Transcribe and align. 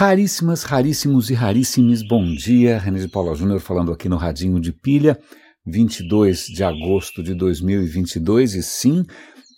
Raríssimas, 0.00 0.62
raríssimos 0.62 1.28
e 1.28 1.34
raríssimos, 1.34 2.06
bom 2.06 2.24
dia. 2.32 2.78
René 2.78 3.00
de 3.00 3.08
Paula 3.08 3.34
Júnior 3.34 3.58
falando 3.58 3.90
aqui 3.90 4.08
no 4.08 4.16
Radinho 4.16 4.60
de 4.60 4.72
Pilha, 4.72 5.18
22 5.66 6.44
de 6.44 6.62
agosto 6.62 7.20
de 7.20 7.34
2022. 7.34 8.54
E 8.54 8.62
sim, 8.62 9.02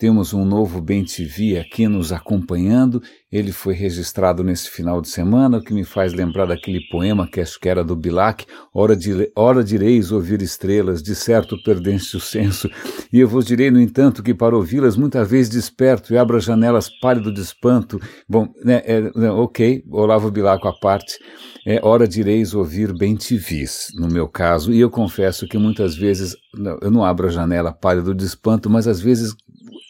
temos 0.00 0.32
um 0.32 0.46
novo 0.46 0.80
Bem 0.80 1.04
TV 1.04 1.58
aqui 1.58 1.86
nos 1.86 2.10
acompanhando. 2.10 3.02
Ele 3.30 3.52
foi 3.52 3.74
registrado 3.74 4.42
nesse 4.42 4.70
final 4.70 4.98
de 4.98 5.10
semana, 5.10 5.58
o 5.58 5.62
que 5.62 5.74
me 5.74 5.84
faz 5.84 6.14
lembrar 6.14 6.46
daquele 6.46 6.80
poema 6.90 7.28
que 7.28 7.38
acho 7.38 7.60
que 7.60 7.68
era 7.68 7.84
do 7.84 7.94
Bilac: 7.94 8.46
Hora, 8.72 8.96
de, 8.96 9.30
hora 9.36 9.62
direis 9.62 10.10
ouvir 10.10 10.40
estrelas, 10.40 11.02
de 11.02 11.14
certo 11.14 11.62
perdeste 11.62 12.16
o 12.16 12.20
senso. 12.20 12.70
E 13.12 13.20
eu 13.20 13.28
vos 13.28 13.44
direi, 13.44 13.70
no 13.70 13.78
entanto, 13.78 14.22
que 14.22 14.32
para 14.32 14.56
ouvi-las 14.56 14.96
muitas 14.96 15.30
vezes 15.30 15.50
desperto 15.50 16.14
e 16.14 16.16
abro 16.16 16.38
as 16.38 16.44
janelas 16.44 16.88
pálido 16.88 17.30
de 17.30 17.42
espanto. 17.42 18.00
Bom, 18.26 18.48
né, 18.64 18.80
é, 18.86 19.02
né, 19.14 19.30
ok, 19.30 19.84
Olavo 19.90 20.30
Bilac 20.30 20.66
à 20.66 20.72
parte. 20.72 21.18
É 21.66 21.78
hora 21.86 22.08
direis 22.08 22.54
ouvir 22.54 22.96
bem 22.96 23.16
TVs, 23.16 23.88
no 23.94 24.08
meu 24.08 24.26
caso, 24.26 24.72
e 24.72 24.80
eu 24.80 24.88
confesso 24.88 25.46
que 25.46 25.58
muitas 25.58 25.94
vezes 25.94 26.34
eu 26.80 26.90
não 26.90 27.04
abro 27.04 27.26
a 27.26 27.30
janela 27.30 27.70
pálido 27.70 28.14
de 28.14 28.24
espanto, 28.24 28.70
mas 28.70 28.88
às 28.88 28.98
vezes 28.98 29.34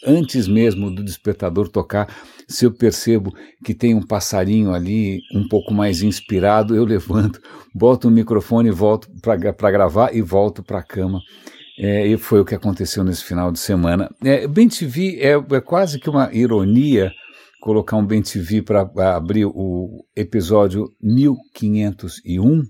antes 0.07 0.49
mesmo 0.49 0.91
do 0.91 1.03
despertador 1.03 1.69
tocar, 1.69 2.09
se 2.49 2.65
eu 2.65 2.73
percebo 2.73 3.33
que 3.65 3.75
tem 3.75 3.95
um 3.95 4.03
passarinho 4.03 4.73
ali 4.73 5.21
um 5.35 5.47
pouco 5.47 5.73
mais 5.73 6.03
inspirado, 6.03 6.75
eu 6.75 6.85
levanto, 6.85 7.41
boto 7.75 8.09
o 8.09 8.11
microfone, 8.11 8.71
volto 8.71 9.09
para 9.21 9.71
gravar 9.71 10.15
e 10.15 10.21
volto 10.21 10.63
para 10.63 10.79
a 10.79 10.83
cama. 10.83 11.21
É, 11.79 12.07
e 12.07 12.19
foi 12.19 12.41
o 12.41 12.45
que 12.45 12.55
aconteceu 12.55 13.03
nesse 13.03 13.25
final 13.25 13.51
de 13.51 13.59
semana. 13.59 14.11
É, 14.23 14.47
Bem 14.47 14.69
TV 14.69 15.19
é, 15.21 15.33
é 15.33 15.61
quase 15.61 15.99
que 15.99 16.11
uma 16.11 16.33
ironia 16.35 17.11
colocar 17.61 17.97
um 17.97 18.07
Bem 18.07 18.21
TV 18.23 18.63
para 18.63 18.91
abrir 19.15 19.47
o 19.47 20.05
episódio 20.17 20.89
1501 21.01 22.63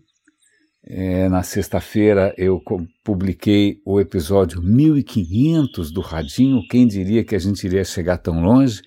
é, 0.87 1.29
na 1.29 1.43
sexta-feira 1.43 2.35
eu 2.39 2.61
publiquei 3.05 3.81
o 3.85 4.01
episódio 4.01 4.63
1500 4.63 5.93
do 5.93 6.01
Radinho. 6.01 6.67
Quem 6.69 6.87
diria 6.87 7.25
que 7.25 7.35
a 7.35 7.39
gente 7.39 7.65
iria 7.65 7.85
chegar 7.85 8.19
tão 8.19 8.43
longe? 8.43 8.81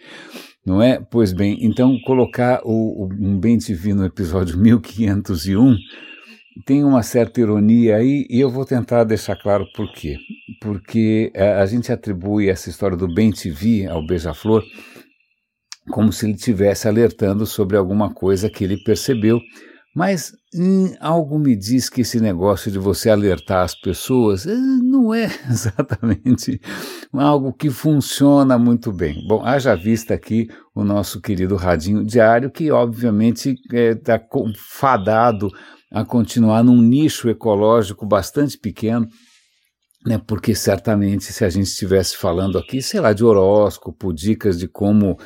Não 0.65 0.81
é? 0.81 0.99
Pois 0.99 1.33
bem, 1.33 1.57
então 1.61 1.99
colocar 2.05 2.61
o, 2.63 3.03
o 3.03 3.09
um 3.13 3.39
Bem 3.39 3.57
TV 3.57 3.93
no 3.93 4.05
episódio 4.05 4.57
1501 4.57 5.75
tem 6.65 6.83
uma 6.83 7.03
certa 7.03 7.41
ironia 7.41 7.97
aí 7.97 8.25
e 8.29 8.39
eu 8.39 8.49
vou 8.49 8.65
tentar 8.65 9.03
deixar 9.03 9.35
claro 9.35 9.65
por 9.75 9.91
quê. 9.91 10.17
Porque 10.61 11.31
a, 11.35 11.39
é, 11.39 11.53
a 11.61 11.65
gente 11.65 11.91
atribui 11.91 12.49
essa 12.49 12.69
história 12.69 12.97
do 12.97 13.13
Bem 13.13 13.31
TV 13.31 13.85
ao 13.87 14.05
Beija-Flor 14.05 14.63
como 15.89 16.13
se 16.13 16.25
ele 16.25 16.35
estivesse 16.35 16.87
alertando 16.87 17.45
sobre 17.45 17.75
alguma 17.75 18.13
coisa 18.13 18.49
que 18.49 18.63
ele 18.63 18.77
percebeu 18.77 19.41
mas 19.95 20.33
hum, 20.55 20.93
algo 20.99 21.37
me 21.37 21.55
diz 21.55 21.87
que 21.87 22.01
esse 22.01 22.19
negócio 22.19 22.71
de 22.71 22.79
você 22.79 23.09
alertar 23.09 23.63
as 23.63 23.75
pessoas 23.75 24.47
eh, 24.47 24.55
não 24.55 25.13
é 25.13 25.25
exatamente 25.47 26.59
algo 27.13 27.53
que 27.53 27.69
funciona 27.69 28.57
muito 28.57 28.91
bem. 28.91 29.23
Bom, 29.27 29.45
haja 29.45 29.75
vista 29.75 30.15
aqui 30.15 30.47
o 30.73 30.83
nosso 30.83 31.21
querido 31.21 31.55
Radinho 31.55 32.03
Diário, 32.03 32.49
que 32.49 32.71
obviamente 32.71 33.55
está 33.71 34.15
é, 34.15 34.27
fadado 34.55 35.49
a 35.91 36.03
continuar 36.03 36.63
num 36.63 36.81
nicho 36.81 37.29
ecológico 37.29 38.03
bastante 38.03 38.57
pequeno, 38.57 39.07
né, 40.05 40.19
porque 40.25 40.55
certamente 40.55 41.25
se 41.25 41.45
a 41.45 41.49
gente 41.49 41.67
estivesse 41.67 42.17
falando 42.17 42.57
aqui, 42.57 42.81
sei 42.81 42.99
lá, 42.99 43.13
de 43.13 43.23
horóscopo, 43.23 44.11
dicas 44.11 44.57
de 44.57 44.67
como 44.67 45.17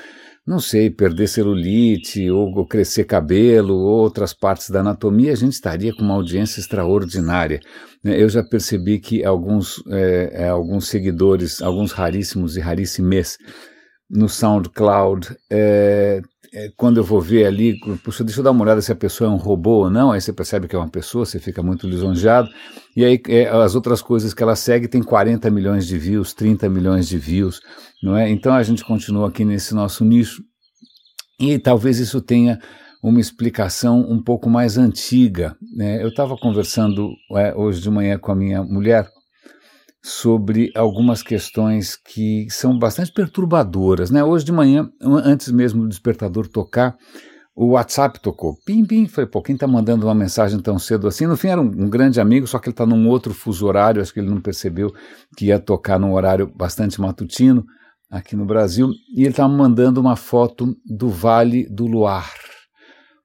não 0.47 0.61
sei, 0.61 0.89
perder 0.89 1.27
celulite 1.27 2.31
ou, 2.31 2.65
crescer 2.65 3.03
cabelo 3.03 3.75
ou 3.75 3.99
outras 3.99 4.33
partes 4.33 4.69
da 4.69 4.79
anatomia, 4.79 5.33
a 5.33 5.35
gente 5.35 5.51
estaria 5.51 5.93
com 5.93 6.01
uma 6.01 6.13
audiência 6.13 6.61
extraordinária. 6.61 7.59
Né? 8.01 8.21
Eu 8.21 8.29
já 8.29 8.41
percebi 8.41 8.97
que 8.97 9.25
alguns, 9.25 9.83
é, 9.89 10.43
é, 10.43 10.47
alguns 10.47 10.87
seguidores, 10.87 11.61
alguns 11.61 11.91
raríssimos 11.91 12.55
e 12.55 12.61
raríssimes 12.61 13.37
no 14.09 14.29
SoundCloud, 14.29 15.35
é, 15.51 16.21
é, 16.53 16.71
quando 16.75 16.97
eu 16.97 17.03
vou 17.03 17.21
ver 17.21 17.45
ali, 17.45 17.79
puxa, 18.03 18.23
deixa 18.23 18.39
eu 18.39 18.43
dar 18.43 18.51
uma 18.51 18.63
olhada 18.63 18.81
se 18.81 18.91
a 18.91 18.95
pessoa 18.95 19.29
é 19.29 19.33
um 19.33 19.37
robô 19.37 19.83
ou 19.83 19.89
não, 19.89 20.11
aí 20.11 20.21
você 20.21 20.31
percebe 20.33 20.67
que 20.67 20.75
é 20.75 20.79
uma 20.79 20.89
pessoa, 20.89 21.25
você 21.25 21.39
fica 21.39 21.61
muito 21.61 21.87
lisonjeado, 21.87 22.49
e 22.95 23.03
aí 23.03 23.21
é, 23.27 23.47
as 23.47 23.75
outras 23.75 24.01
coisas 24.01 24.33
que 24.33 24.41
ela 24.43 24.55
segue 24.55 24.87
tem 24.87 25.01
40 25.01 25.49
milhões 25.49 25.85
de 25.85 25.97
views, 25.97 26.33
30 26.33 26.69
milhões 26.69 27.07
de 27.07 27.17
views, 27.17 27.59
não 28.01 28.15
é? 28.15 28.29
Então 28.29 28.53
a 28.53 28.63
gente 28.63 28.83
continua 28.83 29.29
aqui 29.29 29.43
nesse 29.43 29.73
nosso 29.73 30.03
nicho 30.05 30.43
e 31.39 31.59
talvez 31.59 31.99
isso 31.99 32.21
tenha 32.21 32.59
uma 33.01 33.19
explicação 33.19 33.99
um 33.99 34.21
pouco 34.21 34.49
mais 34.49 34.77
antiga. 34.77 35.55
Né? 35.75 36.01
Eu 36.01 36.09
estava 36.09 36.35
conversando 36.35 37.11
é, 37.35 37.53
hoje 37.55 37.81
de 37.81 37.89
manhã 37.89 38.17
com 38.17 38.31
a 38.31 38.35
minha 38.35 38.63
mulher 38.63 39.07
sobre 40.03 40.71
algumas 40.75 41.21
questões 41.21 41.95
que 41.95 42.47
são 42.49 42.77
bastante 42.77 43.11
perturbadoras. 43.11 44.09
Né? 44.09 44.23
Hoje 44.23 44.45
de 44.45 44.51
manhã, 44.51 44.89
antes 45.01 45.51
mesmo 45.51 45.81
do 45.81 45.89
despertador 45.89 46.47
tocar, 46.47 46.95
o 47.55 47.71
WhatsApp 47.71 48.19
tocou. 48.21 48.55
Pim, 48.63 48.85
pim. 48.85 49.07
Falei, 49.07 49.27
pô, 49.27 49.41
quem 49.41 49.55
está 49.55 49.65
mandando 49.65 50.05
uma 50.05 50.13
mensagem 50.13 50.59
tão 50.59 50.77
cedo 50.77 51.07
assim? 51.07 51.25
No 51.25 51.35
fim 51.35 51.47
era 51.47 51.59
um, 51.59 51.65
um 51.65 51.89
grande 51.89 52.21
amigo, 52.21 52.45
só 52.45 52.59
que 52.59 52.69
ele 52.69 52.73
está 52.73 52.85
num 52.85 53.07
outro 53.07 53.33
fuso 53.33 53.65
horário, 53.65 54.01
acho 54.01 54.13
que 54.13 54.19
ele 54.19 54.29
não 54.29 54.39
percebeu 54.39 54.93
que 55.35 55.47
ia 55.47 55.59
tocar 55.59 55.99
num 55.99 56.13
horário 56.13 56.45
bastante 56.55 57.01
matutino 57.01 57.65
aqui 58.11 58.35
no 58.35 58.45
Brasil, 58.45 58.91
e 59.13 59.21
ele 59.21 59.29
estava 59.29 59.51
mandando 59.51 59.99
uma 59.99 60.15
foto 60.15 60.77
do 60.85 61.09
Vale 61.09 61.67
do 61.67 61.85
Luar. 61.85 62.31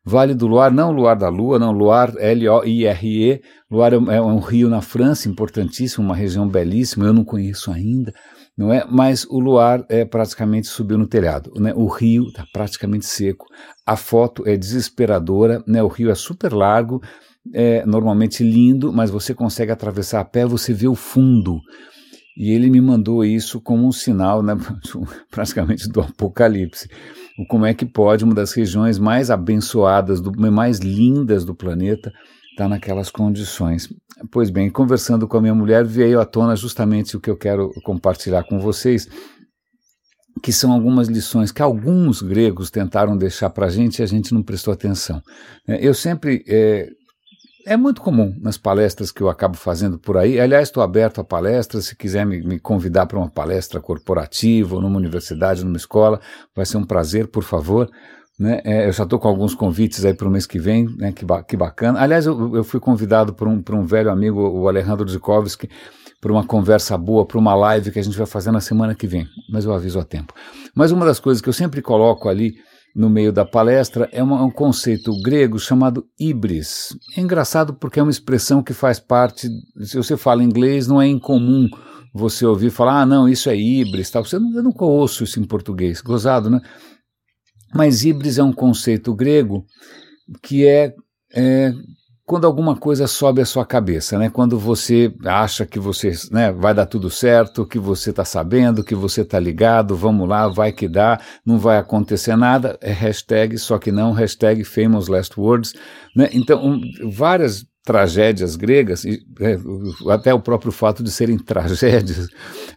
Vale 0.04 0.34
do 0.34 0.48
Luar, 0.48 0.72
não 0.72 0.90
Luar 0.90 1.16
da 1.16 1.28
Lua, 1.28 1.58
não, 1.58 1.70
Luar, 1.70 2.12
L-O-I-R-E. 2.18 3.40
Luar 3.70 3.92
é, 3.92 3.96
é 3.96 4.20
um 4.20 4.40
rio 4.40 4.68
na 4.68 4.80
França, 4.80 5.28
importantíssimo, 5.28 6.04
uma 6.04 6.16
região 6.16 6.48
belíssima, 6.48 7.06
eu 7.06 7.12
não 7.12 7.24
conheço 7.24 7.70
ainda, 7.70 8.12
não 8.58 8.72
é? 8.72 8.84
Mas 8.90 9.24
o 9.24 9.38
Luar 9.38 9.84
é 9.88 10.04
praticamente 10.04 10.66
subiu 10.66 10.98
no 10.98 11.06
telhado, 11.06 11.52
né? 11.56 11.72
O 11.74 11.86
rio 11.86 12.24
está 12.28 12.44
praticamente 12.52 13.06
seco. 13.06 13.46
A 13.86 13.96
foto 13.96 14.46
é 14.46 14.56
desesperadora, 14.56 15.62
né? 15.68 15.80
O 15.82 15.88
rio 15.88 16.10
é 16.10 16.14
super 16.16 16.52
largo, 16.52 17.00
é 17.54 17.86
normalmente 17.86 18.42
lindo, 18.42 18.92
mas 18.92 19.08
você 19.08 19.32
consegue 19.32 19.70
atravessar 19.70 20.20
a 20.20 20.24
pé, 20.24 20.44
você 20.44 20.72
vê 20.72 20.88
o 20.88 20.96
fundo. 20.96 21.60
E 22.36 22.50
ele 22.50 22.70
me 22.70 22.80
mandou 22.80 23.24
isso 23.24 23.60
como 23.60 23.86
um 23.86 23.92
sinal, 23.92 24.42
né, 24.42 24.54
praticamente 25.30 25.88
do 25.88 26.00
apocalipse. 26.00 26.88
Como 27.48 27.66
é 27.66 27.74
que 27.74 27.86
pode 27.86 28.24
uma 28.24 28.34
das 28.34 28.52
regiões 28.52 28.98
mais 28.98 29.30
abençoadas, 29.30 30.20
do, 30.20 30.32
mais 30.52 30.78
lindas 30.78 31.44
do 31.44 31.54
planeta, 31.54 32.10
estar 32.50 32.64
tá 32.64 32.68
naquelas 32.68 33.10
condições? 33.10 33.88
Pois 34.30 34.50
bem, 34.50 34.70
conversando 34.70 35.26
com 35.26 35.36
a 35.36 35.40
minha 35.40 35.54
mulher, 35.54 35.84
veio 35.84 36.20
à 36.20 36.24
tona 36.24 36.54
justamente 36.54 37.16
o 37.16 37.20
que 37.20 37.30
eu 37.30 37.36
quero 37.36 37.70
compartilhar 37.82 38.44
com 38.44 38.58
vocês, 38.58 39.08
que 40.42 40.52
são 40.52 40.72
algumas 40.72 41.08
lições 41.08 41.50
que 41.50 41.62
alguns 41.62 42.22
gregos 42.22 42.70
tentaram 42.70 43.16
deixar 43.16 43.50
para 43.50 43.66
a 43.66 43.70
gente 43.70 43.98
e 43.98 44.02
a 44.02 44.06
gente 44.06 44.34
não 44.34 44.42
prestou 44.42 44.72
atenção. 44.72 45.20
É, 45.66 45.86
eu 45.86 45.94
sempre 45.94 46.44
é, 46.46 46.88
é 47.66 47.76
muito 47.76 48.00
comum 48.00 48.34
nas 48.40 48.56
palestras 48.56 49.10
que 49.10 49.22
eu 49.22 49.28
acabo 49.28 49.56
fazendo 49.56 49.98
por 49.98 50.16
aí. 50.16 50.40
Aliás, 50.40 50.68
estou 50.68 50.82
aberto 50.82 51.20
a 51.20 51.24
palestras. 51.24 51.86
Se 51.86 51.96
quiser 51.96 52.26
me, 52.26 52.42
me 52.42 52.58
convidar 52.58 53.06
para 53.06 53.18
uma 53.18 53.28
palestra 53.28 53.80
corporativa, 53.80 54.74
ou 54.74 54.80
numa 54.80 54.96
universidade, 54.96 55.64
numa 55.64 55.76
escola, 55.76 56.20
vai 56.54 56.66
ser 56.66 56.76
um 56.76 56.84
prazer, 56.84 57.28
por 57.28 57.42
favor. 57.42 57.90
Né? 58.38 58.60
É, 58.64 58.88
eu 58.88 58.92
já 58.92 59.04
estou 59.04 59.18
com 59.18 59.28
alguns 59.28 59.54
convites 59.54 60.04
aí 60.04 60.14
para 60.14 60.26
o 60.26 60.30
mês 60.30 60.46
que 60.46 60.58
vem, 60.58 60.86
né? 60.96 61.12
que, 61.12 61.24
ba 61.24 61.42
que 61.42 61.56
bacana. 61.56 62.00
Aliás, 62.00 62.26
eu, 62.26 62.56
eu 62.56 62.64
fui 62.64 62.80
convidado 62.80 63.32
por 63.32 63.46
um, 63.46 63.62
por 63.62 63.74
um 63.74 63.84
velho 63.84 64.10
amigo, 64.10 64.40
o 64.40 64.68
Alejandro 64.68 65.08
Zikovski, 65.08 65.68
para 66.20 66.32
uma 66.32 66.44
conversa 66.44 66.96
boa, 66.96 67.26
para 67.26 67.38
uma 67.38 67.54
live 67.54 67.90
que 67.90 67.98
a 67.98 68.02
gente 68.02 68.16
vai 68.16 68.26
fazer 68.26 68.50
na 68.52 68.60
semana 68.60 68.94
que 68.94 69.06
vem, 69.06 69.26
mas 69.50 69.64
eu 69.64 69.72
aviso 69.72 69.98
a 69.98 70.04
tempo. 70.04 70.32
Mas 70.74 70.92
uma 70.92 71.04
das 71.04 71.18
coisas 71.18 71.42
que 71.42 71.48
eu 71.48 71.52
sempre 71.52 71.82
coloco 71.82 72.28
ali 72.28 72.54
no 72.94 73.08
meio 73.08 73.32
da 73.32 73.44
palestra 73.44 74.08
é 74.12 74.22
um 74.22 74.50
conceito 74.50 75.10
grego 75.22 75.58
chamado 75.58 76.06
ibris. 76.18 76.96
É 77.16 77.20
engraçado 77.20 77.74
porque 77.74 77.98
é 77.98 78.02
uma 78.02 78.10
expressão 78.10 78.62
que 78.62 78.74
faz 78.74 79.00
parte, 79.00 79.48
se 79.80 79.96
você 79.96 80.16
fala 80.16 80.44
inglês, 80.44 80.86
não 80.86 81.00
é 81.00 81.06
incomum 81.06 81.68
você 82.14 82.44
ouvir 82.44 82.70
falar, 82.70 83.02
ah, 83.02 83.06
não, 83.06 83.28
isso 83.28 83.48
é 83.48 83.56
ibris, 83.56 84.10
tal. 84.10 84.24
Você, 84.24 84.36
eu 84.36 84.62
nunca 84.62 84.84
ouço 84.84 85.24
isso 85.24 85.40
em 85.40 85.44
português, 85.44 86.02
gozado, 86.02 86.50
né? 86.50 86.60
Mas 87.74 88.04
ibris 88.04 88.36
é 88.36 88.42
um 88.42 88.52
conceito 88.52 89.14
grego 89.14 89.64
que 90.42 90.66
é, 90.66 90.94
é 91.34 91.72
quando 92.24 92.46
alguma 92.46 92.76
coisa 92.76 93.06
sobe 93.06 93.40
à 93.40 93.44
sua 93.44 93.66
cabeça, 93.66 94.18
né? 94.18 94.30
Quando 94.30 94.58
você 94.58 95.12
acha 95.24 95.66
que 95.66 95.78
você 95.78 96.12
né, 96.30 96.52
vai 96.52 96.72
dar 96.72 96.86
tudo 96.86 97.10
certo, 97.10 97.66
que 97.66 97.78
você 97.78 98.10
está 98.10 98.24
sabendo, 98.24 98.84
que 98.84 98.94
você 98.94 99.22
está 99.22 99.38
ligado, 99.38 99.96
vamos 99.96 100.28
lá, 100.28 100.46
vai 100.48 100.72
que 100.72 100.88
dá, 100.88 101.20
não 101.44 101.58
vai 101.58 101.78
acontecer 101.78 102.36
nada, 102.36 102.78
é 102.80 102.92
hashtag, 102.92 103.58
só 103.58 103.76
que 103.78 103.90
não, 103.90 104.12
hashtag 104.12 104.64
famous 104.64 105.08
last 105.08 105.38
words, 105.38 105.74
né? 106.14 106.28
Então, 106.32 106.64
um, 106.64 106.80
várias 107.10 107.66
tragédias 107.84 108.54
gregas, 108.54 109.04
e, 109.04 109.24
é, 109.40 109.58
até 110.12 110.32
o 110.32 110.40
próprio 110.40 110.70
fato 110.70 111.02
de 111.02 111.10
serem 111.10 111.36
tragédias, 111.42 112.28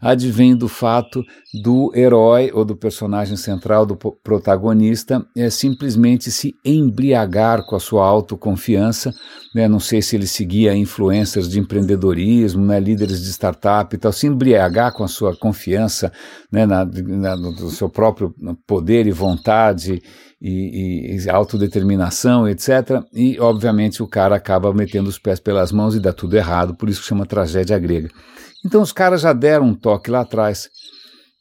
advém 0.01 0.55
do 0.55 0.67
fato 0.67 1.23
do 1.63 1.91
herói 1.95 2.51
ou 2.53 2.65
do 2.65 2.75
personagem 2.75 3.37
central, 3.37 3.85
do 3.85 3.95
protagonista, 3.95 5.25
é 5.37 5.49
simplesmente 5.49 6.31
se 6.31 6.55
embriagar 6.65 7.65
com 7.65 7.75
a 7.75 7.79
sua 7.79 8.05
autoconfiança. 8.05 9.13
Né? 9.53 9.67
Não 9.67 9.79
sei 9.79 10.01
se 10.01 10.15
ele 10.15 10.27
seguia 10.27 10.75
influências 10.75 11.47
de 11.47 11.59
empreendedorismo, 11.59 12.65
né? 12.65 12.79
líderes 12.79 13.23
de 13.23 13.29
startup 13.29 13.95
e 13.95 13.99
tal, 13.99 14.11
se 14.11 14.27
embriagar 14.27 14.91
com 14.91 15.03
a 15.03 15.07
sua 15.07 15.35
confiança 15.35 16.11
né? 16.51 16.65
na, 16.65 16.83
na, 16.83 17.37
no 17.37 17.69
seu 17.69 17.89
próprio 17.89 18.33
poder 18.67 19.07
e 19.07 19.11
vontade 19.11 20.01
e, 20.41 21.15
e, 21.15 21.29
autodeterminação, 21.29 22.47
etc. 22.47 23.03
E, 23.13 23.39
obviamente, 23.39 24.03
o 24.03 24.07
cara 24.07 24.35
acaba 24.35 24.73
metendo 24.73 25.09
os 25.09 25.17
pés 25.17 25.39
pelas 25.39 25.71
mãos 25.71 25.95
e 25.95 25.99
dá 25.99 26.13
tudo 26.13 26.35
errado, 26.35 26.75
por 26.75 26.89
isso 26.89 27.01
que 27.01 27.07
chama 27.07 27.25
tragédia 27.25 27.79
grega. 27.79 28.09
Então, 28.65 28.81
os 28.81 28.91
caras 28.91 29.21
já 29.21 29.33
deram 29.33 29.67
um 29.67 29.75
toque 29.75 30.11
lá 30.11 30.21
atrás 30.21 30.69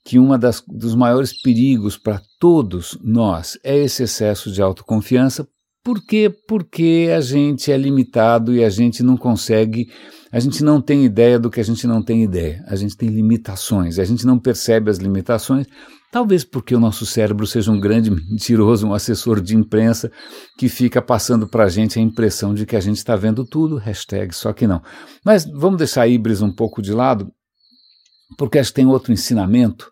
que 0.05 0.19
um 0.19 0.29
dos 0.69 0.95
maiores 0.95 1.33
perigos 1.41 1.97
para 1.97 2.21
todos 2.39 2.99
nós 3.03 3.59
é 3.65 3.77
esse 3.77 4.03
excesso 4.03 4.53
de 4.53 4.61
autoconfiança. 4.61 5.49
Por 5.83 6.05
quê? 6.05 6.31
Porque 6.47 7.11
a 7.15 7.21
gente 7.21 7.73
é 7.73 7.77
limitado 7.77 8.55
e 8.55 8.63
a 8.63 8.69
gente 8.69 9.03
não 9.03 9.17
consegue, 9.17 9.89
a 10.31 10.39
gente 10.39 10.63
não 10.63 10.81
tem 10.81 11.05
ideia 11.05 11.39
do 11.39 11.51
que 11.51 11.61
a 11.61 11.65
gente 11.65 11.87
não 11.87 12.03
tem 12.03 12.23
ideia. 12.23 12.63
A 12.67 12.77
gente 12.77 12.97
tem 12.97 13.09
limitações, 13.09 13.99
a 13.99 14.05
gente 14.05 14.27
não 14.27 14.39
percebe 14.39 14.91
as 14.91 14.99
limitações 14.99 15.67
Talvez 16.15 16.45
porque 16.45 16.77
o 16.77 16.79
nosso 16.79 17.05
cérebro 17.05 17.45
seja 17.45 17.73
um 17.73 17.81
grande 17.81 18.09
mentiroso, 18.09 18.87
um 18.87 18.95
assessor 18.95 19.41
de 19.41 19.57
imprensa 19.57 20.13
que 20.57 20.69
fica 20.69 21.03
passando 21.03 21.49
para 21.49 21.65
a 21.65 21.69
gente 21.69 21.99
a 21.99 22.03
impressão 22.03 22.55
de 22.55 22.65
que 22.65 22.77
a 22.77 22.81
gente 22.81 22.99
está 22.99 23.17
vendo 23.17 23.45
tudo, 23.45 23.79
hashtag 23.79 24.33
só 24.33 24.53
que 24.53 24.65
não. 24.65 24.81
Mas 25.25 25.45
vamos 25.45 25.77
deixar 25.77 26.03
a 26.03 26.07
Ibris 26.07 26.41
um 26.41 26.53
pouco 26.53 26.81
de 26.81 26.93
lado, 26.93 27.33
porque 28.39 28.61
acho 28.61 28.71
que 28.71 28.77
tem 28.77 28.87
outro 28.87 29.13
ensinamento 29.13 29.91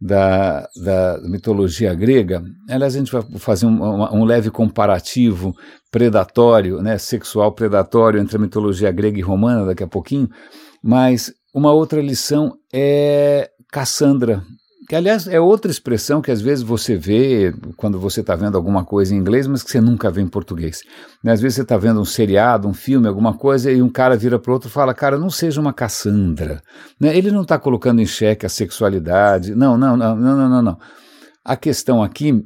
da, 0.00 0.66
da 0.82 1.20
mitologia 1.24 1.94
grega. 1.94 2.42
Aliás, 2.66 2.94
a 2.94 2.98
gente 2.98 3.12
vai 3.12 3.22
fazer 3.36 3.66
um, 3.66 4.04
um, 4.16 4.24
leve 4.24 4.50
comparativo 4.50 5.54
predatório, 5.90 6.80
né, 6.80 6.96
sexual 6.96 7.52
predatório 7.52 8.18
entre 8.18 8.38
a 8.38 8.40
mitologia 8.40 8.90
grega 8.90 9.18
e 9.18 9.22
romana 9.22 9.66
daqui 9.66 9.84
a 9.84 9.86
pouquinho, 9.86 10.30
mas 10.82 11.30
uma 11.54 11.72
outra 11.72 12.00
lição 12.00 12.54
é 12.72 13.50
Cassandra, 13.70 14.42
que 14.88 14.96
aliás 14.96 15.28
é 15.28 15.38
outra 15.38 15.70
expressão 15.70 16.22
que 16.22 16.30
às 16.30 16.40
vezes 16.40 16.64
você 16.64 16.96
vê 16.96 17.52
quando 17.76 18.00
você 18.00 18.22
está 18.22 18.34
vendo 18.34 18.56
alguma 18.56 18.84
coisa 18.84 19.14
em 19.14 19.18
inglês, 19.18 19.46
mas 19.46 19.62
que 19.62 19.70
você 19.70 19.82
nunca 19.82 20.10
vê 20.10 20.22
em 20.22 20.26
português. 20.26 20.80
Né? 21.22 21.32
Às 21.32 21.42
vezes 21.42 21.56
você 21.56 21.62
está 21.62 21.76
vendo 21.76 22.00
um 22.00 22.06
seriado, 22.06 22.66
um 22.66 22.72
filme, 22.72 23.06
alguma 23.06 23.34
coisa, 23.34 23.70
e 23.70 23.82
um 23.82 23.90
cara 23.90 24.16
vira 24.16 24.38
para 24.38 24.52
outro 24.52 24.68
e 24.68 24.72
fala: 24.72 24.94
Cara, 24.94 25.18
não 25.18 25.28
seja 25.28 25.60
uma 25.60 25.74
Cassandra. 25.74 26.62
Né? 26.98 27.14
Ele 27.14 27.30
não 27.30 27.42
está 27.42 27.58
colocando 27.58 28.00
em 28.00 28.06
xeque 28.06 28.46
a 28.46 28.48
sexualidade. 28.48 29.54
Não, 29.54 29.76
não, 29.76 29.94
não, 29.94 30.16
não, 30.16 30.48
não, 30.48 30.62
não. 30.62 30.78
A 31.44 31.54
questão 31.54 32.02
aqui 32.02 32.42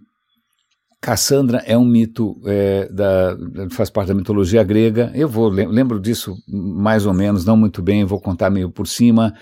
Cassandra 1.02 1.58
é 1.66 1.76
um 1.76 1.84
mito, 1.84 2.36
é, 2.46 2.88
da, 2.88 3.36
faz 3.70 3.90
parte 3.90 4.08
da 4.08 4.14
mitologia 4.14 4.62
grega. 4.62 5.10
Eu 5.16 5.28
vou 5.28 5.48
lembro 5.48 6.00
disso 6.00 6.36
mais 6.48 7.06
ou 7.06 7.12
menos, 7.12 7.44
não 7.44 7.56
muito 7.56 7.82
bem, 7.82 8.04
vou 8.04 8.20
contar 8.20 8.50
meio 8.50 8.70
por 8.70 8.86
cima. 8.86 9.32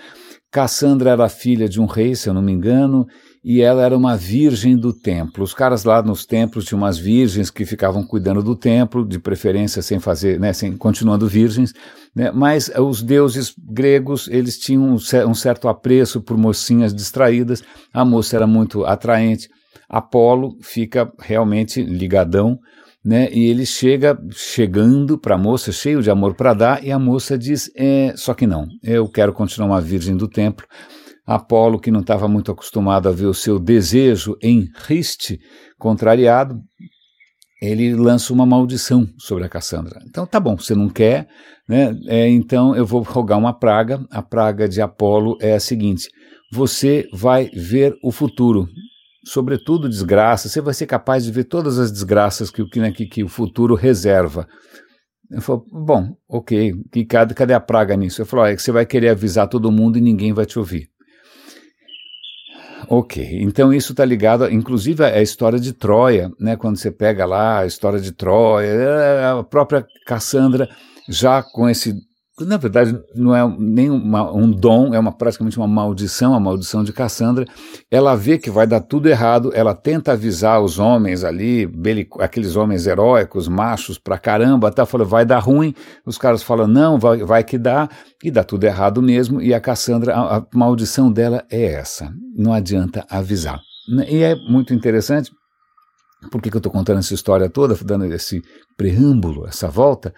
Cassandra 0.51 1.11
era 1.11 1.29
filha 1.29 1.69
de 1.69 1.79
um 1.79 1.85
rei, 1.85 2.13
se 2.13 2.27
eu 2.27 2.33
não 2.33 2.41
me 2.41 2.51
engano, 2.51 3.07
e 3.43 3.61
ela 3.61 3.83
era 3.83 3.97
uma 3.97 4.17
virgem 4.17 4.77
do 4.77 4.91
templo. 4.91 5.43
Os 5.43 5.53
caras 5.53 5.85
lá 5.85 6.03
nos 6.03 6.25
templos 6.25 6.65
tinham 6.65 6.81
umas 6.81 6.97
virgens 6.97 7.49
que 7.49 7.65
ficavam 7.65 8.05
cuidando 8.05 8.43
do 8.43 8.55
templo, 8.55 9.07
de 9.07 9.17
preferência 9.17 9.81
sem 9.81 9.99
fazer, 9.99 10.39
né, 10.39 10.51
sem, 10.51 10.75
continuando 10.75 11.27
virgens, 11.27 11.73
né, 12.13 12.31
mas 12.31 12.69
os 12.77 13.01
deuses 13.01 13.55
gregos, 13.57 14.27
eles 14.27 14.59
tinham 14.59 14.83
um, 14.83 14.97
um 15.29 15.33
certo 15.33 15.69
apreço 15.69 16.21
por 16.21 16.37
mocinhas 16.37 16.93
distraídas, 16.93 17.63
a 17.93 18.03
moça 18.03 18.35
era 18.35 18.45
muito 18.45 18.85
atraente, 18.85 19.49
Apolo 19.89 20.57
fica 20.61 21.11
realmente 21.19 21.81
ligadão 21.81 22.59
né? 23.03 23.29
E 23.31 23.45
ele 23.45 23.65
chega 23.65 24.17
chegando 24.31 25.17
para 25.17 25.35
a 25.35 25.37
moça, 25.37 25.71
cheio 25.71 26.01
de 26.01 26.09
amor 26.09 26.35
para 26.35 26.53
dar, 26.53 26.83
e 26.83 26.91
a 26.91 26.99
moça 26.99 27.37
diz: 27.37 27.69
é, 27.75 28.13
só 28.15 28.33
que 28.33 28.45
não, 28.45 28.67
eu 28.83 29.09
quero 29.09 29.33
continuar 29.33 29.69
uma 29.69 29.81
virgem 29.81 30.15
do 30.15 30.27
templo. 30.27 30.65
Apolo, 31.25 31.79
que 31.79 31.91
não 31.91 32.01
estava 32.01 32.27
muito 32.27 32.51
acostumado 32.51 33.07
a 33.07 33.11
ver 33.11 33.27
o 33.27 33.33
seu 33.33 33.59
desejo 33.59 34.35
em 34.41 34.67
riste 34.87 35.39
contrariado, 35.77 36.59
ele 37.61 37.93
lança 37.93 38.33
uma 38.33 38.45
maldição 38.45 39.07
sobre 39.19 39.45
a 39.45 39.49
Cassandra. 39.49 40.01
Então, 40.07 40.25
tá 40.25 40.39
bom, 40.39 40.57
você 40.57 40.73
não 40.73 40.89
quer, 40.89 41.27
né? 41.69 41.95
É, 42.07 42.27
então 42.27 42.75
eu 42.75 42.85
vou 42.85 43.03
rogar 43.03 43.37
uma 43.37 43.53
praga. 43.53 44.03
A 44.09 44.21
praga 44.21 44.67
de 44.67 44.81
Apolo 44.81 45.37
é 45.39 45.53
a 45.53 45.59
seguinte: 45.59 46.09
você 46.51 47.07
vai 47.13 47.49
ver 47.53 47.95
o 48.03 48.11
futuro 48.11 48.67
sobretudo 49.23 49.89
desgraça, 49.89 50.49
você 50.49 50.61
vai 50.61 50.73
ser 50.73 50.85
capaz 50.85 51.23
de 51.23 51.31
ver 51.31 51.45
todas 51.45 51.77
as 51.77 51.91
desgraças 51.91 52.49
que, 52.49 52.63
que, 52.65 52.79
né, 52.79 52.91
que, 52.91 53.05
que 53.05 53.23
o 53.23 53.27
futuro 53.27 53.75
reserva. 53.75 54.47
Eu 55.29 55.41
falo, 55.41 55.65
bom, 55.71 56.15
ok, 56.27 56.73
que, 56.91 57.05
cadê, 57.05 57.33
cadê 57.33 57.53
a 57.53 57.59
praga 57.59 57.95
nisso? 57.95 58.21
Eu 58.21 58.25
falo, 58.25 58.45
é 58.45 58.55
que 58.55 58.61
você 58.61 58.71
vai 58.71 58.85
querer 58.85 59.09
avisar 59.09 59.47
todo 59.47 59.71
mundo 59.71 59.97
e 59.97 60.01
ninguém 60.01 60.33
vai 60.33 60.45
te 60.45 60.59
ouvir. 60.59 60.89
Ok, 62.89 63.25
então 63.41 63.71
isso 63.71 63.93
está 63.93 64.03
ligado, 64.03 64.51
inclusive, 64.51 65.03
à 65.03 65.21
história 65.21 65.59
de 65.59 65.71
Troia, 65.71 66.29
né? 66.39 66.57
Quando 66.57 66.77
você 66.77 66.91
pega 66.91 67.25
lá 67.25 67.59
a 67.59 67.65
história 67.65 67.99
de 67.99 68.11
Troia, 68.11 69.39
a 69.39 69.43
própria 69.43 69.85
Cassandra 70.05 70.67
já 71.07 71.43
com 71.43 71.69
esse 71.69 71.93
na 72.39 72.57
verdade 72.57 72.97
não 73.13 73.35
é 73.35 73.55
nem 73.59 73.89
uma, 73.89 74.31
um 74.31 74.49
dom, 74.49 74.93
é 74.93 74.99
uma, 74.99 75.11
praticamente 75.11 75.57
uma 75.57 75.67
maldição, 75.67 76.33
a 76.33 76.39
maldição 76.39 76.83
de 76.83 76.93
Cassandra. 76.93 77.45
Ela 77.89 78.15
vê 78.15 78.37
que 78.37 78.49
vai 78.49 78.65
dar 78.65 78.79
tudo 78.79 79.07
errado, 79.07 79.51
ela 79.53 79.75
tenta 79.75 80.13
avisar 80.13 80.61
os 80.61 80.79
homens 80.79 81.23
ali, 81.23 81.69
aqueles 82.19 82.55
homens 82.55 82.87
heróicos, 82.87 83.47
machos 83.47 83.97
pra 83.97 84.17
caramba, 84.17 84.69
até 84.69 84.85
fala, 84.85 85.03
vai 85.03 85.25
dar 85.25 85.39
ruim. 85.39 85.75
Os 86.05 86.17
caras 86.17 86.41
falam, 86.41 86.67
não, 86.67 86.97
vai, 86.97 87.17
vai 87.23 87.43
que 87.43 87.57
dá, 87.57 87.89
e 88.23 88.31
dá 88.31 88.43
tudo 88.43 88.63
errado 88.63 89.01
mesmo. 89.01 89.41
E 89.41 89.53
a 89.53 89.59
Cassandra, 89.59 90.15
a, 90.15 90.37
a 90.37 90.45
maldição 90.53 91.11
dela 91.11 91.43
é 91.51 91.63
essa, 91.63 92.11
não 92.35 92.53
adianta 92.53 93.05
avisar. 93.09 93.59
E 94.07 94.23
é 94.23 94.35
muito 94.35 94.73
interessante, 94.73 95.31
por 96.31 96.41
que, 96.41 96.49
que 96.49 96.55
eu 96.55 96.59
estou 96.59 96.71
contando 96.71 96.99
essa 96.99 97.13
história 97.13 97.49
toda, 97.49 97.75
dando 97.83 98.05
esse 98.05 98.41
preâmbulo, 98.77 99.47
essa 99.47 99.67
volta? 99.67 100.13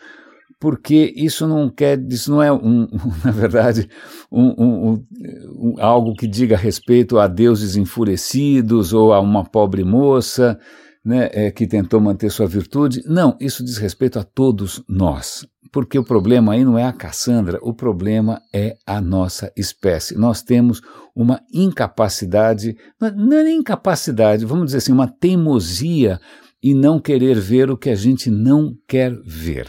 Porque 0.63 1.13
isso 1.17 1.45
não 1.45 1.69
quer, 1.69 2.01
isso 2.09 2.31
não 2.31 2.41
é 2.41 2.49
um, 2.49 2.87
na 3.21 3.31
verdade, 3.31 3.89
um, 4.31 4.93
um, 4.97 5.75
algo 5.77 6.15
que 6.15 6.25
diga 6.25 6.55
respeito 6.55 7.19
a 7.19 7.27
deuses 7.27 7.75
enfurecidos 7.75 8.93
ou 8.93 9.11
a 9.11 9.19
uma 9.19 9.43
pobre 9.43 9.83
moça 9.83 10.57
né, 11.03 11.29
é, 11.33 11.51
que 11.51 11.67
tentou 11.67 11.99
manter 11.99 12.31
sua 12.31 12.47
virtude. 12.47 13.03
Não, 13.05 13.35
isso 13.41 13.61
diz 13.61 13.75
respeito 13.75 14.17
a 14.17 14.23
todos 14.23 14.81
nós. 14.87 15.45
Porque 15.69 15.99
o 15.99 16.03
problema 16.05 16.53
aí 16.53 16.63
não 16.63 16.77
é 16.77 16.85
a 16.85 16.93
Cassandra, 16.93 17.59
o 17.61 17.73
problema 17.73 18.41
é 18.53 18.77
a 18.87 19.01
nossa 19.01 19.51
espécie. 19.57 20.17
Nós 20.17 20.41
temos 20.41 20.81
uma 21.13 21.41
incapacidade, 21.53 22.77
não 23.01 23.37
é 23.37 23.43
nem 23.43 23.57
incapacidade, 23.57 24.45
vamos 24.45 24.67
dizer 24.67 24.77
assim, 24.77 24.93
uma 24.93 25.09
teimosia 25.09 26.21
e 26.63 26.73
não 26.73 27.01
querer 27.01 27.37
ver 27.37 27.69
o 27.69 27.75
que 27.75 27.89
a 27.89 27.95
gente 27.95 28.31
não 28.31 28.73
quer 28.87 29.13
ver. 29.25 29.67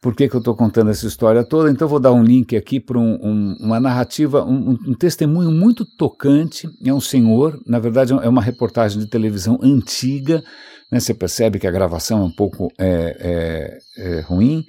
Por 0.00 0.16
que, 0.16 0.28
que 0.28 0.34
eu 0.34 0.38
estou 0.38 0.56
contando 0.56 0.90
essa 0.90 1.06
história 1.06 1.44
toda? 1.44 1.70
Então, 1.70 1.86
vou 1.86 2.00
dar 2.00 2.12
um 2.12 2.22
link 2.22 2.56
aqui 2.56 2.80
para 2.80 2.98
um, 2.98 3.18
um, 3.22 3.56
uma 3.60 3.78
narrativa, 3.78 4.42
um, 4.42 4.70
um, 4.86 4.94
testemunho 4.94 5.50
muito 5.50 5.84
tocante. 5.84 6.66
É 6.82 6.92
um 6.92 7.00
senhor, 7.00 7.60
na 7.66 7.78
verdade, 7.78 8.14
é 8.14 8.28
uma 8.28 8.40
reportagem 8.40 8.98
de 8.98 9.06
televisão 9.06 9.58
antiga. 9.62 10.42
Né? 10.90 10.98
Você 10.98 11.12
percebe 11.12 11.58
que 11.58 11.66
a 11.66 11.70
gravação 11.70 12.22
é 12.22 12.24
um 12.24 12.30
pouco 12.30 12.72
é, 12.78 13.78
é, 13.98 14.18
é 14.18 14.20
ruim. 14.22 14.64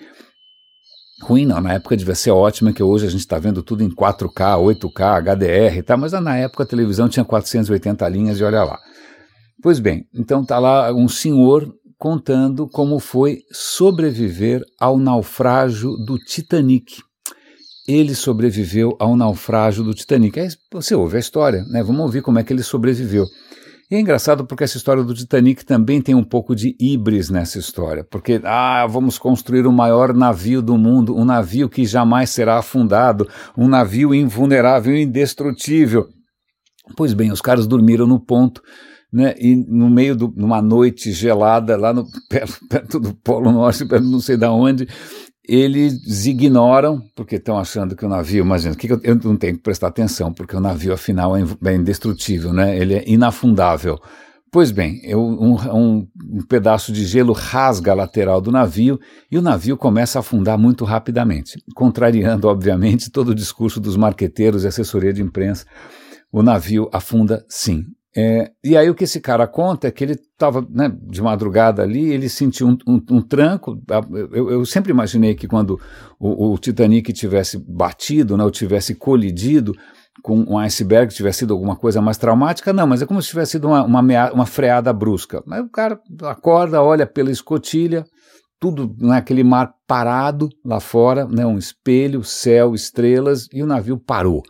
Ruim 1.22 1.46
não, 1.46 1.62
na 1.62 1.74
época 1.76 1.96
devia 1.96 2.16
ser 2.16 2.32
ótima, 2.32 2.74
que 2.74 2.84
hoje 2.84 3.08
a 3.08 3.10
gente 3.10 3.22
está 3.22 3.40
vendo 3.40 3.64
tudo 3.64 3.84
em 3.84 3.90
4K, 3.90 4.58
8K, 4.58 5.22
HDR, 5.22 5.84
tá? 5.84 5.96
mas 5.96 6.12
na 6.12 6.36
época 6.36 6.64
a 6.64 6.68
televisão 6.68 7.08
tinha 7.08 7.24
480 7.24 8.10
linhas 8.10 8.38
e 8.38 8.44
olha 8.44 8.64
lá. 8.64 8.80
Pois 9.62 9.80
bem, 9.80 10.08
então 10.14 10.42
está 10.42 10.58
lá 10.58 10.92
um 10.92 11.08
senhor 11.08 11.72
contando 12.01 12.67
como 12.67 12.98
foi 12.98 13.43
sobreviver 13.51 14.63
ao 14.79 14.98
naufrágio 14.98 15.91
do 15.98 16.17
Titanic. 16.17 17.00
Ele 17.88 18.15
sobreviveu 18.15 18.98
ao 19.00 19.15
naufrágio 19.15 19.84
do 19.84 19.93
Titanic. 19.93 20.39
Aí 20.39 20.48
você 20.74 20.96
ouve 20.96 21.17
a 21.17 21.20
história, 21.20 21.63
né? 21.65 21.84
Vamos 21.84 22.01
ouvir 22.01 22.24
como 22.24 22.39
é 22.39 22.43
que 22.43 22.51
ele 22.51 22.63
sobreviveu. 22.63 23.27
E 23.91 23.93
é 23.93 24.00
engraçado 24.00 24.48
porque 24.48 24.63
essa 24.63 24.77
história 24.77 25.03
do 25.03 25.13
Titanic 25.13 25.63
também 25.63 26.01
tem 26.01 26.15
um 26.15 26.24
pouco 26.24 26.55
de 26.55 26.75
híbris 26.79 27.29
nessa 27.29 27.60
história, 27.60 28.03
porque 28.03 28.41
ah, 28.46 28.88
vamos 28.88 29.20
construir 29.20 29.67
o 29.67 29.72
maior 29.72 30.12
navio 30.12 30.60
do 30.60 30.79
mundo, 30.79 31.15
um 31.15 31.24
navio 31.24 31.70
que 31.70 31.86
jamais 31.86 32.31
será 32.31 32.58
afundado, 32.58 33.29
um 33.55 33.67
navio 33.67 34.12
invulnerável, 34.15 34.98
indestrutível. 34.98 36.08
Pois 36.98 37.13
bem, 37.13 37.31
os 37.31 37.41
caras 37.41 37.67
dormiram 37.67 38.08
no 38.08 38.20
ponto 38.20 38.60
né? 39.12 39.36
E 39.38 39.56
no 39.56 39.89
meio 39.89 40.15
de 40.15 40.24
uma 40.24 40.62
noite 40.62 41.12
gelada, 41.12 41.75
lá 41.75 41.94
no, 41.94 42.06
perto, 42.30 42.60
perto, 42.68 43.00
do 43.00 43.13
Polo 43.13 43.51
Norte, 43.51 43.86
perto 43.86 44.06
não 44.06 44.20
sei 44.20 44.38
da 44.38 44.51
onde, 44.51 44.88
eles 45.44 46.25
ignoram, 46.25 47.01
porque 47.15 47.36
estão 47.36 47.58
achando 47.58 47.96
que 47.96 48.06
o 48.06 48.10
navio, 48.10 48.44
imagina, 48.44 48.75
que 48.75 48.91
eu, 48.91 49.00
eu, 49.03 49.15
não 49.15 49.36
tenho 49.36 49.56
que 49.56 49.63
prestar 49.63 49.88
atenção, 49.88 50.32
porque 50.32 50.56
o 50.56 50.62
navio 50.62 50.94
afinal 50.94 51.36
é, 51.36 51.41
é 51.65 51.75
indestrutível, 51.75 52.53
né? 52.53 52.77
ele 52.77 52.94
é 52.94 53.03
inafundável. 53.06 54.00
Pois 54.51 54.70
bem, 54.70 55.00
eu, 55.03 55.22
um, 55.22 55.56
um, 55.56 56.08
um, 56.22 56.46
pedaço 56.46 56.91
de 56.91 57.06
gelo 57.06 57.32
rasga 57.32 57.94
a 57.94 57.96
lateral 57.96 58.41
do 58.41 58.51
navio 58.51 59.00
e 59.32 59.38
o 59.38 59.41
navio 59.41 59.77
começa 59.77 60.20
a 60.20 60.22
afundar 60.22 60.58
muito 60.58 60.84
rapidamente, 60.84 61.58
contrariando, 61.74 62.50
obviamente, 62.50 63.10
todo 63.10 63.30
o 63.30 63.36
discurso 63.36 63.80
dos 63.80 63.96
marqueteiros 63.96 64.65
e 64.65 64.68
assessoria 64.68 65.13
de 65.13 65.22
imprensa. 65.22 65.65
O 66.30 66.44
navio 66.44 66.89
afunda 66.91 67.46
sim. 67.48 67.86
É, 68.15 68.51
e 68.62 68.75
aí 68.75 68.89
o 68.89 68.96
que 68.96 69.06
esse 69.06 69.22
cara 69.22 69.48
conta 69.48 69.88
é 69.88 69.91
que 69.91 70.03
ele 70.03 70.13
estava 70.13 70.65
né, 70.70 70.94
de 71.01 71.22
madrugada 71.22 71.82
ali, 71.82 72.12
ele 72.12 72.27
sentiu 72.27 72.68
um, 72.68 72.77
um, 72.86 73.01
um 73.10 73.22
tranco. 73.22 73.82
Eu, 74.34 74.51
eu, 74.51 74.65
sempre 74.65 74.91
imaginei 74.91 75.34
que 75.34 75.48
quando 75.48 75.80
o, 76.20 76.51
o 76.51 76.58
Titanic 76.58 77.13
tivesse 77.13 77.58
batido, 77.58 78.36
né, 78.36 78.44
ou 78.44 78.51
tivesse 78.51 78.96
colidido, 78.96 79.74
com 80.22 80.39
um 80.41 80.58
iceberg 80.58 81.13
tivesse 81.13 81.39
sido 81.39 81.53
alguma 81.53 81.75
coisa 81.75 82.01
mais 82.01 82.18
traumática, 82.18 82.74
não, 82.74 82.86
mas 82.86 83.01
é 83.01 83.06
como 83.06 83.22
se 83.22 83.30
tivesse 83.30 83.53
sido 83.53 83.70
uma, 83.70 83.84
uma, 83.84 84.01
mea, 84.01 84.32
uma 84.34 84.46
freada 84.46 84.91
brusca. 84.91 85.41
Mas 85.46 85.62
o 85.62 85.70
cara 85.70 86.00
acorda, 86.24 86.84
olha 86.84 87.08
pela 87.08 87.32
escotilha, 87.32 88.06
tudo 88.60 88.94
naquele 89.00 89.44
mar 89.44 89.74
parado 89.88 90.50
lá 90.65 90.82
fora, 90.82 91.25
né, 91.25 91.46
um 91.46 91.58
espelho, 91.58 92.24
céu, 92.24 92.75
estrelas, 92.75 93.48
e 93.53 93.63
o 93.63 93.68
navio 93.68 93.98
parou. 93.98 94.44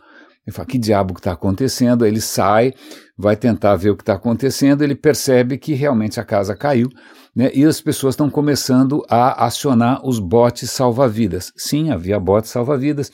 Ele 0.46 0.54
fala, 0.54 0.66
que 0.66 0.78
diabo 0.78 1.14
que 1.14 1.20
está 1.20 1.32
acontecendo? 1.32 2.04
Ele 2.04 2.20
sai, 2.20 2.72
vai 3.16 3.36
tentar 3.36 3.76
ver 3.76 3.90
o 3.90 3.96
que 3.96 4.02
está 4.02 4.14
acontecendo, 4.14 4.82
ele 4.82 4.94
percebe 4.94 5.56
que 5.56 5.72
realmente 5.72 6.18
a 6.18 6.24
casa 6.24 6.56
caiu, 6.56 6.88
né, 7.34 7.50
e 7.54 7.64
as 7.64 7.80
pessoas 7.80 8.14
estão 8.14 8.28
começando 8.28 9.04
a 9.08 9.46
acionar 9.46 10.04
os 10.04 10.18
botes 10.18 10.70
salva-vidas. 10.70 11.52
Sim, 11.56 11.90
havia 11.90 12.18
botes 12.18 12.50
salva-vidas, 12.50 13.10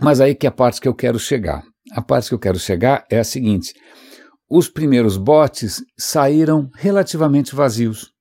mas 0.00 0.20
aí 0.20 0.34
que 0.34 0.46
é 0.46 0.48
a 0.48 0.52
parte 0.52 0.80
que 0.80 0.88
eu 0.88 0.94
quero 0.94 1.18
chegar. 1.18 1.62
A 1.92 2.00
parte 2.00 2.28
que 2.28 2.34
eu 2.34 2.38
quero 2.38 2.58
chegar 2.58 3.04
é 3.10 3.18
a 3.18 3.24
seguinte: 3.24 3.74
os 4.48 4.68
primeiros 4.68 5.16
botes 5.16 5.82
saíram 5.98 6.68
relativamente 6.76 7.54
vazios. 7.54 8.12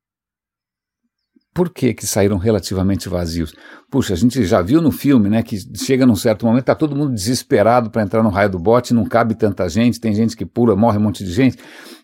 Por 1.54 1.70
que, 1.70 1.94
que 1.94 2.06
saíram 2.06 2.38
relativamente 2.38 3.10
vazios? 3.10 3.54
Puxa, 3.90 4.14
a 4.14 4.18
gente 4.18 4.46
já 4.46 4.62
viu 4.62 4.82
no 4.82 4.92
filme, 4.92 5.30
né, 5.30 5.42
que 5.42 5.58
chega 5.76 6.06
num 6.06 6.16
certo 6.16 6.46
momento, 6.46 6.66
tá 6.66 6.76
todo 6.76 6.96
mundo 6.96 7.14
desesperado 7.14 7.90
para 7.90 8.04
entrar 8.04 8.22
no 8.22 8.30
raio 8.30 8.52
do 8.52 8.60
bote, 8.60 8.94
não 8.94 9.04
cabe 9.04 9.36
tanta 9.36 9.68
gente, 9.68 10.00
tem 10.00 10.14
gente 10.14 10.38
que 10.38 10.46
pula, 10.46 10.76
morre 10.76 10.98
um 10.98 11.02
monte 11.02 11.24
de 11.24 11.32
gente. 11.32 11.58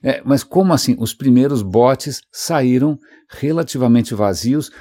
É, 0.03 0.21
mas 0.25 0.43
como 0.43 0.73
assim? 0.73 0.95
Os 0.99 1.13
primeiros 1.13 1.61
botes 1.61 2.21
saíram 2.31 2.97
relativamente 3.29 4.15
vazios, 4.15 4.71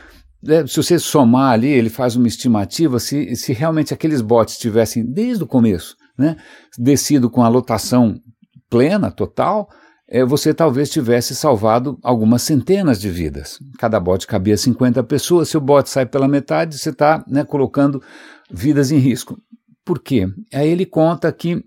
é, 0.46 0.66
se 0.66 0.76
você 0.76 0.98
somar 0.98 1.52
ali, 1.52 1.68
ele 1.68 1.88
faz 1.88 2.16
uma 2.16 2.28
estimativa, 2.28 2.98
se, 2.98 3.34
se 3.34 3.52
realmente 3.52 3.94
aqueles 3.94 4.20
botes 4.20 4.58
tivessem, 4.58 5.04
desde 5.04 5.42
o 5.42 5.46
começo, 5.46 5.96
né, 6.18 6.36
descido 6.78 7.30
com 7.30 7.42
a 7.42 7.48
lotação 7.48 8.20
plena, 8.68 9.10
total, 9.10 9.68
você 10.26 10.52
talvez 10.52 10.90
tivesse 10.90 11.34
salvado 11.34 11.98
algumas 12.02 12.42
centenas 12.42 13.00
de 13.00 13.08
vidas. 13.08 13.58
Cada 13.78 13.98
bote 13.98 14.26
cabia 14.26 14.56
50 14.56 15.02
pessoas, 15.04 15.48
se 15.48 15.56
o 15.56 15.60
bote 15.60 15.88
sai 15.88 16.06
pela 16.06 16.28
metade, 16.28 16.78
você 16.78 16.90
está 16.90 17.24
né, 17.26 17.44
colocando 17.44 18.02
vidas 18.50 18.90
em 18.90 18.98
risco. 18.98 19.36
Por 19.84 20.00
quê? 20.00 20.26
Aí 20.52 20.68
ele 20.68 20.86
conta 20.86 21.32
que 21.32 21.62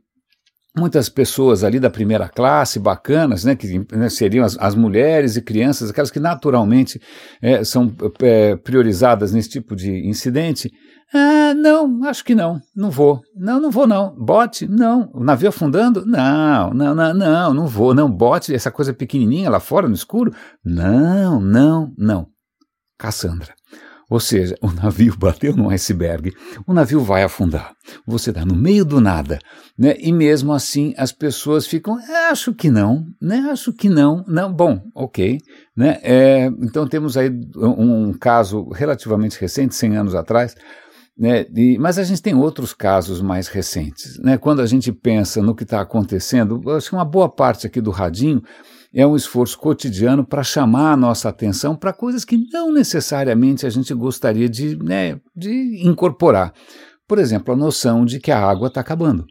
muitas 0.77 1.10
pessoas 1.10 1.63
ali 1.63 1.79
da 1.79 1.89
primeira 1.89 2.29
classe, 2.29 2.79
bacanas, 2.79 3.44
né, 3.44 3.56
que 3.56 3.84
né, 3.91 4.10
seriam 4.10 4.46
as, 4.46 4.58
as, 4.60 4.75
mulheres 4.75 5.36
e 5.36 5.41
crianças, 5.41 5.89
aquelas 5.89 6.12
que 6.12 6.20
naturalmente 6.20 7.01
é, 7.41 7.63
são 7.63 7.94
é, 8.22 8.56
priorizadas 8.56 9.34
nesse 9.34 9.50
tipo 9.50 9.75
de 9.75 10.08
incidente. 10.08 10.72
Ah, 11.13 11.53
não, 11.53 12.03
acho 12.03 12.23
que 12.23 12.35
não, 12.35 12.61
não 12.75 12.91
vou. 12.91 13.21
Não, 13.35 13.61
não 13.61 13.71
vou 13.71 13.87
não. 13.87 14.13
Bote? 14.15 14.67
Não. 14.67 15.09
O 15.13 15.23
navio 15.23 15.49
afundando? 15.49 16.05
Não, 16.05 16.73
não, 16.73 16.93
não, 16.93 17.13
não, 17.13 17.53
não 17.53 17.67
vou. 17.67 17.93
Não, 17.93 18.11
bote, 18.11 18.53
essa 18.53 18.71
coisa 18.71 18.93
pequenininha 18.93 19.49
lá 19.49 19.59
fora 19.59 19.87
no 19.87 19.95
escuro? 19.95 20.33
Não, 20.63 21.39
não, 21.39 21.93
não. 21.97 22.27
Cassandra. 22.97 23.53
Ou 24.09 24.21
seja, 24.21 24.57
o 24.61 24.71
navio 24.71 25.15
bateu 25.19 25.55
no 25.55 25.69
iceberg, 25.69 26.33
o 26.65 26.73
navio 26.73 27.01
vai 27.01 27.23
afundar. 27.23 27.73
Você 28.05 28.29
está 28.29 28.45
no 28.45 28.55
meio 28.55 28.85
do 28.85 29.01
nada, 29.01 29.37
né? 29.77 29.95
E 29.99 30.13
mesmo 30.13 30.53
assim 30.53 30.93
as 30.97 31.11
pessoas 31.11 31.67
ficam, 31.67 31.99
acho 32.29 32.53
que 32.53 32.69
não, 32.69 33.05
né? 33.21 33.47
Acho 33.51 33.73
que 33.73 33.89
não, 33.89 34.23
não. 34.27 34.51
Bom, 34.51 34.81
ok, 34.95 35.39
né? 35.75 35.99
É, 36.01 36.45
então 36.61 36.87
temos 36.87 37.17
aí 37.17 37.29
um, 37.57 38.07
um 38.07 38.13
caso 38.13 38.69
relativamente 38.69 39.39
recente, 39.39 39.75
100 39.75 39.97
anos 39.97 40.15
atrás, 40.15 40.55
né, 41.17 41.45
e, 41.55 41.77
mas 41.79 41.97
a 41.97 42.03
gente 42.03 42.21
tem 42.21 42.36
outros 42.36 42.74
casos 42.74 43.21
mais 43.21 43.47
recentes. 43.47 44.19
Né? 44.19 44.38
Quando 44.38 44.62
a 44.62 44.65
gente 44.65 44.91
pensa 44.91 45.41
no 45.41 45.55
que 45.55 45.63
está 45.63 45.81
acontecendo, 45.81 46.62
acho 46.71 46.89
que 46.89 46.95
uma 46.95 47.05
boa 47.05 47.27
parte 47.27 47.65
aqui 47.65 47.81
do 47.81 47.91
Radinho 47.91 48.41
é 48.93 49.05
um 49.05 49.15
esforço 49.15 49.57
cotidiano 49.57 50.25
para 50.25 50.43
chamar 50.43 50.93
a 50.93 50.97
nossa 50.97 51.29
atenção 51.29 51.75
para 51.75 51.91
coisas 51.91 52.24
que 52.24 52.38
não 52.51 52.71
necessariamente 52.71 53.65
a 53.65 53.69
gente 53.69 53.93
gostaria 53.93 54.47
de, 54.47 54.77
né, 54.77 55.19
de 55.36 55.81
incorporar. 55.86 56.53
Por 57.07 57.19
exemplo, 57.19 57.53
a 57.53 57.57
noção 57.57 58.05
de 58.05 58.19
que 58.19 58.31
a 58.31 58.39
água 58.39 58.67
está 58.67 58.81
acabando 58.81 59.25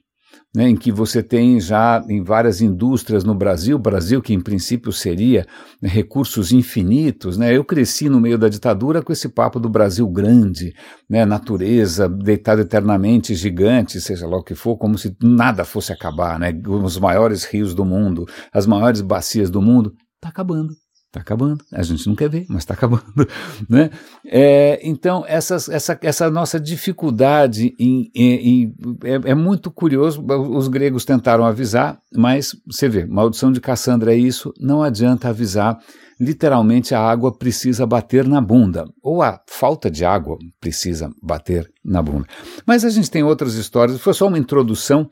né, 0.56 0.70
em 0.70 0.74
que 0.74 0.90
você 0.90 1.22
tem 1.22 1.60
já 1.60 2.02
em 2.08 2.22
várias 2.22 2.62
indústrias 2.62 3.22
no 3.24 3.34
Brasil, 3.34 3.78
Brasil 3.78 4.22
que 4.22 4.32
em 4.32 4.40
princípio 4.40 4.90
seria 4.90 5.46
né, 5.82 5.86
recursos 5.86 6.50
infinitos, 6.50 7.36
né, 7.36 7.54
eu 7.54 7.62
cresci 7.62 8.08
no 8.08 8.18
meio 8.18 8.38
da 8.38 8.48
ditadura 8.48 9.02
com 9.02 9.12
esse 9.12 9.28
papo 9.28 9.60
do 9.60 9.68
Brasil 9.68 10.08
grande, 10.08 10.72
né, 11.10 11.26
natureza 11.26 12.08
deitada 12.08 12.62
eternamente, 12.62 13.34
gigante, 13.34 14.00
seja 14.00 14.26
lá 14.26 14.38
o 14.38 14.42
que 14.42 14.54
for, 14.54 14.78
como 14.78 14.96
se 14.96 15.14
nada 15.22 15.62
fosse 15.62 15.92
acabar, 15.92 16.38
né, 16.38 16.58
os 16.66 16.98
maiores 16.98 17.44
rios 17.44 17.74
do 17.74 17.84
mundo, 17.84 18.24
as 18.50 18.66
maiores 18.66 19.02
bacias 19.02 19.50
do 19.50 19.60
mundo, 19.60 19.92
está 20.16 20.30
acabando. 20.30 20.85
Está 21.06 21.20
acabando. 21.20 21.64
A 21.72 21.82
gente 21.82 22.06
não 22.06 22.14
quer 22.14 22.28
ver, 22.28 22.46
mas 22.48 22.58
está 22.58 22.74
acabando. 22.74 23.04
Né? 23.68 23.90
É, 24.24 24.80
então, 24.82 25.24
essas, 25.26 25.68
essa, 25.68 25.98
essa 26.02 26.30
nossa 26.30 26.60
dificuldade 26.60 27.74
em, 27.78 28.10
em, 28.14 28.32
em 28.34 28.74
é, 29.02 29.30
é, 29.30 29.34
muito 29.34 29.70
curioso. 29.70 30.24
Os 30.24 30.68
gregos 30.68 31.04
tentaram 31.04 31.44
avisar, 31.44 31.98
mas 32.14 32.54
você 32.66 32.88
vê, 32.88 33.06
maldição 33.06 33.50
de 33.50 33.60
Cassandra 33.60 34.12
é 34.12 34.16
isso, 34.16 34.52
não 34.60 34.82
adianta 34.82 35.28
avisar. 35.28 35.78
Literalmente, 36.18 36.94
a 36.94 37.00
água 37.00 37.36
precisa 37.36 37.86
bater 37.86 38.26
na 38.26 38.40
bunda, 38.40 38.86
ou 39.02 39.22
a 39.22 39.38
falta 39.48 39.90
de 39.90 40.04
água 40.04 40.38
precisa 40.60 41.10
bater 41.22 41.70
na 41.84 42.02
bunda. 42.02 42.26
Mas 42.66 42.84
a 42.84 42.90
gente 42.90 43.10
tem 43.10 43.22
outras 43.22 43.54
histórias, 43.54 44.00
foi 44.00 44.14
só 44.14 44.26
uma 44.26 44.38
introdução 44.38 45.10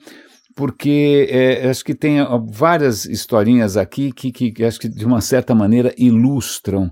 porque 0.55 1.29
é, 1.31 1.69
acho 1.69 1.85
que 1.85 1.95
tem 1.95 2.19
várias 2.51 3.05
historinhas 3.05 3.77
aqui 3.77 4.13
que, 4.13 4.31
que, 4.31 4.53
que, 4.53 4.65
acho 4.65 4.79
que 4.79 4.89
de 4.89 5.05
uma 5.05 5.21
certa 5.21 5.55
maneira 5.55 5.95
ilustram 5.99 6.91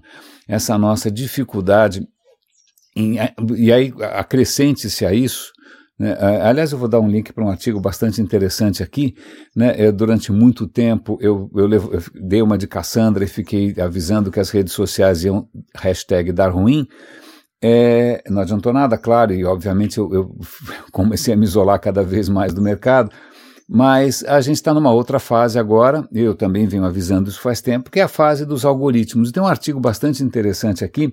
essa 0.49 0.77
nossa 0.77 1.11
dificuldade. 1.11 2.07
Em, 2.97 3.17
e 3.57 3.73
aí 3.73 3.93
acrescente-se 4.15 5.07
a 5.07 5.15
isso. 5.15 5.53
Né, 5.99 6.17
aliás, 6.43 6.73
eu 6.73 6.79
vou 6.79 6.89
dar 6.89 6.99
um 6.99 7.09
link 7.09 7.33
para 7.33 7.45
um 7.45 7.49
artigo 7.49 7.81
bastante 7.81 8.21
interessante 8.21 8.83
aqui. 8.83 9.15
Né, 9.55 9.75
eu, 9.79 9.93
durante 9.93 10.33
muito 10.33 10.67
tempo 10.67 11.17
eu, 11.21 11.49
eu, 11.55 11.67
levo, 11.67 11.95
eu, 11.95 12.03
dei 12.15 12.43
uma 12.43 12.59
de 12.59 12.67
Cassandra 12.67 13.23
e 13.25 13.29
fiquei 13.29 13.75
avisando 13.81 14.31
que 14.31 14.41
as 14.41 14.51
redes 14.51 14.73
sociais 14.73 15.25
iam 15.25 15.49
hashtag 15.77 16.33
dar 16.33 16.49
ruim. 16.49 16.87
É, 17.65 18.21
não 18.29 18.43
adiantou 18.43 18.73
nada, 18.73 18.99
claro, 18.99 19.33
e 19.33 19.45
obviamente 19.45 19.97
eu 19.97 20.37
comecei 20.91 21.33
a 21.33 21.37
me 21.37 21.45
isolar 21.45 21.79
cada 21.79 22.03
vez 22.03 22.29
mais 22.29 22.53
do 22.53 22.61
mercado, 22.61 23.09
mas 23.69 24.23
a 24.25 24.41
gente 24.41 24.57
está 24.57 24.75
numa 24.75 24.93
outra 24.93 25.19
fase 25.19 25.59
agora, 25.59 26.07
eu 26.13 26.35
também 26.35 26.67
venho 26.67 26.85
avisando 26.85 27.31
isso 27.31 27.41
faz 27.41 27.61
tempo, 27.61 27.91
que 27.91 28.01
é 28.01 28.03
a 28.03 28.09
fase 28.09 28.45
dos 28.45 28.65
algoritmos. 28.65 29.33
Tem 29.33 29.43
um 29.43 29.47
artigo 29.47 29.81
bastante 29.81 30.23
interessante 30.23 30.85
aqui 30.85 31.13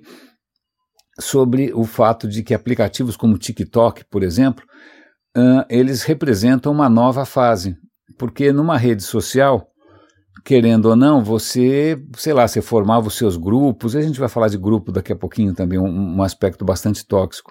sobre 1.18 1.72
o 1.74 1.84
fato 1.84 2.28
de 2.28 2.42
que 2.42 2.54
aplicativos 2.54 3.16
como 3.16 3.38
TikTok, 3.38 4.04
por 4.10 4.22
exemplo, 4.22 4.64
uh, 5.36 5.64
eles 5.68 6.02
representam 6.02 6.72
uma 6.72 6.88
nova 6.88 7.24
fase. 7.24 7.76
Porque 8.18 8.52
numa 8.52 8.76
rede 8.76 9.02
social, 9.02 9.66
querendo 10.44 10.86
ou 10.86 10.96
não, 10.96 11.22
você, 11.22 12.02
sei 12.16 12.32
lá, 12.32 12.46
você 12.46 12.60
formava 12.60 13.08
os 13.08 13.16
seus 13.16 13.36
grupos, 13.36 13.94
a 13.94 14.02
gente 14.02 14.20
vai 14.20 14.28
falar 14.28 14.48
de 14.48 14.58
grupo 14.58 14.92
daqui 14.92 15.12
a 15.12 15.16
pouquinho 15.16 15.54
também, 15.54 15.78
um, 15.78 16.16
um 16.16 16.22
aspecto 16.22 16.64
bastante 16.64 17.06
tóxico. 17.06 17.50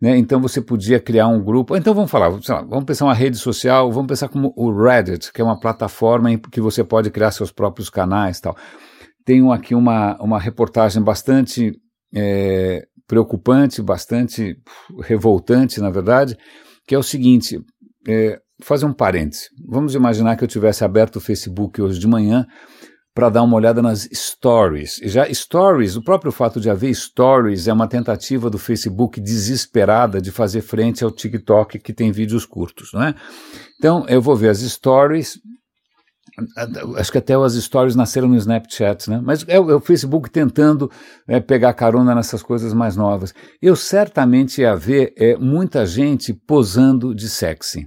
Né? 0.00 0.16
Então 0.18 0.40
você 0.40 0.60
podia 0.60 1.00
criar 1.00 1.28
um 1.28 1.42
grupo. 1.42 1.76
Então 1.76 1.94
vamos 1.94 2.10
falar, 2.10 2.28
lá, 2.28 2.62
vamos 2.62 2.84
pensar 2.84 3.06
uma 3.06 3.14
rede 3.14 3.38
social, 3.38 3.90
vamos 3.90 4.08
pensar 4.08 4.28
como 4.28 4.52
o 4.56 4.70
Reddit, 4.70 5.32
que 5.32 5.40
é 5.40 5.44
uma 5.44 5.58
plataforma 5.58 6.30
em 6.30 6.38
que 6.38 6.60
você 6.60 6.84
pode 6.84 7.10
criar 7.10 7.30
seus 7.30 7.50
próprios 7.50 7.88
canais 7.88 8.40
tal. 8.40 8.56
Tenho 9.24 9.50
aqui 9.50 9.74
uma, 9.74 10.16
uma 10.22 10.38
reportagem 10.38 11.02
bastante 11.02 11.72
é, 12.14 12.86
preocupante, 13.06 13.82
bastante 13.82 14.56
revoltante, 15.02 15.80
na 15.80 15.90
verdade, 15.90 16.36
que 16.86 16.94
é 16.94 16.98
o 16.98 17.02
seguinte: 17.02 17.58
é, 18.06 18.38
fazer 18.62 18.86
um 18.86 18.92
parêntese. 18.92 19.48
Vamos 19.66 19.94
imaginar 19.94 20.36
que 20.36 20.44
eu 20.44 20.48
tivesse 20.48 20.84
aberto 20.84 21.16
o 21.16 21.20
Facebook 21.20 21.80
hoje 21.80 21.98
de 21.98 22.06
manhã 22.06 22.46
para 23.16 23.30
dar 23.30 23.42
uma 23.42 23.56
olhada 23.56 23.80
nas 23.80 24.06
stories. 24.12 25.00
Já 25.04 25.26
stories, 25.32 25.96
o 25.96 26.02
próprio 26.02 26.30
fato 26.30 26.60
de 26.60 26.68
haver 26.68 26.94
stories 26.94 27.66
é 27.66 27.72
uma 27.72 27.88
tentativa 27.88 28.50
do 28.50 28.58
Facebook 28.58 29.18
desesperada 29.18 30.20
de 30.20 30.30
fazer 30.30 30.60
frente 30.60 31.02
ao 31.02 31.10
TikTok 31.10 31.78
que 31.78 31.94
tem 31.94 32.12
vídeos 32.12 32.44
curtos, 32.44 32.90
não 32.92 33.02
é? 33.02 33.14
Então 33.78 34.04
eu 34.06 34.20
vou 34.20 34.36
ver 34.36 34.50
as 34.50 34.58
stories. 34.58 35.40
Acho 36.98 37.10
que 37.10 37.16
até 37.16 37.32
as 37.32 37.54
stories 37.54 37.96
nasceram 37.96 38.28
no 38.28 38.36
Snapchat, 38.36 39.08
né? 39.08 39.18
Mas 39.24 39.46
é 39.48 39.58
o, 39.58 39.74
é 39.74 39.80
Facebook 39.80 40.28
tentando 40.28 40.90
é, 41.26 41.40
pegar 41.40 41.72
carona 41.72 42.14
nessas 42.14 42.42
coisas 42.42 42.74
mais 42.74 42.96
novas. 42.96 43.32
Eu 43.62 43.74
certamente 43.74 44.60
ia 44.60 44.76
ver 44.76 45.14
é, 45.16 45.38
muita 45.38 45.86
gente 45.86 46.34
posando 46.34 47.14
de 47.14 47.30
sexy, 47.30 47.86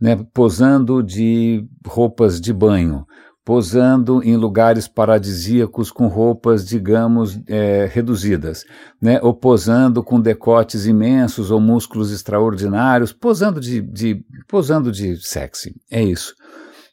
né? 0.00 0.24
Posando 0.32 1.02
de 1.02 1.66
roupas 1.84 2.40
de 2.40 2.52
banho, 2.52 3.04
posando 3.44 4.22
em 4.22 4.36
lugares 4.36 4.86
paradisíacos 4.86 5.90
com 5.90 6.06
roupas, 6.06 6.64
digamos, 6.64 7.40
é, 7.48 7.90
reduzidas, 7.92 8.64
né? 9.00 9.18
ou 9.20 9.34
posando 9.34 10.02
com 10.02 10.20
decotes 10.20 10.86
imensos 10.86 11.50
ou 11.50 11.60
músculos 11.60 12.12
extraordinários, 12.12 13.12
posando 13.12 13.60
de, 13.60 13.80
de, 13.80 14.24
posando 14.46 14.92
de 14.92 15.16
sexy. 15.16 15.74
É 15.90 16.02
isso. 16.02 16.34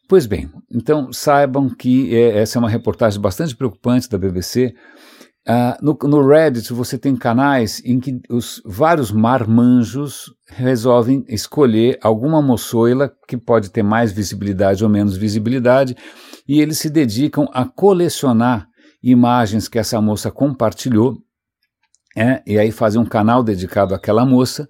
Pois 0.08 0.26
bem, 0.26 0.50
então 0.72 1.14
saibam 1.14 1.70
que 1.70 2.16
é, 2.16 2.40
essa 2.40 2.58
é 2.58 2.60
uma 2.60 2.70
reportagem 2.70 3.22
bastante 3.22 3.56
preocupante 3.56 4.10
da 4.10 4.18
BBC. 4.18 4.74
Uh, 5.48 5.84
no, 5.84 5.98
no, 6.10 6.28
Reddit 6.28 6.74
você 6.74 6.98
tem 6.98 7.16
canais 7.16 7.82
em 7.86 8.00
que 8.00 8.20
os 8.30 8.62
vários 8.66 9.12
marmanjos 9.12 10.34
resolvem 10.48 11.24
escolher 11.28 11.98
alguma 12.04 12.42
moçoila 12.42 13.12
que 13.28 13.38
pode 13.38 13.70
ter 13.70 13.82
mais 13.82 14.12
visibilidade 14.12 14.84
ou 14.84 14.90
menos 14.90 15.16
visibilidade 15.16 15.96
e 16.50 16.60
eles 16.60 16.80
se 16.80 16.90
dedicam 16.90 17.48
a 17.54 17.64
colecionar 17.64 18.68
imagens 19.04 19.68
que 19.68 19.78
essa 19.78 20.02
moça 20.02 20.32
compartilhou, 20.32 21.20
é, 22.18 22.42
e 22.44 22.58
aí 22.58 22.72
fazem 22.72 23.00
um 23.00 23.06
canal 23.06 23.44
dedicado 23.44 23.94
àquela 23.94 24.26
moça. 24.26 24.68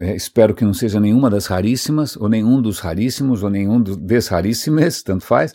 É, 0.00 0.16
espero 0.16 0.56
que 0.56 0.64
não 0.64 0.74
seja 0.74 0.98
nenhuma 0.98 1.30
das 1.30 1.46
raríssimas, 1.46 2.16
ou 2.16 2.28
nenhum 2.28 2.60
dos 2.60 2.80
raríssimos, 2.80 3.44
ou 3.44 3.48
nenhum 3.48 3.80
dos 3.80 3.96
desraríssimes, 3.96 5.04
tanto 5.06 5.24
faz. 5.24 5.54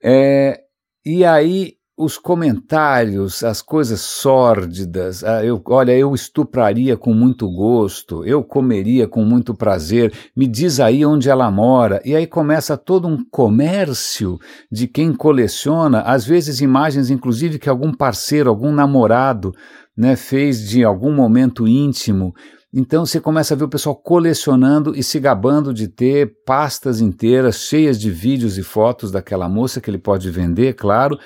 É, 0.00 0.60
e 1.04 1.24
aí 1.24 1.72
os 2.02 2.18
comentários, 2.18 3.44
as 3.44 3.62
coisas 3.62 4.00
sórdidas, 4.00 5.22
ah, 5.22 5.44
eu, 5.44 5.62
olha, 5.66 5.96
eu 5.96 6.14
estupraria 6.14 6.96
com 6.96 7.14
muito 7.14 7.48
gosto, 7.48 8.24
eu 8.24 8.42
comeria 8.42 9.06
com 9.06 9.24
muito 9.24 9.54
prazer, 9.54 10.12
me 10.36 10.48
diz 10.48 10.80
aí 10.80 11.06
onde 11.06 11.30
ela 11.30 11.48
mora, 11.50 12.02
e 12.04 12.16
aí 12.16 12.26
começa 12.26 12.76
todo 12.76 13.06
um 13.06 13.24
comércio 13.30 14.38
de 14.70 14.88
quem 14.88 15.12
coleciona, 15.12 16.00
às 16.00 16.24
vezes 16.24 16.60
imagens, 16.60 17.08
inclusive, 17.08 17.58
que 17.58 17.68
algum 17.68 17.92
parceiro, 17.92 18.50
algum 18.50 18.72
namorado 18.72 19.54
né, 19.96 20.16
fez 20.16 20.68
de 20.68 20.82
algum 20.82 21.12
momento 21.12 21.68
íntimo. 21.68 22.34
Então 22.74 23.04
você 23.04 23.20
começa 23.20 23.52
a 23.52 23.56
ver 23.56 23.64
o 23.64 23.68
pessoal 23.68 23.94
colecionando 23.94 24.96
e 24.96 25.02
se 25.02 25.20
gabando 25.20 25.74
de 25.74 25.88
ter 25.88 26.34
pastas 26.46 27.02
inteiras 27.02 27.56
cheias 27.56 28.00
de 28.00 28.10
vídeos 28.10 28.56
e 28.56 28.62
fotos 28.62 29.12
daquela 29.12 29.46
moça 29.46 29.78
que 29.78 29.90
ele 29.90 29.98
pode 29.98 30.30
vender, 30.30 30.72
claro. 30.72 31.18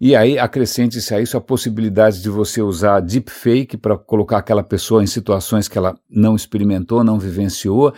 E 0.00 0.14
aí 0.14 0.38
acrescente-se 0.38 1.14
a 1.14 1.20
isso 1.20 1.36
a 1.36 1.40
possibilidade 1.40 2.20
de 2.20 2.28
você 2.28 2.60
usar 2.60 3.00
deepfake 3.00 3.76
para 3.76 3.96
colocar 3.96 4.38
aquela 4.38 4.62
pessoa 4.62 5.02
em 5.02 5.06
situações 5.06 5.68
que 5.68 5.78
ela 5.78 5.98
não 6.08 6.36
experimentou, 6.36 7.02
não 7.02 7.18
vivenciou. 7.18 7.94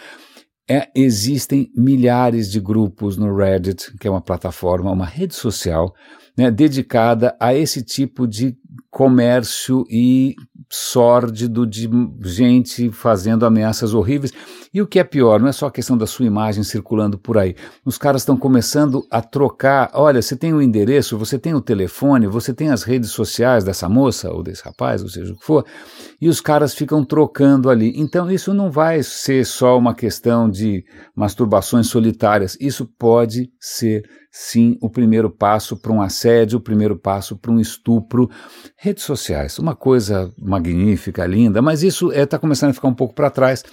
É, 0.70 0.88
existem 0.94 1.72
milhares 1.74 2.50
de 2.50 2.60
grupos 2.60 3.16
no 3.16 3.34
Reddit, 3.34 3.96
que 3.98 4.06
é 4.06 4.10
uma 4.10 4.20
plataforma, 4.20 4.92
uma 4.92 5.06
rede 5.06 5.34
social, 5.34 5.94
né, 6.36 6.50
dedicada 6.50 7.34
a 7.40 7.54
esse 7.54 7.82
tipo 7.82 8.28
de 8.28 8.56
comércio 8.90 9.84
e 9.90 10.34
sórdido 10.70 11.66
de 11.66 11.88
gente 12.22 12.90
fazendo 12.90 13.46
ameaças 13.46 13.94
horríveis. 13.94 14.32
E 14.72 14.82
o 14.82 14.86
que 14.86 14.98
é 14.98 15.04
pior, 15.04 15.40
não 15.40 15.48
é 15.48 15.52
só 15.52 15.66
a 15.66 15.70
questão 15.70 15.96
da 15.96 16.06
sua 16.06 16.26
imagem 16.26 16.62
circulando 16.62 17.18
por 17.18 17.38
aí. 17.38 17.54
Os 17.84 17.96
caras 17.96 18.22
estão 18.22 18.36
começando 18.36 19.02
a 19.10 19.22
trocar. 19.22 19.90
Olha, 19.94 20.20
você 20.20 20.36
tem 20.36 20.52
o 20.52 20.60
endereço, 20.60 21.16
você 21.16 21.38
tem 21.38 21.54
o 21.54 21.60
telefone, 21.60 22.26
você 22.26 22.52
tem 22.52 22.68
as 22.68 22.82
redes 22.82 23.10
sociais 23.10 23.64
dessa 23.64 23.88
moça 23.88 24.30
ou 24.30 24.42
desse 24.42 24.62
rapaz, 24.62 25.02
ou 25.02 25.08
seja 25.08 25.32
o 25.32 25.36
que 25.36 25.44
for, 25.44 25.64
e 26.20 26.28
os 26.28 26.40
caras 26.40 26.74
ficam 26.74 27.02
trocando 27.02 27.70
ali. 27.70 27.92
Então, 27.96 28.30
isso 28.30 28.52
não 28.52 28.70
vai 28.70 29.02
ser 29.02 29.46
só 29.46 29.78
uma 29.78 29.94
questão 29.94 30.50
de 30.50 30.84
masturbações 31.14 31.86
solitárias. 31.86 32.56
Isso 32.60 32.86
pode 32.98 33.50
ser, 33.58 34.02
sim, 34.30 34.76
o 34.82 34.90
primeiro 34.90 35.30
passo 35.30 35.76
para 35.76 35.92
um 35.92 36.02
assédio, 36.02 36.58
o 36.58 36.62
primeiro 36.62 36.98
passo 36.98 37.38
para 37.38 37.50
um 37.50 37.58
estupro. 37.58 38.28
Redes 38.76 39.04
sociais, 39.04 39.58
uma 39.58 39.74
coisa 39.74 40.32
magnífica, 40.38 41.26
linda, 41.26 41.60
mas 41.62 41.82
isso 41.82 42.12
está 42.12 42.36
é, 42.36 42.40
começando 42.40 42.70
a 42.70 42.74
ficar 42.74 42.88
um 42.88 42.94
pouco 42.94 43.14
para 43.14 43.30
trás. 43.30 43.64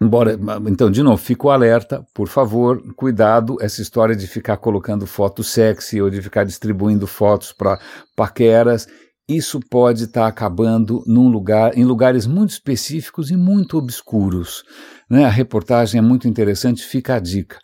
Embora, 0.00 0.38
então, 0.68 0.90
de 0.90 1.02
novo, 1.02 1.16
fico 1.16 1.48
alerta, 1.48 2.04
por 2.14 2.28
favor, 2.28 2.82
cuidado 2.96 3.56
essa 3.62 3.80
história 3.80 4.14
de 4.14 4.26
ficar 4.26 4.58
colocando 4.58 5.06
fotos 5.06 5.48
sexy 5.48 6.02
ou 6.02 6.10
de 6.10 6.20
ficar 6.20 6.44
distribuindo 6.44 7.06
fotos 7.06 7.50
para 7.52 7.80
paqueras. 8.14 8.86
Isso 9.26 9.58
pode 9.58 10.04
estar 10.04 10.22
tá 10.22 10.26
acabando 10.26 11.02
num 11.06 11.28
lugar, 11.28 11.76
em 11.76 11.84
lugares 11.84 12.26
muito 12.26 12.50
específicos 12.50 13.30
e 13.30 13.36
muito 13.36 13.78
obscuros. 13.78 14.62
Né? 15.08 15.24
A 15.24 15.30
reportagem 15.30 15.98
é 15.98 16.02
muito 16.02 16.28
interessante, 16.28 16.84
fica 16.84 17.14
a 17.14 17.18
dica. 17.18 17.58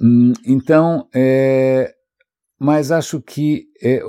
Hum, 0.00 0.34
então, 0.44 1.08
é, 1.14 1.92
mas 2.60 2.92
acho 2.92 3.22
que 3.22 3.64
é, 3.82 4.02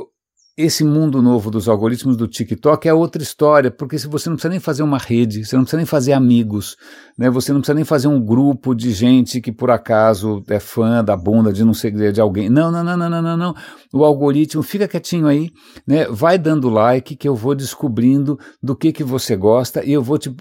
esse 0.57 0.85
mundo 0.85 1.21
novo 1.21 1.51
dos 1.51 1.67
algoritmos 1.67 2.15
do 2.15 2.29
TikTok 2.29 2.87
é 2.87 2.93
outra 2.93 3.21
história, 3.21 3.69
porque 3.69 3.99
se 3.99 4.07
você 4.07 4.29
não 4.29 4.37
precisa 4.37 4.51
nem 4.51 4.59
fazer 4.59 4.83
uma 4.83 4.97
rede, 4.97 5.43
você 5.43 5.53
não 5.57 5.63
precisa 5.63 5.77
nem 5.77 5.85
fazer 5.85 6.13
amigos, 6.13 6.77
né? 7.17 7.29
Você 7.29 7.51
não 7.51 7.59
precisa 7.59 7.75
nem 7.75 7.83
fazer 7.83 8.07
um 8.07 8.23
grupo 8.23 8.73
de 8.73 8.93
gente 8.93 9.41
que 9.41 9.51
por 9.51 9.69
acaso 9.69 10.41
é 10.49 10.57
fã 10.57 11.03
da 11.03 11.17
bunda 11.17 11.51
de 11.51 11.65
não 11.65 11.73
sei 11.73 11.91
de 11.91 12.21
alguém. 12.21 12.49
Não, 12.49 12.71
não, 12.71 12.85
não, 12.85 12.95
não, 12.95 13.09
não, 13.09 13.21
não, 13.21 13.37
não. 13.37 13.55
O 13.93 14.05
algoritmo 14.05 14.63
fica 14.63 14.87
quietinho 14.87 15.27
aí, 15.27 15.51
né? 15.85 16.05
Vai 16.09 16.37
dando 16.37 16.69
like 16.69 17.17
que 17.17 17.27
eu 17.27 17.35
vou 17.35 17.53
descobrindo 17.53 18.39
do 18.63 18.77
que 18.77 18.93
que 18.93 19.03
você 19.03 19.35
gosta 19.35 19.83
e 19.83 19.91
eu 19.91 20.01
vou 20.01 20.17
te 20.17 20.33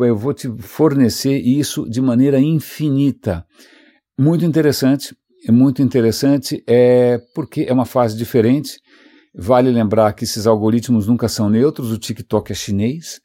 eu 0.00 0.16
vou 0.16 0.32
te 0.32 0.48
fornecer 0.60 1.38
isso 1.38 1.86
de 1.90 2.00
maneira 2.00 2.40
infinita. 2.40 3.44
Muito 4.18 4.46
interessante, 4.46 5.14
é 5.46 5.52
muito 5.52 5.82
interessante, 5.82 6.64
é 6.66 7.20
porque 7.34 7.66
é 7.68 7.72
uma 7.72 7.84
fase 7.84 8.16
diferente 8.16 8.80
Vale 9.34 9.70
lembrar 9.70 10.12
que 10.12 10.24
esses 10.24 10.46
algoritmos 10.46 11.06
nunca 11.06 11.26
são 11.26 11.48
neutros, 11.48 11.90
o 11.90 11.98
TikTok 11.98 12.52
é 12.52 12.54
chinês, 12.54 13.18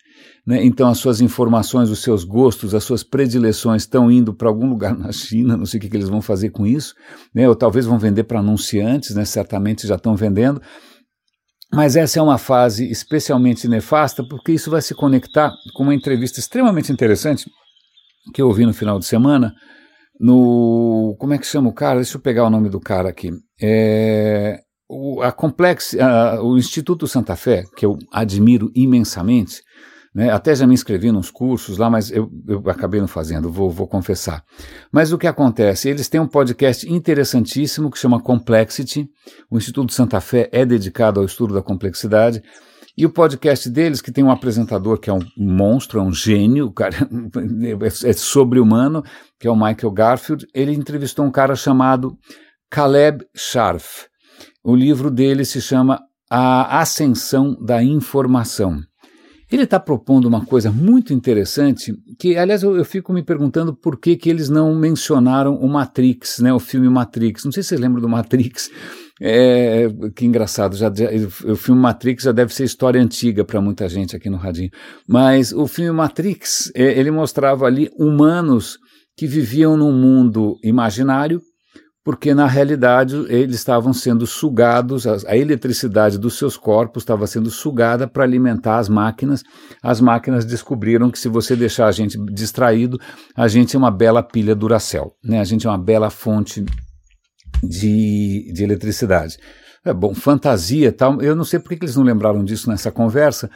né? 0.45 0.63
então 0.63 0.87
as 0.87 0.99
suas 0.99 1.19
informações, 1.19 1.89
os 1.89 2.01
seus 2.01 2.23
gostos, 2.23 2.73
as 2.73 2.83
suas 2.85 3.03
predileções 3.03 3.81
estão 3.81 4.09
indo 4.09 4.33
para 4.33 4.47
algum 4.47 4.69
lugar 4.69 4.97
na 4.97 5.11
China, 5.11 5.57
não 5.57 5.65
sei 5.65 5.79
o 5.79 5.81
que, 5.81 5.89
que 5.89 5.97
eles 5.97 6.07
vão 6.07 6.21
fazer 6.21 6.49
com 6.49 6.65
isso, 6.65 6.93
né? 7.35 7.47
ou 7.49 7.55
talvez 7.55 7.85
vão 7.85 7.99
vender 7.99 8.23
para 8.23 8.39
anunciantes, 8.39 9.15
né? 9.15 9.25
certamente 9.25 9.85
já 9.85 9.95
estão 9.95 10.15
vendendo. 10.15 10.61
Mas 11.73 11.97
essa 11.97 12.19
é 12.19 12.21
uma 12.21 12.37
fase 12.37 12.89
especialmente 12.89 13.67
nefasta, 13.67 14.23
porque 14.25 14.53
isso 14.53 14.71
vai 14.71 14.81
se 14.81 14.95
conectar 14.95 15.51
com 15.75 15.83
uma 15.83 15.93
entrevista 15.93 16.39
extremamente 16.39 16.91
interessante 16.91 17.45
que 18.33 18.41
eu 18.41 18.47
ouvi 18.47 18.65
no 18.65 18.73
final 18.73 18.97
de 18.99 19.05
semana, 19.05 19.53
no. 20.19 21.15
Como 21.19 21.33
é 21.33 21.37
que 21.37 21.45
chama 21.45 21.69
o 21.69 21.73
cara? 21.73 21.97
Deixa 21.97 22.17
eu 22.17 22.21
pegar 22.21 22.45
o 22.45 22.49
nome 22.49 22.69
do 22.69 22.79
cara 22.79 23.09
aqui. 23.09 23.31
É, 23.61 24.59
o, 24.89 25.21
a 25.21 25.31
Complex, 25.31 25.95
a, 25.99 26.41
o 26.41 26.57
Instituto 26.57 27.07
Santa 27.07 27.35
Fé, 27.35 27.63
que 27.75 27.85
eu 27.85 27.97
admiro 28.11 28.71
imensamente, 28.75 29.61
né, 30.17 30.31
até 30.31 30.55
já 30.55 30.65
me 30.65 30.73
inscrevi 30.73 31.11
nos 31.11 31.29
cursos 31.29 31.77
lá, 31.77 31.89
mas 31.89 32.09
eu, 32.09 32.27
eu 32.47 32.63
acabei 32.69 32.99
não 32.99 33.07
fazendo, 33.07 33.51
vou, 33.51 33.69
vou 33.69 33.87
confessar. 33.87 34.43
Mas 34.91 35.11
o 35.11 35.17
que 35.17 35.27
acontece? 35.27 35.89
Eles 35.89 36.09
têm 36.09 36.19
um 36.19 36.27
podcast 36.27 36.91
interessantíssimo 36.91 37.91
que 37.91 37.99
chama 37.99 38.19
Complexity. 38.19 39.07
O 39.49 39.57
Instituto 39.57 39.93
Santa 39.93 40.19
Fé 40.19 40.49
é 40.51 40.65
dedicado 40.65 41.19
ao 41.19 41.25
estudo 41.25 41.53
da 41.53 41.61
complexidade. 41.61 42.41
E 42.97 43.05
o 43.05 43.11
podcast 43.11 43.69
deles, 43.69 44.01
que 44.01 44.11
tem 44.11 44.23
um 44.23 44.31
apresentador 44.31 44.97
que 44.97 45.07
é 45.07 45.13
um 45.13 45.21
monstro, 45.37 45.99
é 45.99 46.01
um 46.01 46.11
gênio, 46.11 46.71
cara 46.71 46.95
é 48.03 48.13
sobre-humano, 48.13 49.03
que 49.39 49.47
é 49.47 49.51
o 49.51 49.55
Michael 49.55 49.91
Garfield, 49.91 50.47
ele 50.51 50.73
entrevistou 50.73 51.23
um 51.23 51.31
cara 51.31 51.55
chamado 51.55 52.17
Caleb 52.71 53.23
Scharf. 53.35 54.07
O 54.67 54.75
livro 54.75 55.09
dele 55.09 55.45
se 55.45 55.61
chama 55.61 55.97
A 56.29 56.81
Ascensão 56.81 57.55
da 57.63 57.81
Informação. 57.81 58.81
Ele 59.49 59.63
está 59.63 59.79
propondo 59.79 60.25
uma 60.25 60.45
coisa 60.45 60.69
muito 60.69 61.13
interessante, 61.13 61.93
que, 62.19 62.35
aliás, 62.35 62.63
eu, 62.63 62.75
eu, 62.75 62.83
fico 62.83 63.13
me 63.13 63.23
perguntando 63.23 63.73
por 63.73 63.97
que, 63.97 64.17
que 64.17 64.29
eles 64.29 64.49
não 64.49 64.75
mencionaram 64.75 65.55
o 65.55 65.69
Matrix, 65.69 66.39
né, 66.39 66.51
o 66.51 66.59
filme 66.59 66.89
Matrix. 66.89 67.45
Não 67.45 67.51
sei 67.53 67.63
se 67.63 67.69
vocês 67.69 67.79
lembram 67.79 68.01
do 68.01 68.09
Matrix. 68.09 68.69
É, 69.21 69.87
que 70.13 70.25
engraçado, 70.25 70.75
já, 70.75 70.93
já, 70.93 71.07
o 71.49 71.55
filme 71.55 71.79
Matrix 71.79 72.25
já 72.25 72.33
deve 72.33 72.53
ser 72.53 72.65
história 72.65 73.01
antiga 73.01 73.45
para 73.45 73.61
muita 73.61 73.87
gente 73.87 74.17
aqui 74.17 74.29
no 74.29 74.35
Radinho. 74.35 74.69
Mas 75.07 75.53
o 75.53 75.65
filme 75.65 75.91
Matrix, 75.93 76.69
é, 76.75 76.99
ele 76.99 77.09
mostrava 77.09 77.65
ali 77.65 77.89
humanos 77.97 78.77
que 79.15 79.27
viviam 79.27 79.77
num 79.77 79.93
mundo 79.93 80.57
imaginário 80.61 81.39
porque 82.07 82.33
na 82.33 82.47
realidade 82.47 83.17
eles 83.27 83.57
estavam 83.57 83.91
sendo 83.91 84.25
sugados, 84.25 85.05
a, 85.05 85.35
eletricidade 85.35 86.17
dos 86.17 86.37
seus 86.37 86.55
corpos 86.55 87.03
estava 87.03 87.27
sendo 87.27 87.51
sugada 87.51 88.07
para 88.07 88.23
alimentar 88.23 88.77
as 88.77 88.87
máquinas. 88.87 89.43
As 89.83 89.99
máquinas 89.99 90.45
descobriram 90.45 91.11
que 91.11 91.19
se 91.19 91.27
você 91.27 91.53
deixar 91.53 91.85
a 91.87 91.91
gente 91.91 92.17
distraído, 92.31 92.97
a 93.35 93.49
gente 93.49 93.75
é 93.75 93.77
uma 93.77 93.91
bela 93.91 94.23
pilha 94.23 94.55
Duracell, 94.55 95.11
né? 95.21 95.41
a 95.41 95.43
gente 95.43 95.67
é 95.67 95.69
uma 95.69 95.77
bela 95.77 96.09
fonte 96.09 96.63
de, 97.61 98.53
de 98.53 98.63
eletricidade. 98.63 99.35
É 99.83 99.93
bom, 99.93 100.15
fantasia 100.15 100.93
tal. 100.93 101.21
Eu 101.21 101.35
não 101.35 101.43
sei 101.43 101.59
por 101.59 101.75
que 101.75 101.83
eles 101.83 101.97
não 101.97 102.05
lembraram 102.05 102.41
disso 102.41 102.69
nessa 102.69 102.89
conversa, 102.89 103.49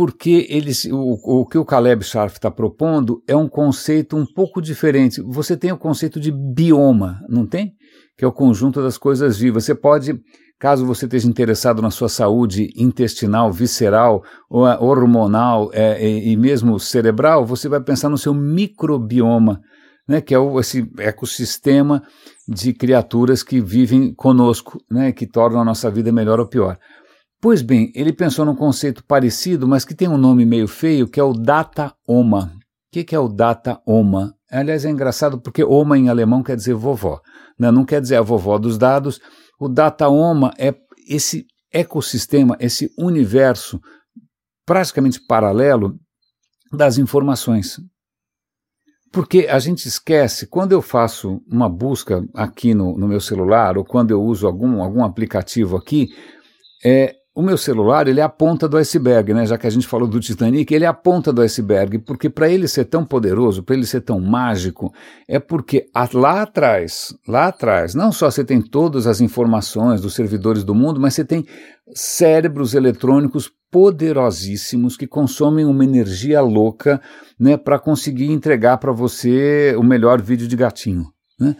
porque 0.00 0.46
eles, 0.48 0.86
o, 0.86 1.40
o 1.42 1.44
que 1.44 1.58
o 1.58 1.64
Caleb 1.64 2.02
Scharf 2.02 2.36
está 2.36 2.50
propondo 2.50 3.22
é 3.28 3.36
um 3.36 3.46
conceito 3.46 4.16
um 4.16 4.24
pouco 4.24 4.62
diferente. 4.62 5.20
Você 5.20 5.58
tem 5.58 5.70
o 5.72 5.76
conceito 5.76 6.18
de 6.18 6.32
bioma, 6.32 7.20
não 7.28 7.46
tem? 7.46 7.74
Que 8.16 8.24
é 8.24 8.26
o 8.26 8.32
conjunto 8.32 8.80
das 8.80 8.96
coisas 8.96 9.36
vivas. 9.36 9.66
Você 9.66 9.74
pode, 9.74 10.18
caso 10.58 10.86
você 10.86 11.04
esteja 11.04 11.28
interessado 11.28 11.82
na 11.82 11.90
sua 11.90 12.08
saúde 12.08 12.70
intestinal, 12.74 13.52
visceral, 13.52 14.22
hormonal 14.48 15.68
é, 15.74 16.02
e, 16.02 16.32
e 16.32 16.36
mesmo 16.38 16.80
cerebral, 16.80 17.44
você 17.44 17.68
vai 17.68 17.82
pensar 17.82 18.08
no 18.08 18.16
seu 18.16 18.32
microbioma, 18.32 19.60
né, 20.08 20.22
que 20.22 20.34
é 20.34 20.38
o, 20.38 20.58
esse 20.58 20.90
ecossistema 20.98 22.02
de 22.48 22.72
criaturas 22.72 23.42
que 23.42 23.60
vivem 23.60 24.14
conosco, 24.14 24.82
né, 24.90 25.12
que 25.12 25.26
tornam 25.26 25.60
a 25.60 25.64
nossa 25.64 25.90
vida 25.90 26.10
melhor 26.10 26.40
ou 26.40 26.48
pior. 26.48 26.78
Pois 27.40 27.62
bem, 27.62 27.90
ele 27.94 28.12
pensou 28.12 28.44
num 28.44 28.54
conceito 28.54 29.02
parecido, 29.02 29.66
mas 29.66 29.84
que 29.84 29.94
tem 29.94 30.06
um 30.06 30.18
nome 30.18 30.44
meio 30.44 30.68
feio, 30.68 31.08
que 31.08 31.18
é 31.18 31.22
o 31.22 31.32
data-oma. 31.32 32.52
O 32.54 32.92
que, 32.92 33.02
que, 33.02 33.14
é 33.14 33.18
o 33.18 33.28
data-oma? 33.28 34.34
Aliás, 34.50 34.84
é 34.84 34.90
engraçado 34.90 35.40
porque 35.40 35.64
oma 35.64 35.96
em 35.96 36.08
alemão 36.10 36.42
quer 36.42 36.56
dizer 36.56 36.74
vovó, 36.74 37.20
né? 37.58 37.70
não 37.70 37.84
quer 37.84 38.00
dizer 38.00 38.16
a 38.16 38.22
vovó 38.22 38.58
dos 38.58 38.76
dados. 38.76 39.20
O 39.58 39.68
data-oma 39.68 40.52
é 40.58 40.74
esse 41.08 41.46
ecossistema, 41.72 42.56
esse 42.60 42.90
universo 42.98 43.80
praticamente 44.66 45.24
paralelo 45.26 45.98
das 46.72 46.98
informações. 46.98 47.80
Porque 49.12 49.46
a 49.48 49.58
gente 49.58 49.88
esquece, 49.88 50.46
quando 50.46 50.72
eu 50.72 50.82
faço 50.82 51.40
uma 51.50 51.68
busca 51.68 52.22
aqui 52.34 52.74
no, 52.74 52.98
no 52.98 53.08
meu 53.08 53.20
celular, 53.20 53.78
ou 53.78 53.84
quando 53.84 54.10
eu 54.10 54.22
uso 54.22 54.46
algum, 54.46 54.82
algum 54.82 55.02
aplicativo 55.02 55.76
aqui, 55.76 56.08
é, 56.84 57.14
o 57.40 57.42
meu 57.42 57.56
celular, 57.56 58.06
ele 58.06 58.20
é 58.20 58.22
a 58.22 58.28
ponta 58.28 58.68
do 58.68 58.76
iceberg, 58.76 59.32
né? 59.32 59.46
Já 59.46 59.56
que 59.56 59.66
a 59.66 59.70
gente 59.70 59.86
falou 59.86 60.06
do 60.06 60.20
Titanic, 60.20 60.72
ele 60.72 60.84
é 60.84 60.88
a 60.88 60.92
ponta 60.92 61.32
do 61.32 61.40
iceberg, 61.40 61.98
porque 62.00 62.28
para 62.28 62.48
ele 62.48 62.68
ser 62.68 62.84
tão 62.84 63.04
poderoso, 63.04 63.62
para 63.62 63.74
ele 63.74 63.86
ser 63.86 64.02
tão 64.02 64.20
mágico, 64.20 64.92
é 65.26 65.38
porque 65.38 65.86
lá 66.12 66.42
atrás, 66.42 67.14
lá 67.26 67.46
atrás, 67.46 67.94
não 67.94 68.12
só 68.12 68.30
você 68.30 68.44
tem 68.44 68.60
todas 68.60 69.06
as 69.06 69.22
informações 69.22 70.02
dos 70.02 70.14
servidores 70.14 70.62
do 70.62 70.74
mundo, 70.74 71.00
mas 71.00 71.14
você 71.14 71.24
tem 71.24 71.46
cérebros 71.94 72.74
eletrônicos 72.74 73.50
poderosíssimos 73.70 74.96
que 74.96 75.06
consomem 75.06 75.64
uma 75.64 75.84
energia 75.84 76.42
louca, 76.42 77.00
né, 77.38 77.56
para 77.56 77.78
conseguir 77.78 78.30
entregar 78.30 78.76
para 78.76 78.92
você 78.92 79.74
o 79.78 79.82
melhor 79.82 80.20
vídeo 80.20 80.46
de 80.46 80.56
gatinho, 80.56 81.06
né? 81.38 81.56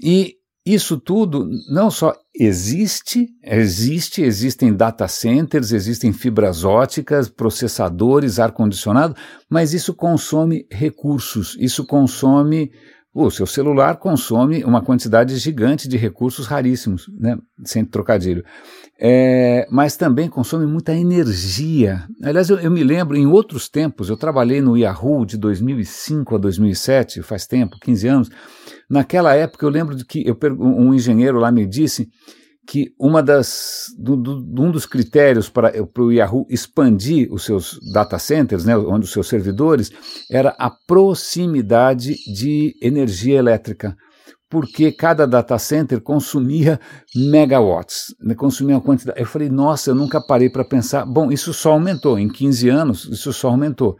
E 0.00 0.35
isso 0.66 0.98
tudo 0.98 1.48
não 1.68 1.92
só 1.92 2.12
existe, 2.34 3.28
existe, 3.40 4.20
existem 4.20 4.74
data 4.74 5.06
centers, 5.06 5.70
existem 5.70 6.12
fibras 6.12 6.64
óticas, 6.64 7.28
processadores, 7.28 8.40
ar-condicionado, 8.40 9.14
mas 9.48 9.72
isso 9.72 9.94
consome 9.94 10.66
recursos, 10.68 11.56
isso 11.60 11.86
consome. 11.86 12.72
O 13.14 13.30
seu 13.30 13.46
celular 13.46 13.96
consome 13.96 14.62
uma 14.64 14.82
quantidade 14.82 15.38
gigante 15.38 15.88
de 15.88 15.96
recursos 15.96 16.46
raríssimos, 16.46 17.06
né? 17.18 17.38
sem 17.64 17.82
trocadilho. 17.82 18.44
É, 18.98 19.66
mas 19.70 19.96
também 19.96 20.28
consome 20.28 20.66
muita 20.66 20.94
energia. 20.94 22.04
Aliás, 22.22 22.48
eu, 22.48 22.58
eu, 22.58 22.70
me 22.70 22.82
lembro, 22.82 23.16
em 23.16 23.26
outros 23.26 23.68
tempos, 23.68 24.08
eu 24.08 24.16
trabalhei 24.16 24.60
no 24.60 24.76
Yahoo 24.76 25.26
de 25.26 25.36
2005 25.36 26.34
a 26.34 26.38
2007, 26.38 27.22
faz 27.22 27.46
tempo, 27.46 27.76
15 27.78 28.08
anos, 28.08 28.30
Naquela 28.88 29.34
época 29.34 29.66
eu 29.66 29.70
lembro 29.70 29.96
de 29.96 30.04
que 30.04 30.24
eu, 30.26 30.38
um 30.58 30.94
engenheiro 30.94 31.38
lá 31.38 31.50
me 31.50 31.66
disse 31.66 32.08
que 32.68 32.92
uma 32.98 33.22
das, 33.22 33.86
do, 33.96 34.16
do, 34.16 34.62
um 34.62 34.70
dos 34.70 34.86
critérios 34.86 35.48
para, 35.48 35.72
o 35.98 36.12
Yahoo 36.12 36.46
expandir 36.48 37.32
os 37.32 37.44
seus 37.44 37.78
data 37.92 38.18
centers, 38.18 38.64
né, 38.64 38.76
onde 38.76 39.04
os 39.04 39.12
seus 39.12 39.28
servidores, 39.28 39.90
era 40.30 40.50
a 40.58 40.70
proximidade 40.70 42.14
de 42.32 42.74
energia 42.82 43.38
elétrica 43.38 43.96
porque 44.48 44.92
cada 44.92 45.26
data 45.26 45.58
center 45.58 46.00
consumia 46.00 46.78
megawatts, 47.14 48.14
né, 48.20 48.34
consumia 48.34 48.76
uma 48.76 48.82
quantidade. 48.82 49.18
Eu 49.20 49.26
falei, 49.26 49.48
nossa, 49.48 49.90
eu 49.90 49.94
nunca 49.94 50.20
parei 50.20 50.48
para 50.48 50.64
pensar. 50.64 51.04
Bom, 51.04 51.32
isso 51.32 51.52
só 51.52 51.72
aumentou, 51.72 52.18
em 52.18 52.28
15 52.28 52.68
anos, 52.68 53.04
isso 53.10 53.32
só 53.32 53.48
aumentou. 53.48 53.96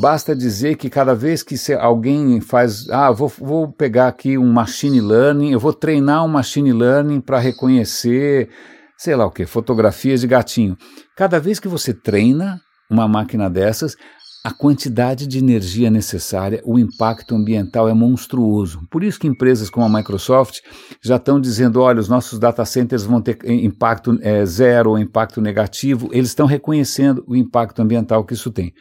Basta 0.00 0.36
dizer 0.36 0.76
que 0.76 0.88
cada 0.88 1.14
vez 1.14 1.42
que 1.42 1.56
alguém 1.74 2.40
faz, 2.40 2.88
ah, 2.90 3.10
vou, 3.10 3.28
vou 3.28 3.72
pegar 3.72 4.06
aqui 4.06 4.38
um 4.38 4.52
machine 4.52 5.00
learning, 5.00 5.50
eu 5.50 5.58
vou 5.58 5.72
treinar 5.72 6.24
um 6.24 6.28
machine 6.28 6.72
learning 6.72 7.20
para 7.20 7.40
reconhecer, 7.40 8.48
sei 8.96 9.16
lá 9.16 9.26
o 9.26 9.32
que, 9.32 9.44
fotografias 9.46 10.20
de 10.20 10.28
gatinho. 10.28 10.76
Cada 11.16 11.40
vez 11.40 11.58
que 11.58 11.66
você 11.66 11.92
treina 11.92 12.60
uma 12.88 13.08
máquina 13.08 13.50
dessas, 13.50 13.96
a 14.42 14.50
quantidade 14.50 15.26
de 15.26 15.38
energia 15.38 15.90
necessária, 15.90 16.62
o 16.64 16.78
impacto 16.78 17.34
ambiental 17.34 17.88
é 17.88 17.92
monstruoso. 17.92 18.80
Por 18.90 19.04
isso 19.04 19.20
que 19.20 19.26
empresas 19.26 19.68
como 19.68 19.84
a 19.84 19.98
Microsoft 19.98 20.60
já 21.02 21.16
estão 21.16 21.38
dizendo, 21.38 21.80
olha, 21.80 22.00
os 22.00 22.08
nossos 22.08 22.38
data 22.38 22.64
centers 22.64 23.04
vão 23.04 23.20
ter 23.20 23.38
impacto 23.44 24.18
é, 24.22 24.44
zero 24.46 24.98
impacto 24.98 25.42
negativo. 25.42 26.08
Eles 26.10 26.30
estão 26.30 26.46
reconhecendo 26.46 27.22
o 27.26 27.36
impacto 27.36 27.82
ambiental 27.82 28.24
que 28.24 28.32
isso 28.32 28.50
tem. 28.50 28.72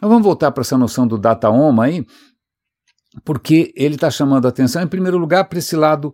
Mas 0.00 0.08
vamos 0.08 0.24
voltar 0.24 0.52
para 0.52 0.60
essa 0.60 0.78
noção 0.78 1.06
do 1.06 1.18
data 1.18 1.50
home 1.50 1.80
aí, 1.80 2.06
porque 3.24 3.72
ele 3.76 3.96
está 3.96 4.10
chamando 4.10 4.46
a 4.46 4.50
atenção, 4.50 4.82
em 4.82 4.88
primeiro 4.88 5.18
lugar, 5.18 5.48
para 5.48 5.58
esse 5.58 5.74
lado 5.74 6.12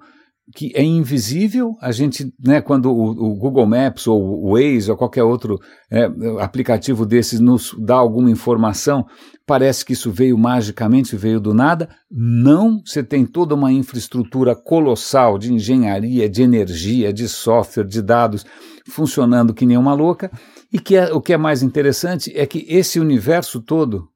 que 0.53 0.73
é 0.75 0.83
invisível, 0.83 1.75
a 1.81 1.91
gente, 1.91 2.31
né, 2.39 2.61
quando 2.61 2.93
o, 2.93 3.11
o, 3.11 3.35
Google 3.35 3.67
Maps 3.67 4.07
ou 4.07 4.21
o 4.23 4.53
Waze 4.53 4.91
ou 4.91 4.97
qualquer 4.97 5.23
outro 5.23 5.59
é, 5.91 6.05
aplicativo 6.39 7.07
desses 7.07 7.41
nos 7.41 7.75
dá 7.79 7.95
alguma 7.95 8.31
informação, 8.31 9.07
parece 9.47 9.85
que 9.85 9.95
isso 9.95 10.11
veio 10.11 10.37
magicamente, 10.37 11.17
veio 11.17 11.41
do 11.41 11.55
nada. 11.55 11.89
Não, 12.11 12.83
você 12.85 13.03
tem 13.03 13.25
toda 13.25 13.55
uma 13.55 13.73
infraestrutura 13.73 14.55
colossal 14.55 15.39
de 15.39 15.53
engenharia, 15.53 16.29
de 16.29 16.43
energia, 16.43 17.13
de 17.13 17.27
software, 17.27 17.85
de 17.85 18.03
dados 18.03 18.45
funcionando 18.87 19.55
que 19.55 19.65
nem 19.65 19.79
uma 19.79 19.95
louca. 19.95 20.31
E 20.71 20.79
que 20.79 20.95
é, 20.95 21.13
o 21.13 21.23
que 21.23 21.33
é 21.33 21.39
mais 21.39 21.63
interessante 21.63 22.31
é 22.37 22.47
que 22.47 22.67
esse 22.69 23.01
universo 23.01 23.63
todo 23.63 24.09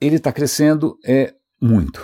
ele 0.00 0.16
está 0.16 0.32
crescendo 0.32 0.96
é, 1.04 1.34
muito 1.60 2.00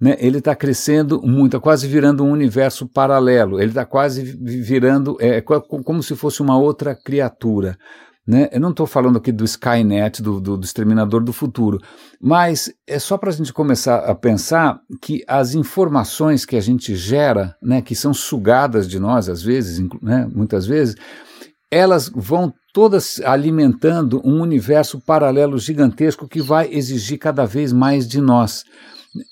né, 0.00 0.16
ele 0.18 0.38
está 0.38 0.56
crescendo 0.56 1.20
muito, 1.22 1.52
tá 1.52 1.60
quase 1.60 1.86
virando 1.86 2.24
um 2.24 2.30
universo 2.30 2.88
paralelo, 2.88 3.60
ele 3.60 3.70
está 3.70 3.84
quase 3.84 4.22
virando 4.22 5.16
é, 5.20 5.40
como 5.40 6.02
se 6.02 6.16
fosse 6.16 6.40
uma 6.40 6.56
outra 6.58 6.94
criatura. 6.94 7.76
Né? 8.26 8.48
Eu 8.52 8.60
não 8.60 8.70
estou 8.70 8.86
falando 8.86 9.18
aqui 9.18 9.32
do 9.32 9.44
Skynet, 9.44 10.22
do, 10.22 10.40
do, 10.40 10.56
do, 10.56 10.64
Exterminador 10.64 11.22
do 11.22 11.32
Futuro, 11.32 11.78
mas 12.20 12.72
é 12.86 12.98
só 12.98 13.18
para 13.18 13.30
a 13.30 13.32
gente 13.32 13.52
começar 13.52 13.98
a 13.98 14.14
pensar 14.14 14.78
que 15.02 15.24
as 15.26 15.54
informações 15.54 16.44
que 16.44 16.56
a 16.56 16.60
gente 16.60 16.94
gera, 16.94 17.56
né, 17.60 17.82
que 17.82 17.94
são 17.94 18.14
sugadas 18.14 18.88
de 18.88 19.00
nós 19.00 19.28
às 19.28 19.42
vezes, 19.42 19.80
né, 20.00 20.28
muitas 20.32 20.66
vezes, 20.66 20.94
elas 21.70 22.10
vão 22.12 22.52
todas 22.72 23.20
alimentando 23.24 24.20
um 24.24 24.40
universo 24.40 25.00
paralelo 25.00 25.58
gigantesco 25.58 26.28
que 26.28 26.40
vai 26.40 26.68
exigir 26.72 27.18
cada 27.18 27.44
vez 27.44 27.72
mais 27.72 28.06
de 28.06 28.20
nós. 28.20 28.64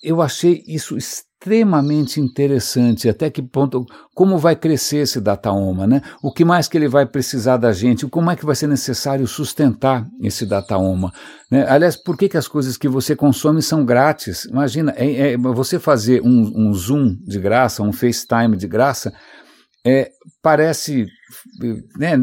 Eu 0.02 0.20
achei 0.20 0.62
isso 0.66 0.96
extremamente 0.96 2.20
interessante, 2.20 3.08
até 3.08 3.30
que 3.30 3.40
ponto, 3.40 3.86
como 4.12 4.36
vai 4.38 4.56
crescer 4.56 4.98
esse 4.98 5.20
dataoma, 5.20 5.86
né? 5.86 6.02
O 6.20 6.32
que 6.32 6.44
mais 6.44 6.66
que 6.66 6.76
ele 6.76 6.88
vai 6.88 7.06
precisar 7.06 7.56
da 7.58 7.72
gente, 7.72 8.06
como 8.08 8.28
é 8.28 8.34
que 8.34 8.44
vai 8.44 8.56
ser 8.56 8.66
necessário 8.66 9.24
sustentar 9.26 10.04
esse 10.20 10.44
dataoma, 10.44 11.12
né? 11.48 11.64
Aliás, 11.68 11.96
por 11.96 12.16
que, 12.16 12.28
que 12.28 12.36
as 12.36 12.48
coisas 12.48 12.76
que 12.76 12.88
você 12.88 13.14
consome 13.14 13.62
são 13.62 13.84
grátis? 13.84 14.46
Imagina, 14.46 14.92
é, 14.96 15.32
é, 15.32 15.36
você 15.36 15.78
fazer 15.78 16.22
um, 16.22 16.52
um 16.56 16.74
Zoom 16.74 17.16
de 17.24 17.38
graça, 17.38 17.84
um 17.84 17.92
FaceTime 17.92 18.56
de 18.56 18.66
graça, 18.66 19.12
é, 19.86 20.10
parece 20.42 21.06
né, 21.96 22.16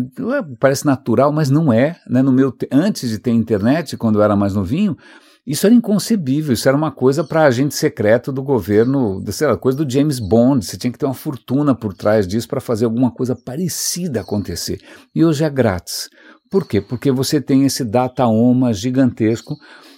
parece 0.60 0.86
natural, 0.86 1.32
mas 1.32 1.50
não 1.50 1.72
é. 1.72 1.98
Né? 2.08 2.22
No 2.22 2.32
meu, 2.32 2.54
antes 2.72 3.10
de 3.10 3.20
ter 3.20 3.32
internet, 3.32 3.98
quando 3.98 4.20
eu 4.20 4.24
era 4.24 4.36
mais 4.36 4.54
novinho, 4.54 4.98
isso 5.46 5.66
era 5.68 5.76
inconcebível, 5.76 6.54
isso 6.54 6.68
era 6.68 6.76
uma 6.76 6.92
coisa 6.92 7.24
para 7.24 7.44
agente 7.44 7.76
secreto 7.76 8.32
do 8.32 8.42
governo, 8.42 9.24
sei 9.32 9.48
lá, 9.48 9.56
coisa 9.56 9.78
do 9.78 9.92
James 9.92 10.20
Bond, 10.20 10.66
você 10.66 10.76
tinha 10.76 10.92
que 10.92 10.98
ter 10.98 11.06
uma 11.06 11.14
fortuna 11.14 11.76
por 11.76 11.94
trás 11.94 12.28
disso 12.28 12.48
para 12.48 12.60
fazer 12.60 12.86
alguma 12.86 13.12
coisa 13.12 13.36
parecida 13.36 14.22
acontecer. 14.22 14.80
E 15.14 15.24
hoje 15.24 15.44
é 15.44 15.50
grátis. 15.50 16.10
Por 16.50 16.68
quê? 16.68 16.82
Porque 16.82 17.12
você 17.12 17.40
tem 17.40 17.64
esse 17.64 17.84
data-oma 17.84 18.74
gigantesco 18.74 19.56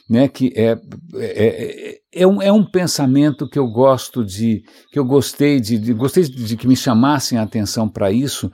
né, 0.10 0.28
que 0.28 0.54
é, 0.56 0.78
é, 1.16 1.18
é, 1.18 2.00
é, 2.14 2.28
um, 2.28 2.42
é 2.42 2.52
um 2.52 2.64
pensamento 2.64 3.48
que 3.50 3.60
eu 3.60 3.68
gosto 3.68 4.24
de, 4.24 4.64
que 4.92 4.98
eu 4.98 5.06
gostei 5.06 5.60
de, 5.60 5.78
de 5.78 5.94
gostei 5.94 6.24
de 6.24 6.56
que 6.56 6.68
me 6.68 6.76
chamassem 6.76 7.38
a 7.38 7.44
atenção 7.44 7.90
para 7.90 8.12
isso, 8.12 8.50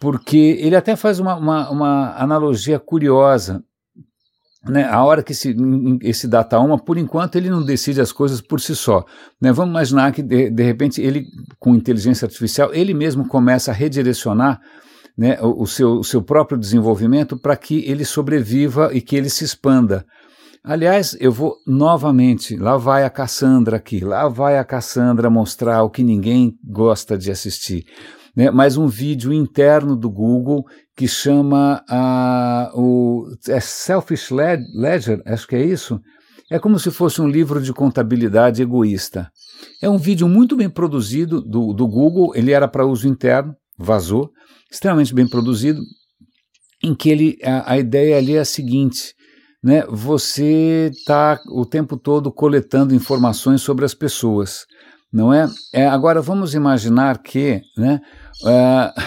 porque 0.00 0.58
ele 0.60 0.76
até 0.76 0.94
faz 0.96 1.18
uma, 1.18 1.36
uma, 1.36 1.70
uma 1.70 2.16
analogia 2.16 2.78
curiosa. 2.78 3.62
Né, 4.68 4.84
a 4.84 5.04
hora 5.04 5.22
que 5.22 5.30
esse, 5.30 5.54
esse 6.02 6.26
data 6.26 6.58
uma, 6.58 6.76
por 6.76 6.98
enquanto 6.98 7.36
ele 7.36 7.48
não 7.48 7.64
decide 7.64 8.00
as 8.00 8.10
coisas 8.10 8.40
por 8.40 8.60
si 8.60 8.74
só. 8.74 9.04
Né? 9.40 9.52
Vamos 9.52 9.70
imaginar 9.70 10.10
que 10.10 10.20
de, 10.20 10.50
de 10.50 10.62
repente 10.64 11.00
ele, 11.00 11.24
com 11.60 11.74
inteligência 11.76 12.26
artificial, 12.26 12.74
ele 12.74 12.92
mesmo 12.92 13.28
começa 13.28 13.70
a 13.70 13.74
redirecionar 13.74 14.60
né, 15.16 15.38
o, 15.40 15.62
o, 15.62 15.66
seu, 15.68 15.92
o 15.98 16.04
seu 16.04 16.20
próprio 16.20 16.58
desenvolvimento 16.58 17.36
para 17.36 17.56
que 17.56 17.88
ele 17.88 18.04
sobreviva 18.04 18.90
e 18.92 19.00
que 19.00 19.14
ele 19.14 19.30
se 19.30 19.44
expanda. 19.44 20.04
Aliás, 20.64 21.16
eu 21.20 21.30
vou 21.30 21.58
novamente, 21.64 22.56
lá 22.56 22.76
vai 22.76 23.04
a 23.04 23.10
Cassandra 23.10 23.76
aqui, 23.76 24.00
lá 24.00 24.28
vai 24.28 24.58
a 24.58 24.64
Cassandra 24.64 25.30
mostrar 25.30 25.84
o 25.84 25.90
que 25.90 26.02
ninguém 26.02 26.58
gosta 26.64 27.16
de 27.16 27.30
assistir. 27.30 27.86
Né, 28.36 28.50
mais 28.50 28.76
um 28.76 28.86
vídeo 28.86 29.32
interno 29.32 29.96
do 29.96 30.10
Google 30.10 30.62
que 30.94 31.08
chama 31.08 31.82
o 32.74 33.26
é 33.48 33.58
Selfish 33.58 34.30
Ledger, 34.30 35.22
acho 35.24 35.48
que 35.48 35.56
é 35.56 35.64
isso. 35.64 35.98
É 36.50 36.58
como 36.58 36.78
se 36.78 36.90
fosse 36.90 37.22
um 37.22 37.26
livro 37.26 37.62
de 37.62 37.72
contabilidade 37.72 38.60
egoísta. 38.60 39.30
É 39.82 39.88
um 39.88 39.96
vídeo 39.96 40.28
muito 40.28 40.54
bem 40.54 40.68
produzido 40.68 41.40
do, 41.40 41.72
do 41.72 41.88
Google, 41.88 42.32
ele 42.34 42.52
era 42.52 42.68
para 42.68 42.86
uso 42.86 43.08
interno, 43.08 43.54
vazou, 43.78 44.30
extremamente 44.70 45.14
bem 45.14 45.26
produzido, 45.26 45.80
em 46.84 46.94
que 46.94 47.08
ele, 47.08 47.38
a, 47.42 47.72
a 47.72 47.78
ideia 47.78 48.18
ali 48.18 48.36
é 48.36 48.40
a 48.40 48.44
seguinte: 48.44 49.14
né, 49.64 49.82
você 49.88 50.90
está 50.92 51.40
o 51.48 51.64
tempo 51.64 51.96
todo 51.96 52.30
coletando 52.30 52.94
informações 52.94 53.62
sobre 53.62 53.86
as 53.86 53.94
pessoas, 53.94 54.66
não 55.16 55.32
é? 55.32 55.48
é 55.72 55.86
agora 55.86 56.20
vamos 56.20 56.52
imaginar 56.52 57.22
que, 57.22 57.62
né, 57.74 58.02
uh, 58.44 59.00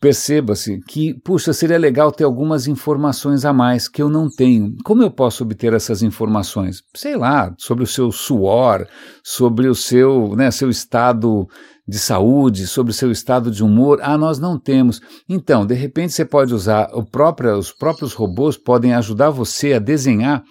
perceba-se 0.00 0.78
que, 0.86 1.12
puxa, 1.24 1.52
seria 1.52 1.76
legal 1.76 2.12
ter 2.12 2.22
algumas 2.22 2.68
informações 2.68 3.44
a 3.44 3.52
mais 3.52 3.88
que 3.88 4.00
eu 4.00 4.08
não 4.08 4.30
tenho. 4.30 4.76
Como 4.84 5.02
eu 5.02 5.10
posso 5.10 5.42
obter 5.42 5.72
essas 5.72 6.04
informações? 6.04 6.84
Sei 6.94 7.16
lá, 7.16 7.52
sobre 7.58 7.82
o 7.82 7.86
seu 7.86 8.12
suor, 8.12 8.86
sobre 9.24 9.66
o 9.66 9.74
seu, 9.74 10.36
né, 10.36 10.52
seu 10.52 10.70
estado 10.70 11.48
de 11.86 11.98
saúde, 11.98 12.68
sobre 12.68 12.92
o 12.92 12.94
seu 12.94 13.10
estado 13.10 13.50
de 13.50 13.64
humor. 13.64 13.98
Ah, 14.02 14.16
nós 14.16 14.38
não 14.38 14.56
temos. 14.56 15.00
Então, 15.28 15.66
de 15.66 15.74
repente 15.74 16.12
você 16.12 16.24
pode 16.24 16.54
usar, 16.54 16.88
próprio, 17.10 17.58
os 17.58 17.72
próprios 17.72 18.14
robôs 18.14 18.56
podem 18.56 18.94
ajudar 18.94 19.30
você 19.30 19.72
a 19.72 19.80
desenhar 19.80 20.44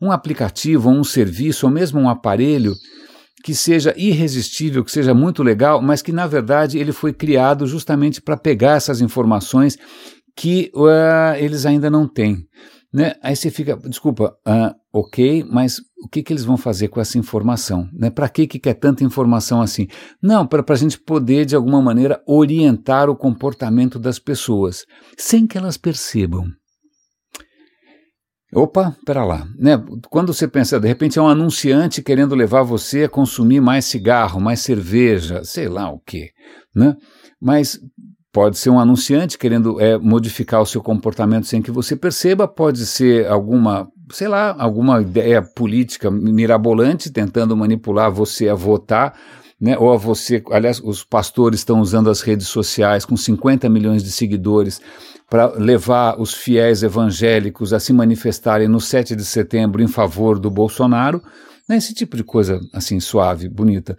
um 0.00 0.12
aplicativo, 0.12 0.90
um 0.90 1.02
serviço, 1.02 1.66
ou 1.66 1.72
mesmo 1.72 1.98
um 1.98 2.08
aparelho 2.08 2.72
que 3.44 3.54
seja 3.54 3.92
irresistível, 3.94 4.82
que 4.82 4.90
seja 4.90 5.12
muito 5.12 5.42
legal, 5.42 5.82
mas 5.82 6.00
que 6.00 6.10
na 6.10 6.26
verdade 6.26 6.78
ele 6.78 6.92
foi 6.92 7.12
criado 7.12 7.66
justamente 7.66 8.22
para 8.22 8.38
pegar 8.38 8.78
essas 8.78 9.02
informações 9.02 9.76
que 10.34 10.72
uh, 10.74 11.36
eles 11.36 11.66
ainda 11.66 11.90
não 11.90 12.08
têm. 12.08 12.48
Né? 12.90 13.12
Aí 13.22 13.36
você 13.36 13.50
fica, 13.50 13.76
desculpa, 13.76 14.34
uh, 14.48 14.74
ok, 14.90 15.44
mas 15.50 15.78
o 16.02 16.08
que, 16.08 16.22
que 16.22 16.32
eles 16.32 16.44
vão 16.44 16.56
fazer 16.56 16.88
com 16.88 17.02
essa 17.02 17.18
informação? 17.18 17.86
Né? 17.92 18.08
Para 18.08 18.30
que, 18.30 18.46
que 18.46 18.58
quer 18.58 18.74
tanta 18.74 19.04
informação 19.04 19.60
assim? 19.60 19.88
Não, 20.22 20.46
para 20.46 20.64
a 20.66 20.76
gente 20.76 20.98
poder, 20.98 21.44
de 21.44 21.54
alguma 21.54 21.82
maneira, 21.82 22.22
orientar 22.26 23.10
o 23.10 23.16
comportamento 23.16 23.98
das 23.98 24.18
pessoas, 24.18 24.86
sem 25.18 25.46
que 25.46 25.58
elas 25.58 25.76
percebam. 25.76 26.46
Opa, 28.54 28.96
pera 29.04 29.24
lá, 29.24 29.48
né? 29.58 29.82
Quando 30.08 30.32
você 30.32 30.46
pensa, 30.46 30.78
de 30.78 30.86
repente 30.86 31.18
é 31.18 31.22
um 31.22 31.28
anunciante 31.28 32.02
querendo 32.02 32.34
levar 32.34 32.62
você 32.62 33.04
a 33.04 33.08
consumir 33.08 33.60
mais 33.60 33.84
cigarro, 33.84 34.40
mais 34.40 34.60
cerveja, 34.60 35.42
sei 35.44 35.68
lá 35.68 35.90
o 35.90 35.98
quê, 35.98 36.30
né? 36.74 36.96
Mas 37.40 37.80
pode 38.32 38.56
ser 38.56 38.70
um 38.70 38.78
anunciante 38.78 39.36
querendo 39.36 39.80
é, 39.80 39.98
modificar 39.98 40.60
o 40.60 40.66
seu 40.66 40.82
comportamento 40.82 41.46
sem 41.46 41.60
que 41.60 41.70
você 41.70 41.96
perceba, 41.96 42.46
pode 42.46 42.86
ser 42.86 43.26
alguma, 43.26 43.88
sei 44.12 44.28
lá, 44.28 44.54
alguma 44.58 45.00
ideia 45.02 45.42
política 45.42 46.10
mirabolante 46.10 47.12
tentando 47.12 47.56
manipular 47.56 48.10
você 48.10 48.48
a 48.48 48.54
votar 48.54 49.14
né, 49.60 49.78
ou 49.78 49.92
a 49.92 49.96
você, 49.96 50.42
aliás, 50.50 50.80
os 50.80 51.04
pastores 51.04 51.60
estão 51.60 51.80
usando 51.80 52.10
as 52.10 52.20
redes 52.20 52.48
sociais 52.48 53.04
com 53.04 53.16
50 53.16 53.68
milhões 53.68 54.02
de 54.02 54.10
seguidores 54.10 54.80
para 55.28 55.46
levar 55.56 56.20
os 56.20 56.34
fiéis 56.34 56.82
evangélicos 56.82 57.72
a 57.72 57.80
se 57.80 57.92
manifestarem 57.92 58.68
no 58.68 58.80
7 58.80 59.16
de 59.16 59.24
setembro 59.24 59.82
em 59.82 59.88
favor 59.88 60.38
do 60.38 60.50
Bolsonaro, 60.50 61.22
né, 61.68 61.76
esse 61.76 61.94
tipo 61.94 62.16
de 62.16 62.22
coisa 62.22 62.60
assim 62.72 63.00
suave, 63.00 63.48
bonita. 63.48 63.96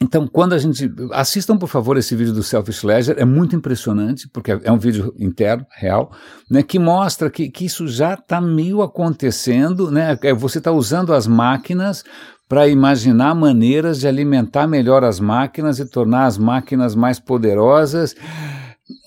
Então, 0.00 0.26
quando 0.26 0.52
a 0.52 0.58
gente. 0.58 0.92
Assistam, 1.12 1.56
por 1.56 1.68
favor, 1.68 1.96
esse 1.96 2.14
vídeo 2.14 2.34
do 2.34 2.42
Selfish 2.42 2.84
Ledger, 2.84 3.16
é 3.18 3.24
muito 3.24 3.56
impressionante, 3.56 4.28
porque 4.28 4.50
é 4.62 4.70
um 4.70 4.78
vídeo 4.78 5.14
interno, 5.18 5.64
real, 5.74 6.12
né, 6.50 6.62
que 6.62 6.78
mostra 6.78 7.30
que, 7.30 7.48
que 7.48 7.64
isso 7.64 7.88
já 7.88 8.12
está 8.12 8.38
meio 8.38 8.82
acontecendo, 8.82 9.90
né? 9.90 10.18
É, 10.22 10.34
você 10.34 10.58
está 10.58 10.70
usando 10.70 11.14
as 11.14 11.26
máquinas 11.26 12.04
para 12.46 12.68
imaginar 12.68 13.34
maneiras 13.34 13.98
de 13.98 14.06
alimentar 14.06 14.66
melhor 14.66 15.02
as 15.02 15.18
máquinas 15.18 15.78
e 15.78 15.86
tornar 15.86 16.26
as 16.26 16.36
máquinas 16.36 16.94
mais 16.94 17.18
poderosas. 17.18 18.14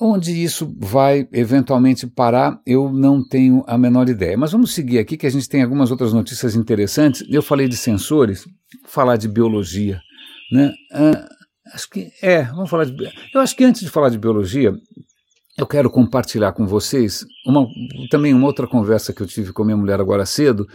Onde 0.02 0.32
isso 0.32 0.74
vai 0.78 1.28
eventualmente 1.32 2.06
parar, 2.06 2.60
eu 2.66 2.92
não 2.92 3.26
tenho 3.26 3.64
a 3.66 3.78
menor 3.78 4.10
ideia. 4.10 4.38
Mas 4.38 4.52
vamos 4.52 4.74
seguir 4.74 5.00
aqui, 5.00 5.16
que 5.16 5.26
a 5.26 5.30
gente 5.30 5.48
tem 5.48 5.64
algumas 5.64 5.90
outras 5.90 6.12
notícias 6.12 6.54
interessantes. 6.54 7.24
Eu 7.30 7.42
falei 7.42 7.68
de 7.68 7.78
sensores, 7.78 8.46
falar 8.86 9.16
de 9.16 9.28
biologia. 9.28 10.02
Né? 10.52 10.74
Ah, 10.92 11.30
acho 11.74 11.90
que 11.90 12.12
é, 12.22 12.44
vamos 12.44 12.70
falar 12.70 12.86
de. 12.86 12.94
Eu 13.34 13.40
acho 13.40 13.56
que 13.56 13.64
antes 13.64 13.82
de 13.82 13.90
falar 13.90 14.10
de 14.10 14.18
biologia, 14.18 14.74
eu 15.58 15.68
quero 15.68 15.90
compartilhar 15.90 16.52
com 16.52 16.66
vocês 16.66 17.26
uma, 17.46 17.66
também 18.10 18.34
uma 18.34 18.48
outra 18.48 18.68
conversa 18.68 19.14
que 19.14 19.22
eu 19.22 19.28
tive 19.28 19.54
com 19.54 19.64
minha 19.64 19.78
mulher 19.78 20.00
agora 20.00 20.26
cedo, 20.26 20.68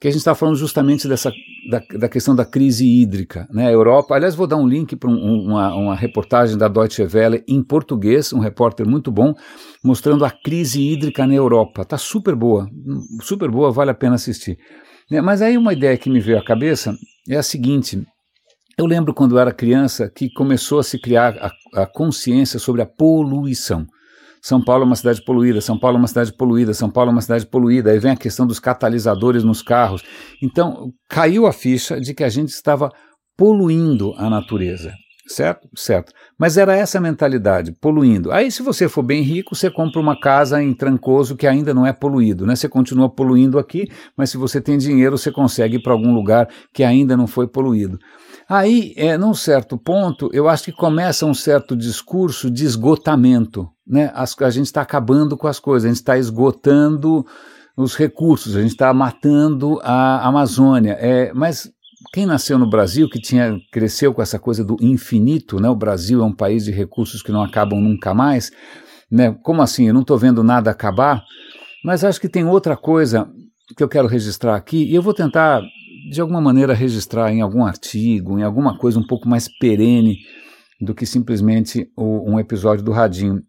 que 0.00 0.08
a 0.08 0.10
gente 0.10 0.20
está 0.20 0.34
falando 0.34 0.56
justamente 0.56 1.08
dessa, 1.08 1.32
da, 1.68 1.82
da, 1.98 2.08
questão 2.08 2.34
da 2.34 2.44
crise 2.44 2.86
hídrica. 2.86 3.48
Né? 3.50 3.66
A 3.66 3.72
Europa, 3.72 4.14
aliás, 4.14 4.34
vou 4.34 4.46
dar 4.46 4.56
um 4.56 4.66
link 4.66 4.96
para 4.96 5.10
um, 5.10 5.46
uma, 5.46 5.74
uma, 5.74 5.94
reportagem 5.94 6.56
da 6.56 6.68
Deutsche 6.68 7.02
Welle 7.02 7.44
em 7.48 7.62
português, 7.62 8.32
um 8.32 8.38
repórter 8.38 8.86
muito 8.86 9.10
bom, 9.10 9.34
mostrando 9.82 10.24
a 10.24 10.30
crise 10.30 10.80
hídrica 10.80 11.26
na 11.26 11.34
Europa. 11.34 11.82
Está 11.82 11.98
super 11.98 12.34
boa, 12.34 12.68
super 13.22 13.50
boa, 13.50 13.70
vale 13.70 13.90
a 13.90 13.94
pena 13.94 14.14
assistir. 14.14 14.58
Né? 15.10 15.20
Mas 15.20 15.42
aí 15.42 15.56
uma 15.56 15.72
ideia 15.72 15.96
que 15.96 16.10
me 16.10 16.20
veio 16.20 16.38
à 16.38 16.44
cabeça 16.44 16.94
é 17.28 17.36
a 17.36 17.42
seguinte. 17.42 18.02
Eu 18.78 18.86
lembro 18.86 19.14
quando 19.14 19.36
eu 19.36 19.38
era 19.38 19.52
criança 19.52 20.10
que 20.10 20.28
começou 20.32 20.80
a 20.80 20.82
se 20.82 20.98
criar 20.98 21.36
a, 21.38 21.82
a 21.82 21.86
consciência 21.86 22.58
sobre 22.58 22.82
a 22.82 22.86
poluição. 22.86 23.86
São 24.44 24.62
Paulo 24.62 24.82
é 24.82 24.86
uma 24.86 24.94
cidade 24.94 25.24
poluída, 25.24 25.58
São 25.62 25.78
Paulo 25.78 25.96
é 25.96 26.00
uma 26.00 26.06
cidade 26.06 26.30
poluída, 26.30 26.74
São 26.74 26.90
Paulo 26.90 27.08
é 27.08 27.12
uma 27.12 27.22
cidade 27.22 27.46
poluída. 27.46 27.90
Aí 27.90 27.98
vem 27.98 28.10
a 28.10 28.16
questão 28.16 28.46
dos 28.46 28.60
catalisadores 28.60 29.42
nos 29.42 29.62
carros. 29.62 30.02
Então, 30.42 30.92
caiu 31.08 31.46
a 31.46 31.52
ficha 31.52 31.98
de 31.98 32.12
que 32.12 32.22
a 32.22 32.28
gente 32.28 32.50
estava 32.50 32.92
poluindo 33.38 34.12
a 34.18 34.28
natureza. 34.28 34.92
Certo? 35.26 35.66
Certo. 35.74 36.12
Mas 36.38 36.58
era 36.58 36.76
essa 36.76 37.00
mentalidade, 37.00 37.72
poluindo. 37.80 38.30
Aí, 38.30 38.50
se 38.50 38.62
você 38.62 38.86
for 38.86 39.02
bem 39.02 39.22
rico, 39.22 39.54
você 39.54 39.70
compra 39.70 39.98
uma 39.98 40.20
casa 40.20 40.62
em 40.62 40.74
Trancoso 40.74 41.36
que 41.36 41.46
ainda 41.46 41.72
não 41.72 41.86
é 41.86 41.94
poluído, 41.94 42.44
né? 42.44 42.54
Você 42.54 42.68
continua 42.68 43.08
poluindo 43.08 43.58
aqui, 43.58 43.86
mas 44.14 44.28
se 44.28 44.36
você 44.36 44.60
tem 44.60 44.76
dinheiro, 44.76 45.16
você 45.16 45.32
consegue 45.32 45.76
ir 45.76 45.82
para 45.82 45.94
algum 45.94 46.12
lugar 46.12 46.50
que 46.70 46.84
ainda 46.84 47.16
não 47.16 47.26
foi 47.26 47.48
poluído. 47.48 47.98
Aí, 48.46 48.92
é, 48.98 49.16
num 49.16 49.32
certo 49.32 49.78
ponto, 49.78 50.28
eu 50.34 50.50
acho 50.50 50.64
que 50.64 50.72
começa 50.72 51.24
um 51.24 51.32
certo 51.32 51.74
discurso 51.74 52.50
de 52.50 52.66
esgotamento. 52.66 53.70
Né? 53.86 54.10
As, 54.14 54.34
a 54.40 54.50
gente 54.50 54.66
está 54.66 54.82
acabando 54.82 55.36
com 55.36 55.46
as 55.46 55.58
coisas, 55.58 55.84
a 55.84 55.88
gente 55.88 56.00
está 56.00 56.16
esgotando 56.18 57.24
os 57.76 57.96
recursos, 57.96 58.56
a 58.56 58.60
gente 58.60 58.72
está 58.72 58.92
matando 58.94 59.80
a 59.82 60.26
Amazônia. 60.26 60.96
É, 61.00 61.32
mas 61.32 61.70
quem 62.12 62.26
nasceu 62.26 62.58
no 62.58 62.68
Brasil, 62.68 63.08
que 63.08 63.20
tinha 63.20 63.58
cresceu 63.72 64.14
com 64.14 64.22
essa 64.22 64.38
coisa 64.38 64.64
do 64.64 64.76
infinito, 64.80 65.60
né? 65.60 65.68
o 65.68 65.74
Brasil 65.74 66.22
é 66.22 66.24
um 66.24 66.34
país 66.34 66.64
de 66.64 66.70
recursos 66.70 67.22
que 67.22 67.32
não 67.32 67.42
acabam 67.42 67.80
nunca 67.80 68.14
mais. 68.14 68.50
Né? 69.10 69.36
Como 69.42 69.62
assim? 69.62 69.88
Eu 69.88 69.94
não 69.94 70.02
estou 70.02 70.18
vendo 70.18 70.42
nada 70.42 70.70
acabar. 70.70 71.22
Mas 71.84 72.04
acho 72.04 72.20
que 72.20 72.28
tem 72.28 72.44
outra 72.44 72.76
coisa 72.76 73.28
que 73.76 73.82
eu 73.82 73.88
quero 73.88 74.06
registrar 74.06 74.56
aqui, 74.56 74.84
e 74.84 74.94
eu 74.94 75.02
vou 75.02 75.14
tentar 75.14 75.62
de 76.10 76.20
alguma 76.20 76.40
maneira 76.40 76.74
registrar 76.74 77.32
em 77.32 77.40
algum 77.40 77.64
artigo, 77.64 78.38
em 78.38 78.42
alguma 78.42 78.76
coisa 78.76 78.98
um 78.98 79.06
pouco 79.06 79.28
mais 79.28 79.48
perene 79.48 80.18
do 80.80 80.94
que 80.94 81.06
simplesmente 81.06 81.90
o, 81.96 82.30
um 82.30 82.38
episódio 82.38 82.84
do 82.84 82.92
Radinho. 82.92 83.42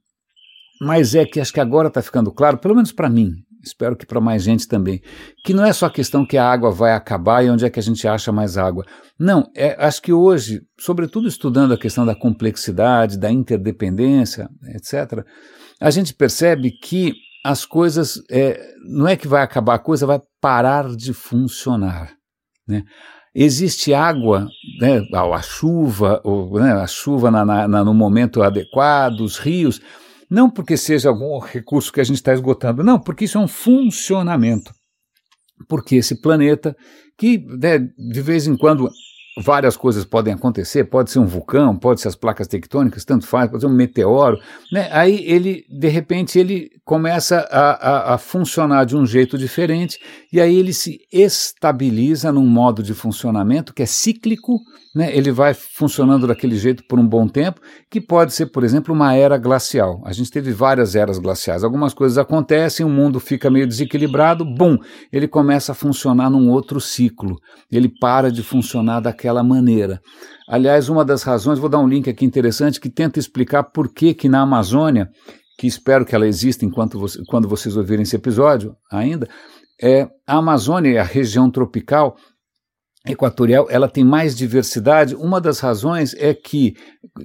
Mas 0.81 1.15
é 1.15 1.25
que 1.25 1.39
acho 1.39 1.53
que 1.53 1.59
agora 1.59 1.87
está 1.87 2.01
ficando 2.01 2.31
claro, 2.31 2.57
pelo 2.57 2.75
menos 2.75 2.91
para 2.91 3.09
mim, 3.09 3.31
espero 3.63 3.95
que 3.95 4.05
para 4.05 4.21
mais 4.21 4.43
gente 4.43 4.67
também, 4.67 5.01
que 5.43 5.53
não 5.53 5.65
é 5.65 5.73
só 5.73 5.87
a 5.87 5.91
questão 5.91 6.25
que 6.25 6.37
a 6.37 6.49
água 6.49 6.71
vai 6.71 6.93
acabar 6.93 7.43
e 7.43 7.49
onde 7.49 7.65
é 7.65 7.69
que 7.69 7.79
a 7.79 7.83
gente 7.83 8.07
acha 8.07 8.31
mais 8.31 8.57
água. 8.57 8.85
Não, 9.19 9.49
é, 9.55 9.75
acho 9.79 10.01
que 10.01 10.13
hoje, 10.13 10.61
sobretudo 10.79 11.27
estudando 11.27 11.73
a 11.73 11.77
questão 11.77 12.05
da 12.05 12.15
complexidade, 12.15 13.17
da 13.17 13.31
interdependência, 13.31 14.49
etc., 14.75 15.25
a 15.79 15.89
gente 15.89 16.13
percebe 16.13 16.71
que 16.71 17.13
as 17.43 17.65
coisas, 17.65 18.21
é, 18.29 18.59
não 18.87 19.07
é 19.07 19.15
que 19.15 19.27
vai 19.27 19.43
acabar 19.43 19.75
a 19.75 19.79
coisa, 19.79 20.05
vai 20.05 20.19
parar 20.41 20.87
de 20.95 21.13
funcionar. 21.13 22.13
Né? 22.67 22.83
Existe 23.33 23.93
água, 23.93 24.47
né, 24.79 25.05
a 25.13 25.41
chuva, 25.41 26.21
ou, 26.23 26.59
né, 26.59 26.71
a 26.71 26.87
chuva 26.87 27.29
na, 27.29 27.45
na, 27.45 27.83
no 27.83 27.93
momento 27.93 28.41
adequado, 28.41 29.21
os 29.21 29.37
rios, 29.37 29.81
não 30.29 30.49
porque 30.49 30.77
seja 30.77 31.09
algum 31.09 31.37
recurso 31.39 31.91
que 31.91 32.01
a 32.01 32.03
gente 32.03 32.17
está 32.17 32.33
esgotando, 32.33 32.83
não, 32.83 32.99
porque 32.99 33.25
isso 33.25 33.37
é 33.37 33.41
um 33.41 33.47
funcionamento. 33.47 34.73
Porque 35.67 35.95
esse 35.95 36.21
planeta, 36.21 36.75
que 37.17 37.37
né, 37.37 37.79
de 37.79 38.21
vez 38.21 38.45
em 38.47 38.57
quando 38.57 38.89
várias 39.37 39.75
coisas 39.75 40.05
podem 40.05 40.33
acontecer, 40.33 40.85
pode 40.85 41.11
ser 41.11 41.19
um 41.19 41.25
vulcão, 41.25 41.77
pode 41.77 41.99
ser 41.99 42.07
as 42.07 42.15
placas 42.15 42.47
tectônicas, 42.47 43.03
tanto 43.03 43.27
faz, 43.27 43.49
pode 43.49 43.61
ser 43.61 43.67
um 43.67 43.75
meteoro, 43.75 44.39
né? 44.71 44.87
Aí 44.91 45.23
ele, 45.25 45.65
de 45.69 45.89
repente, 45.89 46.39
ele 46.39 46.69
começa 46.85 47.39
a, 47.51 47.71
a, 47.71 48.13
a, 48.13 48.17
funcionar 48.17 48.85
de 48.85 48.95
um 48.95 49.05
jeito 49.05 49.37
diferente 49.37 49.99
e 50.31 50.39
aí 50.39 50.55
ele 50.55 50.73
se 50.73 50.99
estabiliza 51.11 52.31
num 52.31 52.45
modo 52.45 52.81
de 52.81 52.93
funcionamento 52.93 53.73
que 53.73 53.83
é 53.83 53.85
cíclico, 53.85 54.59
né? 54.95 55.15
Ele 55.15 55.29
vai 55.29 55.53
funcionando 55.53 56.25
daquele 56.25 56.55
jeito 56.55 56.83
por 56.87 56.97
um 56.97 57.05
bom 57.05 57.27
tempo, 57.27 57.59
que 57.91 57.99
pode 57.99 58.33
ser, 58.33 58.45
por 58.45 58.63
exemplo, 58.63 58.95
uma 58.95 59.13
era 59.13 59.37
glacial. 59.37 60.01
A 60.05 60.13
gente 60.13 60.31
teve 60.31 60.53
várias 60.53 60.95
eras 60.95 61.19
glaciais. 61.19 61.65
Algumas 61.65 61.93
coisas 61.93 62.17
acontecem, 62.17 62.85
o 62.85 62.89
mundo 62.89 63.19
fica 63.19 63.51
meio 63.51 63.67
desequilibrado, 63.67 64.45
bum, 64.45 64.77
ele 65.11 65.27
começa 65.27 65.73
a 65.73 65.75
funcionar 65.75 66.29
num 66.29 66.49
outro 66.49 66.79
ciclo. 66.79 67.35
Ele 67.69 67.89
para 67.99 68.31
de 68.31 68.41
funcionar 68.41 69.01
daquela 69.01 69.43
maneira. 69.43 69.99
Aliás, 70.47 70.87
uma 70.87 71.03
das 71.03 71.23
razões, 71.23 71.59
vou 71.59 71.69
dar 71.69 71.79
um 71.79 71.87
link 71.87 72.09
aqui 72.09 72.23
interessante 72.23 72.79
que 72.79 72.89
tenta 72.89 73.19
explicar 73.19 73.63
por 73.63 73.93
que 73.93 74.13
que 74.13 74.29
na 74.29 74.41
Amazônia, 74.41 75.09
que 75.59 75.67
espero 75.67 76.05
que 76.05 76.15
ela 76.15 76.27
exista 76.27 76.63
enquanto 76.63 76.97
você, 76.97 77.19
quando 77.27 77.49
vocês 77.49 77.75
ouvirem 77.75 78.03
esse 78.03 78.15
episódio 78.15 78.75
ainda, 78.89 79.27
é, 79.81 80.07
a 80.25 80.37
Amazônia, 80.37 81.01
a 81.01 81.03
região 81.03 81.51
tropical, 81.51 82.15
equatorial 83.05 83.67
ela 83.69 83.87
tem 83.87 84.03
mais 84.03 84.35
diversidade. 84.35 85.15
Uma 85.15 85.39
das 85.39 85.59
razões 85.59 86.13
é 86.15 86.33
que, 86.33 86.75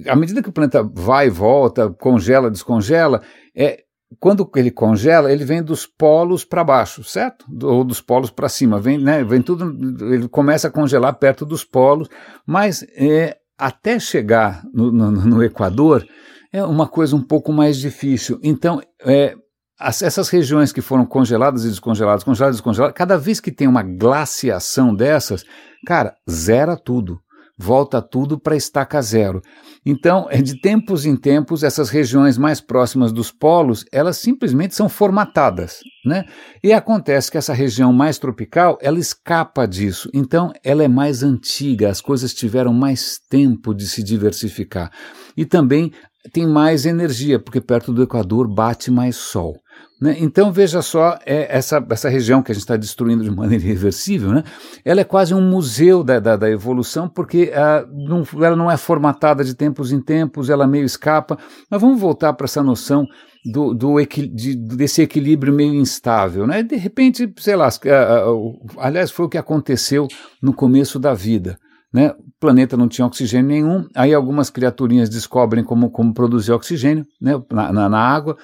à 0.07 0.15
medida 0.15 0.41
que 0.41 0.49
o 0.49 0.53
planeta 0.53 0.83
vai 0.83 1.27
e 1.27 1.29
volta, 1.29 1.89
congela, 1.89 2.51
descongela, 2.51 3.21
é, 3.55 3.83
quando 4.19 4.49
ele 4.55 4.71
congela, 4.71 5.31
ele 5.31 5.45
vem 5.45 5.63
dos 5.63 5.85
polos 5.85 6.43
para 6.43 6.63
baixo, 6.63 7.03
certo? 7.03 7.45
Ou 7.63 7.83
dos 7.83 8.01
polos 8.01 8.29
para 8.29 8.49
cima. 8.49 8.79
Vem, 8.79 8.97
né, 8.97 9.23
vem 9.23 9.41
tudo, 9.41 9.73
ele 10.13 10.27
começa 10.27 10.67
a 10.67 10.71
congelar 10.71 11.13
perto 11.15 11.45
dos 11.45 11.63
polos, 11.63 12.09
mas 12.45 12.85
é, 12.95 13.37
até 13.57 13.99
chegar 13.99 14.63
no, 14.73 14.91
no, 14.91 15.11
no 15.11 15.43
Equador 15.43 16.05
é 16.51 16.63
uma 16.63 16.87
coisa 16.87 17.15
um 17.15 17.21
pouco 17.21 17.53
mais 17.53 17.77
difícil. 17.77 18.39
Então, 18.43 18.81
é, 19.05 19.35
as, 19.81 20.01
essas 20.01 20.29
regiões 20.29 20.71
que 20.71 20.81
foram 20.81 21.05
congeladas 21.05 21.65
e 21.65 21.69
descongeladas, 21.69 22.23
congeladas 22.23 22.55
e 22.55 22.59
descongeladas, 22.59 22.95
cada 22.95 23.17
vez 23.17 23.39
que 23.39 23.51
tem 23.51 23.67
uma 23.67 23.83
glaciação 23.83 24.95
dessas, 24.95 25.43
cara, 25.85 26.15
zera 26.29 26.77
tudo. 26.77 27.19
Volta 27.57 28.01
tudo 28.01 28.39
para 28.39 28.55
estaca 28.55 28.99
zero. 29.03 29.39
Então, 29.85 30.27
de 30.43 30.59
tempos 30.59 31.05
em 31.05 31.15
tempos, 31.15 31.61
essas 31.63 31.89
regiões 31.89 32.35
mais 32.35 32.59
próximas 32.59 33.11
dos 33.11 33.31
polos, 33.31 33.85
elas 33.91 34.17
simplesmente 34.17 34.73
são 34.73 34.89
formatadas, 34.89 35.79
né? 36.03 36.25
E 36.63 36.73
acontece 36.73 37.29
que 37.29 37.37
essa 37.37 37.53
região 37.53 37.93
mais 37.93 38.17
tropical, 38.17 38.79
ela 38.81 38.97
escapa 38.97 39.67
disso. 39.67 40.09
Então, 40.11 40.51
ela 40.63 40.83
é 40.83 40.87
mais 40.87 41.21
antiga, 41.21 41.89
as 41.89 42.01
coisas 42.01 42.33
tiveram 42.33 42.73
mais 42.73 43.19
tempo 43.29 43.75
de 43.75 43.87
se 43.87 44.01
diversificar. 44.01 44.91
E 45.37 45.45
também 45.45 45.91
tem 46.33 46.47
mais 46.47 46.85
energia, 46.85 47.39
porque 47.39 47.61
perto 47.61 47.91
do 47.93 48.03
Equador 48.03 48.47
bate 48.47 48.91
mais 48.91 49.15
sol. 49.15 49.55
Né? 50.01 50.15
Então 50.17 50.51
veja 50.51 50.81
só, 50.81 51.19
é, 51.25 51.55
essa, 51.55 51.85
essa 51.91 52.09
região 52.09 52.41
que 52.41 52.51
a 52.51 52.55
gente 52.55 52.63
está 52.63 52.75
destruindo 52.75 53.23
de 53.23 53.29
maneira 53.29 53.61
irreversível, 53.63 54.31
né? 54.31 54.43
ela 54.83 55.01
é 55.01 55.03
quase 55.03 55.35
um 55.35 55.41
museu 55.41 56.03
da, 56.03 56.19
da, 56.19 56.35
da 56.35 56.49
evolução, 56.49 57.07
porque 57.07 57.51
uh, 57.51 57.87
não, 57.93 58.23
ela 58.43 58.55
não 58.55 58.71
é 58.71 58.77
formatada 58.77 59.43
de 59.43 59.53
tempos 59.53 59.91
em 59.91 60.01
tempos, 60.01 60.49
ela 60.49 60.65
meio 60.65 60.85
escapa. 60.85 61.37
Mas 61.69 61.79
vamos 61.79 62.01
voltar 62.01 62.33
para 62.33 62.45
essa 62.45 62.63
noção 62.63 63.05
do, 63.45 63.75
do 63.75 63.95
de, 64.03 64.55
desse 64.55 65.03
equilíbrio 65.03 65.53
meio 65.53 65.75
instável. 65.75 66.47
Né? 66.47 66.63
De 66.63 66.77
repente, 66.77 67.31
sei 67.37 67.55
lá, 67.55 67.67
uh, 67.67 68.31
uh, 68.31 68.59
aliás, 68.79 69.11
foi 69.11 69.27
o 69.27 69.29
que 69.29 69.37
aconteceu 69.37 70.07
no 70.41 70.51
começo 70.51 70.97
da 70.97 71.13
vida. 71.13 71.59
Né? 71.93 72.09
O 72.09 72.39
planeta 72.39 72.75
não 72.75 72.87
tinha 72.87 73.05
oxigênio 73.05 73.47
nenhum, 73.47 73.85
aí 73.95 74.13
algumas 74.15 74.49
criaturinhas 74.49 75.09
descobrem 75.09 75.63
como, 75.63 75.91
como 75.91 76.11
produzir 76.11 76.53
oxigênio 76.53 77.05
né? 77.21 77.39
na, 77.51 77.71
na, 77.71 77.89
na 77.89 77.99
água. 77.99 78.35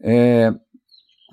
É, 0.00 0.52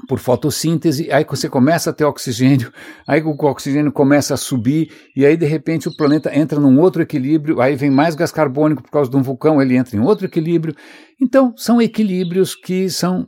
por 0.07 0.19
fotossíntese, 0.19 1.11
aí 1.11 1.25
você 1.27 1.49
começa 1.49 1.89
a 1.89 1.93
ter 1.93 2.05
oxigênio, 2.05 2.71
aí 3.07 3.21
o 3.21 3.35
oxigênio 3.45 3.91
começa 3.91 4.33
a 4.33 4.37
subir, 4.37 4.91
e 5.15 5.25
aí 5.25 5.35
de 5.35 5.45
repente 5.45 5.87
o 5.87 5.95
planeta 5.95 6.35
entra 6.35 6.59
num 6.59 6.79
outro 6.79 7.01
equilíbrio, 7.01 7.61
aí 7.61 7.75
vem 7.75 7.89
mais 7.89 8.15
gás 8.15 8.31
carbônico 8.31 8.81
por 8.81 8.91
causa 8.91 9.09
de 9.09 9.17
um 9.17 9.21
vulcão, 9.21 9.61
ele 9.61 9.75
entra 9.75 9.95
em 9.95 9.99
outro 9.99 10.25
equilíbrio. 10.25 10.75
Então, 11.21 11.53
são 11.57 11.81
equilíbrios 11.81 12.55
que 12.55 12.89
são 12.89 13.27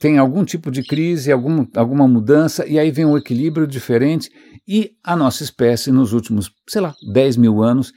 tem 0.00 0.18
algum 0.18 0.44
tipo 0.44 0.70
de 0.70 0.82
crise, 0.82 1.30
algum, 1.30 1.64
alguma 1.76 2.08
mudança, 2.08 2.66
e 2.66 2.78
aí 2.78 2.90
vem 2.90 3.04
um 3.04 3.16
equilíbrio 3.16 3.66
diferente, 3.66 4.28
e 4.66 4.92
a 5.04 5.14
nossa 5.14 5.42
espécie, 5.42 5.90
nos 5.92 6.12
últimos, 6.12 6.50
sei 6.68 6.80
lá, 6.80 6.94
10 7.12 7.36
mil 7.36 7.62
anos, 7.62 7.92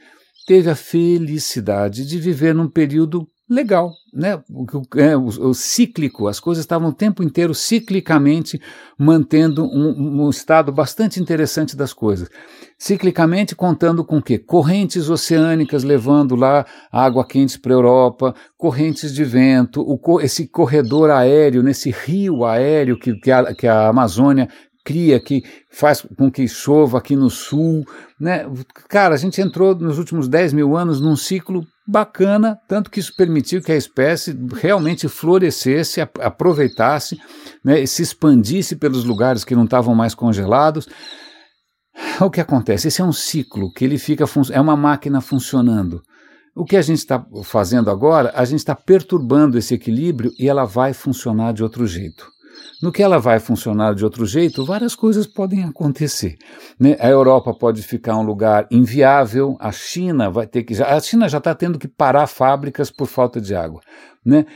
teve 0.46 0.70
a 0.70 0.76
felicidade 0.76 2.06
de 2.06 2.18
viver 2.18 2.54
num 2.54 2.68
período 2.68 3.26
legal, 3.48 3.92
né? 4.12 4.42
O, 4.48 4.66
é, 4.96 5.16
o, 5.16 5.26
o, 5.26 5.54
cíclico, 5.54 6.28
as 6.28 6.40
coisas 6.40 6.62
estavam 6.62 6.88
o 6.88 6.94
tempo 6.94 7.22
inteiro 7.22 7.54
ciclicamente 7.54 8.60
mantendo 8.98 9.64
um, 9.64 10.24
um, 10.24 10.30
estado 10.30 10.72
bastante 10.72 11.20
interessante 11.20 11.76
das 11.76 11.92
coisas. 11.92 12.30
Ciclicamente 12.78 13.54
contando 13.54 14.04
com 14.04 14.20
que 14.20 14.38
correntes 14.38 15.10
oceânicas 15.10 15.84
levando 15.84 16.34
lá 16.34 16.64
água 16.90 17.26
quente 17.26 17.58
para 17.58 17.72
a 17.72 17.76
Europa, 17.76 18.34
correntes 18.56 19.12
de 19.12 19.24
vento, 19.24 19.82
o, 19.82 20.20
esse 20.20 20.48
corredor 20.48 21.10
aéreo, 21.10 21.62
nesse 21.62 21.90
rio 21.90 22.44
aéreo 22.44 22.98
que, 22.98 23.14
que, 23.14 23.30
a, 23.30 23.54
que 23.54 23.66
a 23.66 23.88
Amazônia 23.88 24.48
cria, 24.84 25.18
que 25.18 25.42
faz 25.70 26.02
com 26.16 26.30
que 26.30 26.46
chova 26.46 26.98
aqui 26.98 27.16
no 27.16 27.30
sul. 27.30 27.84
Né? 28.20 28.46
Cara, 28.88 29.14
a 29.14 29.18
gente 29.18 29.40
entrou 29.40 29.74
nos 29.74 29.98
últimos 29.98 30.28
10 30.28 30.52
mil 30.52 30.76
anos 30.76 31.00
num 31.00 31.16
ciclo 31.16 31.66
bacana, 31.86 32.58
tanto 32.68 32.90
que 32.90 33.00
isso 33.00 33.14
permitiu 33.16 33.62
que 33.62 33.72
a 33.72 33.76
espécie 33.76 34.36
realmente 34.54 35.08
florescesse, 35.08 36.00
aproveitasse, 36.00 37.18
né, 37.64 37.84
se 37.86 38.02
expandisse 38.02 38.76
pelos 38.76 39.04
lugares 39.04 39.44
que 39.44 39.54
não 39.54 39.64
estavam 39.64 39.94
mais 39.94 40.14
congelados. 40.14 40.86
O 42.20 42.30
que 42.30 42.40
acontece? 42.40 42.88
Esse 42.88 43.00
é 43.00 43.04
um 43.04 43.12
ciclo 43.12 43.72
que 43.72 43.84
ele 43.84 43.98
fica 43.98 44.24
é 44.52 44.60
uma 44.60 44.76
máquina 44.76 45.20
funcionando. 45.20 46.00
O 46.56 46.64
que 46.64 46.76
a 46.76 46.82
gente 46.82 46.98
está 46.98 47.24
fazendo 47.42 47.90
agora, 47.90 48.32
a 48.34 48.44
gente 48.44 48.60
está 48.60 48.74
perturbando 48.74 49.58
esse 49.58 49.74
equilíbrio 49.74 50.30
e 50.38 50.48
ela 50.48 50.64
vai 50.64 50.92
funcionar 50.92 51.52
de 51.52 51.62
outro 51.62 51.86
jeito. 51.86 52.26
No 52.82 52.92
que 52.92 53.02
ela 53.02 53.18
vai 53.18 53.38
funcionar 53.40 53.94
de 53.94 54.04
outro 54.04 54.26
jeito, 54.26 54.64
várias 54.64 54.94
coisas 54.94 55.26
podem 55.26 55.64
acontecer. 55.64 56.36
Né? 56.78 56.96
A 57.00 57.08
Europa 57.08 57.54
pode 57.54 57.82
ficar 57.82 58.16
um 58.16 58.22
lugar 58.22 58.66
inviável, 58.70 59.56
a 59.60 59.72
China 59.72 60.30
vai 60.30 60.46
ter 60.46 60.62
que. 60.62 60.82
A 60.82 61.00
China 61.00 61.28
já 61.28 61.38
está 61.38 61.54
tendo 61.54 61.78
que 61.78 61.88
parar 61.88 62.26
fábricas 62.26 62.90
por 62.90 63.06
falta 63.06 63.40
de 63.40 63.54
água. 63.54 63.80
Né? 64.24 64.46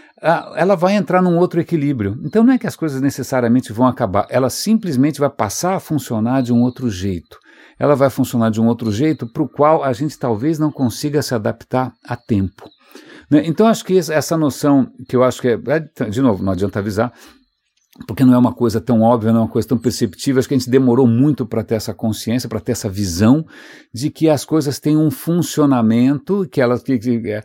Ela 0.56 0.74
vai 0.74 0.94
entrar 0.94 1.22
num 1.22 1.38
outro 1.38 1.60
equilíbrio. 1.60 2.18
Então 2.24 2.42
não 2.42 2.52
é 2.52 2.58
que 2.58 2.66
as 2.66 2.76
coisas 2.76 3.00
necessariamente 3.00 3.72
vão 3.72 3.86
acabar, 3.86 4.26
ela 4.30 4.50
simplesmente 4.50 5.20
vai 5.20 5.30
passar 5.30 5.74
a 5.74 5.80
funcionar 5.80 6.42
de 6.42 6.52
um 6.52 6.62
outro 6.62 6.90
jeito. 6.90 7.38
Ela 7.78 7.94
vai 7.94 8.10
funcionar 8.10 8.50
de 8.50 8.60
um 8.60 8.66
outro 8.66 8.90
jeito 8.90 9.26
para 9.26 9.42
o 9.42 9.48
qual 9.48 9.84
a 9.84 9.92
gente 9.92 10.18
talvez 10.18 10.58
não 10.58 10.72
consiga 10.72 11.22
se 11.22 11.34
adaptar 11.34 11.92
a 12.04 12.16
tempo. 12.16 12.68
Né? 13.30 13.42
Então 13.46 13.66
acho 13.66 13.84
que 13.84 13.98
essa 13.98 14.36
noção, 14.36 14.90
que 15.08 15.14
eu 15.14 15.22
acho 15.22 15.40
que 15.40 15.48
é, 15.48 15.58
é 15.68 16.04
de 16.10 16.20
novo, 16.20 16.42
não 16.42 16.52
adianta 16.52 16.78
avisar, 16.78 17.12
porque 18.06 18.24
não 18.24 18.34
é 18.34 18.38
uma 18.38 18.52
coisa 18.52 18.80
tão 18.80 19.00
óbvia, 19.02 19.32
não 19.32 19.40
é 19.40 19.42
uma 19.44 19.50
coisa 19.50 19.68
tão 19.68 19.78
perceptível. 19.78 20.38
Acho 20.38 20.48
que 20.48 20.54
a 20.54 20.58
gente 20.58 20.70
demorou 20.70 21.06
muito 21.06 21.44
para 21.44 21.64
ter 21.64 21.74
essa 21.74 21.92
consciência, 21.92 22.48
para 22.48 22.60
ter 22.60 22.72
essa 22.72 22.88
visão 22.88 23.44
de 23.92 24.10
que 24.10 24.28
as 24.28 24.44
coisas 24.44 24.78
têm 24.78 24.96
um 24.96 25.10
funcionamento, 25.10 26.46
que 26.50 26.60
elas. 26.60 26.82
Que, 26.82 26.98
que, 26.98 27.30
é, 27.30 27.42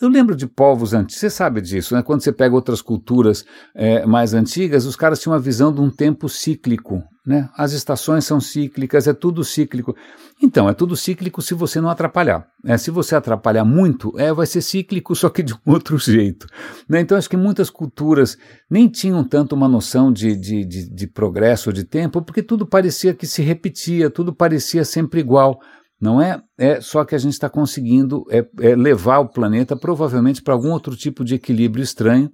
eu 0.00 0.08
lembro 0.08 0.34
de 0.34 0.46
povos 0.46 0.94
antigos, 0.94 1.20
você 1.20 1.28
sabe 1.28 1.60
disso, 1.60 1.94
né? 1.94 2.02
Quando 2.02 2.22
você 2.22 2.32
pega 2.32 2.54
outras 2.54 2.80
culturas 2.80 3.44
é, 3.74 4.06
mais 4.06 4.32
antigas, 4.32 4.86
os 4.86 4.96
caras 4.96 5.20
tinham 5.20 5.34
uma 5.34 5.40
visão 5.40 5.70
de 5.70 5.80
um 5.80 5.90
tempo 5.90 6.26
cíclico, 6.26 7.02
né? 7.26 7.50
As 7.54 7.72
estações 7.72 8.24
são 8.24 8.40
cíclicas, 8.40 9.06
é 9.06 9.12
tudo 9.12 9.44
cíclico. 9.44 9.94
Então, 10.42 10.66
é 10.70 10.72
tudo 10.72 10.96
cíclico 10.96 11.42
se 11.42 11.52
você 11.52 11.78
não 11.82 11.90
atrapalhar. 11.90 12.46
É, 12.64 12.78
se 12.78 12.90
você 12.90 13.14
atrapalhar 13.14 13.64
muito, 13.64 14.18
é, 14.18 14.32
vai 14.32 14.46
ser 14.46 14.62
cíclico, 14.62 15.12
só 15.16 15.28
que 15.28 15.42
de 15.42 15.52
um 15.52 15.58
outro 15.66 15.98
jeito. 15.98 16.46
Né? 16.88 17.00
Então, 17.00 17.18
acho 17.18 17.28
que 17.28 17.36
muitas 17.36 17.68
culturas 17.68 18.38
nem 18.70 18.88
tinham 18.88 19.22
tanto 19.22 19.54
uma 19.54 19.68
noção 19.68 20.10
de, 20.10 20.34
de, 20.34 20.64
de, 20.64 20.88
de 20.88 21.06
progresso, 21.06 21.70
de 21.74 21.84
tempo, 21.84 22.22
porque 22.22 22.42
tudo 22.42 22.66
parecia 22.66 23.12
que 23.12 23.26
se 23.26 23.42
repetia, 23.42 24.08
tudo 24.08 24.32
parecia 24.32 24.82
sempre 24.82 25.20
igual. 25.20 25.60
Não 26.00 26.22
é? 26.22 26.40
É 26.56 26.80
só 26.80 27.04
que 27.04 27.14
a 27.14 27.18
gente 27.18 27.32
está 27.32 27.48
conseguindo 27.48 28.24
é, 28.30 28.46
é 28.60 28.76
levar 28.76 29.18
o 29.18 29.28
planeta 29.28 29.76
provavelmente 29.76 30.42
para 30.42 30.54
algum 30.54 30.70
outro 30.70 30.96
tipo 30.96 31.24
de 31.24 31.34
equilíbrio 31.34 31.82
estranho. 31.82 32.30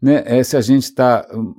Né? 0.00 0.22
É, 0.24 0.42
se 0.44 0.56
a 0.56 0.60
gente 0.60 0.84
está 0.84 1.26
hum, 1.34 1.54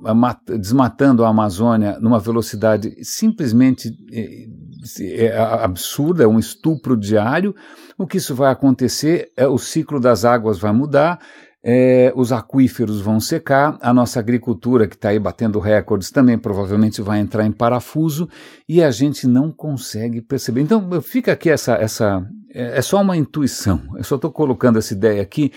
desmatando 0.58 1.24
a 1.24 1.28
Amazônia 1.28 1.98
numa 2.00 2.18
velocidade 2.18 2.92
simplesmente 3.02 3.90
é, 4.10 5.36
absurda, 5.36 6.24
é 6.24 6.26
um 6.26 6.38
estupro 6.38 6.96
diário, 6.96 7.54
o 7.98 8.06
que 8.06 8.16
isso 8.16 8.34
vai 8.34 8.50
acontecer 8.50 9.30
é 9.36 9.46
o 9.46 9.58
ciclo 9.58 10.00
das 10.00 10.24
águas 10.24 10.58
vai 10.58 10.72
mudar, 10.72 11.20
é, 11.62 12.12
os 12.16 12.32
aquíferos 12.32 13.00
vão 13.00 13.20
secar, 13.20 13.78
a 13.80 13.92
nossa 13.92 14.18
agricultura, 14.18 14.86
que 14.86 14.94
está 14.94 15.10
aí 15.10 15.18
batendo 15.18 15.58
recordes, 15.58 16.10
também 16.10 16.38
provavelmente 16.38 17.02
vai 17.02 17.20
entrar 17.20 17.44
em 17.44 17.52
parafuso 17.52 18.28
e 18.68 18.82
a 18.82 18.90
gente 18.90 19.26
não 19.26 19.52
consegue 19.52 20.20
perceber. 20.20 20.62
Então, 20.62 21.00
fica 21.02 21.32
aqui 21.32 21.50
essa. 21.50 21.74
essa 21.74 22.26
é, 22.54 22.78
é 22.78 22.82
só 22.82 23.00
uma 23.00 23.16
intuição, 23.16 23.80
eu 23.96 24.04
só 24.04 24.16
estou 24.16 24.30
colocando 24.30 24.78
essa 24.78 24.92
ideia 24.92 25.22
aqui 25.22 25.52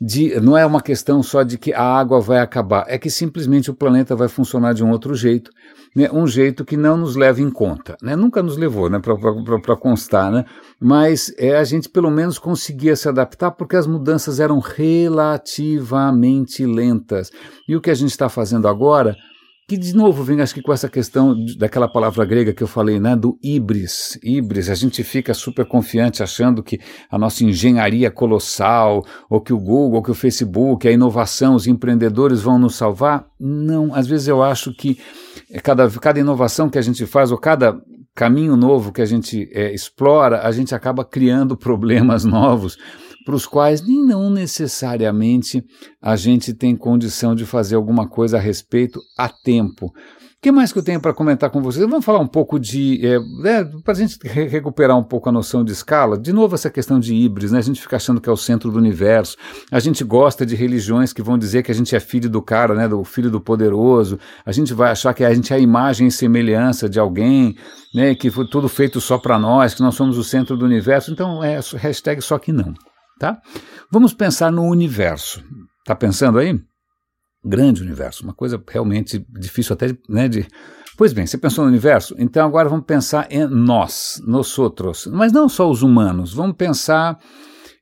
de. 0.00 0.38
Não 0.40 0.56
é 0.56 0.64
uma 0.64 0.80
questão 0.80 1.22
só 1.22 1.42
de 1.42 1.58
que 1.58 1.72
a 1.72 1.82
água 1.82 2.20
vai 2.20 2.38
acabar, 2.38 2.84
é 2.88 2.98
que 2.98 3.10
simplesmente 3.10 3.70
o 3.70 3.74
planeta 3.74 4.14
vai 4.14 4.28
funcionar 4.28 4.72
de 4.72 4.84
um 4.84 4.90
outro 4.90 5.14
jeito 5.14 5.50
né, 5.96 6.10
um 6.12 6.26
jeito 6.26 6.62
que 6.62 6.76
não 6.76 6.98
nos 6.98 7.16
leva 7.16 7.40
em 7.40 7.50
conta. 7.50 7.96
Né? 8.02 8.14
Nunca 8.14 8.42
nos 8.42 8.58
levou 8.58 8.90
né, 8.90 9.00
para 9.00 9.76
constar, 9.76 10.30
né? 10.30 10.44
mas 10.78 11.34
é, 11.38 11.56
a 11.56 11.64
gente 11.64 11.88
pelo 11.88 12.10
menos 12.10 12.38
conseguia 12.38 12.94
se 12.94 13.08
adaptar 13.08 13.52
porque 13.52 13.76
as 13.76 13.86
mudanças 13.86 14.38
eram 14.38 14.58
relativamente 14.58 16.66
lentas. 16.66 17.32
E 17.66 17.74
o 17.74 17.80
que 17.80 17.90
a 17.90 17.94
gente 17.94 18.10
está 18.10 18.28
fazendo 18.28 18.68
agora 18.68 19.16
que 19.68 19.76
de 19.76 19.96
novo 19.96 20.22
vem 20.22 20.40
acho 20.40 20.54
que 20.54 20.62
com 20.62 20.72
essa 20.72 20.88
questão 20.88 21.34
daquela 21.58 21.88
palavra 21.88 22.24
grega 22.24 22.52
que 22.52 22.62
eu 22.62 22.68
falei, 22.68 23.00
né, 23.00 23.16
do 23.16 23.36
ibris, 23.42 24.16
ibris, 24.22 24.70
a 24.70 24.74
gente 24.76 25.02
fica 25.02 25.34
super 25.34 25.66
confiante 25.66 26.22
achando 26.22 26.62
que 26.62 26.78
a 27.10 27.18
nossa 27.18 27.42
engenharia 27.42 28.08
colossal, 28.08 29.04
ou 29.28 29.40
que 29.40 29.52
o 29.52 29.58
Google, 29.58 29.96
ou 29.96 30.02
que 30.02 30.10
o 30.10 30.14
Facebook, 30.14 30.86
a 30.86 30.92
inovação, 30.92 31.56
os 31.56 31.66
empreendedores 31.66 32.42
vão 32.42 32.60
nos 32.60 32.76
salvar. 32.76 33.26
Não, 33.40 33.92
às 33.92 34.06
vezes 34.06 34.28
eu 34.28 34.40
acho 34.40 34.72
que 34.72 35.00
cada, 35.64 35.90
cada 35.90 36.20
inovação 36.20 36.70
que 36.70 36.78
a 36.78 36.82
gente 36.82 37.04
faz, 37.04 37.32
ou 37.32 37.38
cada 37.38 37.76
caminho 38.14 38.56
novo 38.56 38.92
que 38.92 39.02
a 39.02 39.06
gente 39.06 39.50
é, 39.52 39.74
explora, 39.74 40.46
a 40.46 40.52
gente 40.52 40.76
acaba 40.76 41.04
criando 41.04 41.56
problemas 41.58 42.24
novos 42.24 42.78
para 43.26 43.34
os 43.34 43.44
quais 43.44 43.82
nem 43.82 44.06
não 44.06 44.30
necessariamente 44.30 45.64
a 46.00 46.14
gente 46.14 46.54
tem 46.54 46.76
condição 46.76 47.34
de 47.34 47.44
fazer 47.44 47.74
alguma 47.74 48.08
coisa 48.08 48.36
a 48.36 48.40
respeito 48.40 49.00
a 49.18 49.28
tempo. 49.28 49.86
O 49.86 49.92
que 50.40 50.52
mais 50.52 50.72
que 50.72 50.78
eu 50.78 50.82
tenho 50.82 51.00
para 51.00 51.12
comentar 51.12 51.50
com 51.50 51.60
vocês? 51.60 51.84
Vamos 51.88 52.04
falar 52.04 52.20
um 52.20 52.26
pouco 52.26 52.60
de. 52.60 53.04
É, 53.04 53.16
é, 53.48 53.64
para 53.82 53.94
a 53.94 53.96
gente 53.96 54.16
re 54.22 54.46
recuperar 54.46 54.96
um 54.96 55.02
pouco 55.02 55.28
a 55.28 55.32
noção 55.32 55.64
de 55.64 55.72
escala, 55.72 56.16
de 56.16 56.32
novo 56.32 56.54
essa 56.54 56.70
questão 56.70 57.00
de 57.00 57.16
híbridos, 57.16 57.50
né? 57.50 57.58
a 57.58 57.62
gente 57.62 57.80
fica 57.80 57.96
achando 57.96 58.20
que 58.20 58.28
é 58.28 58.32
o 58.32 58.36
centro 58.36 58.70
do 58.70 58.78
universo, 58.78 59.36
a 59.72 59.80
gente 59.80 60.04
gosta 60.04 60.46
de 60.46 60.54
religiões 60.54 61.12
que 61.12 61.20
vão 61.20 61.36
dizer 61.36 61.64
que 61.64 61.72
a 61.72 61.74
gente 61.74 61.96
é 61.96 61.98
filho 61.98 62.30
do 62.30 62.40
cara, 62.40 62.76
né? 62.76 62.86
do 62.86 63.02
filho 63.02 63.28
do 63.28 63.40
poderoso, 63.40 64.20
a 64.44 64.52
gente 64.52 64.72
vai 64.72 64.92
achar 64.92 65.12
que 65.14 65.24
a 65.24 65.34
gente 65.34 65.52
é 65.52 65.56
a 65.56 65.58
imagem 65.58 66.06
e 66.06 66.12
semelhança 66.12 66.88
de 66.88 67.00
alguém, 67.00 67.56
né? 67.92 68.14
que 68.14 68.30
foi 68.30 68.46
tudo 68.46 68.68
feito 68.68 69.00
só 69.00 69.18
para 69.18 69.36
nós, 69.36 69.74
que 69.74 69.82
nós 69.82 69.96
somos 69.96 70.16
o 70.16 70.22
centro 70.22 70.56
do 70.56 70.64
universo, 70.64 71.10
então 71.10 71.42
é 71.42 71.58
hashtag 71.76 72.22
só 72.22 72.38
que 72.38 72.52
não. 72.52 72.72
Tá? 73.18 73.40
Vamos 73.90 74.12
pensar 74.12 74.52
no 74.52 74.64
universo. 74.64 75.42
Está 75.80 75.94
pensando 75.94 76.38
aí? 76.38 76.60
Grande 77.44 77.82
universo, 77.82 78.24
uma 78.24 78.34
coisa 78.34 78.62
realmente 78.68 79.24
difícil 79.30 79.72
até 79.72 79.96
né, 80.08 80.28
de. 80.28 80.46
Pois 80.98 81.12
bem, 81.12 81.26
você 81.26 81.38
pensou 81.38 81.64
no 81.64 81.70
universo? 81.70 82.14
Então 82.18 82.46
agora 82.46 82.68
vamos 82.68 82.86
pensar 82.86 83.28
em 83.30 83.46
nós, 83.46 84.20
nós 84.26 84.58
outros. 84.58 85.06
Mas 85.06 85.32
não 85.32 85.48
só 85.48 85.70
os 85.70 85.82
humanos, 85.82 86.34
vamos 86.34 86.56
pensar 86.56 87.18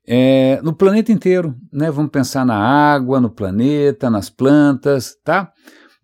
é, 0.07 0.61
no 0.63 0.75
planeta 0.75 1.11
inteiro, 1.11 1.55
né? 1.73 1.91
Vamos 1.91 2.11
pensar 2.11 2.45
na 2.45 2.57
água, 2.57 3.21
no 3.21 3.31
planeta, 3.31 4.11
nas 4.11 4.29
plantas, 4.29 5.17
tá? 5.25 5.51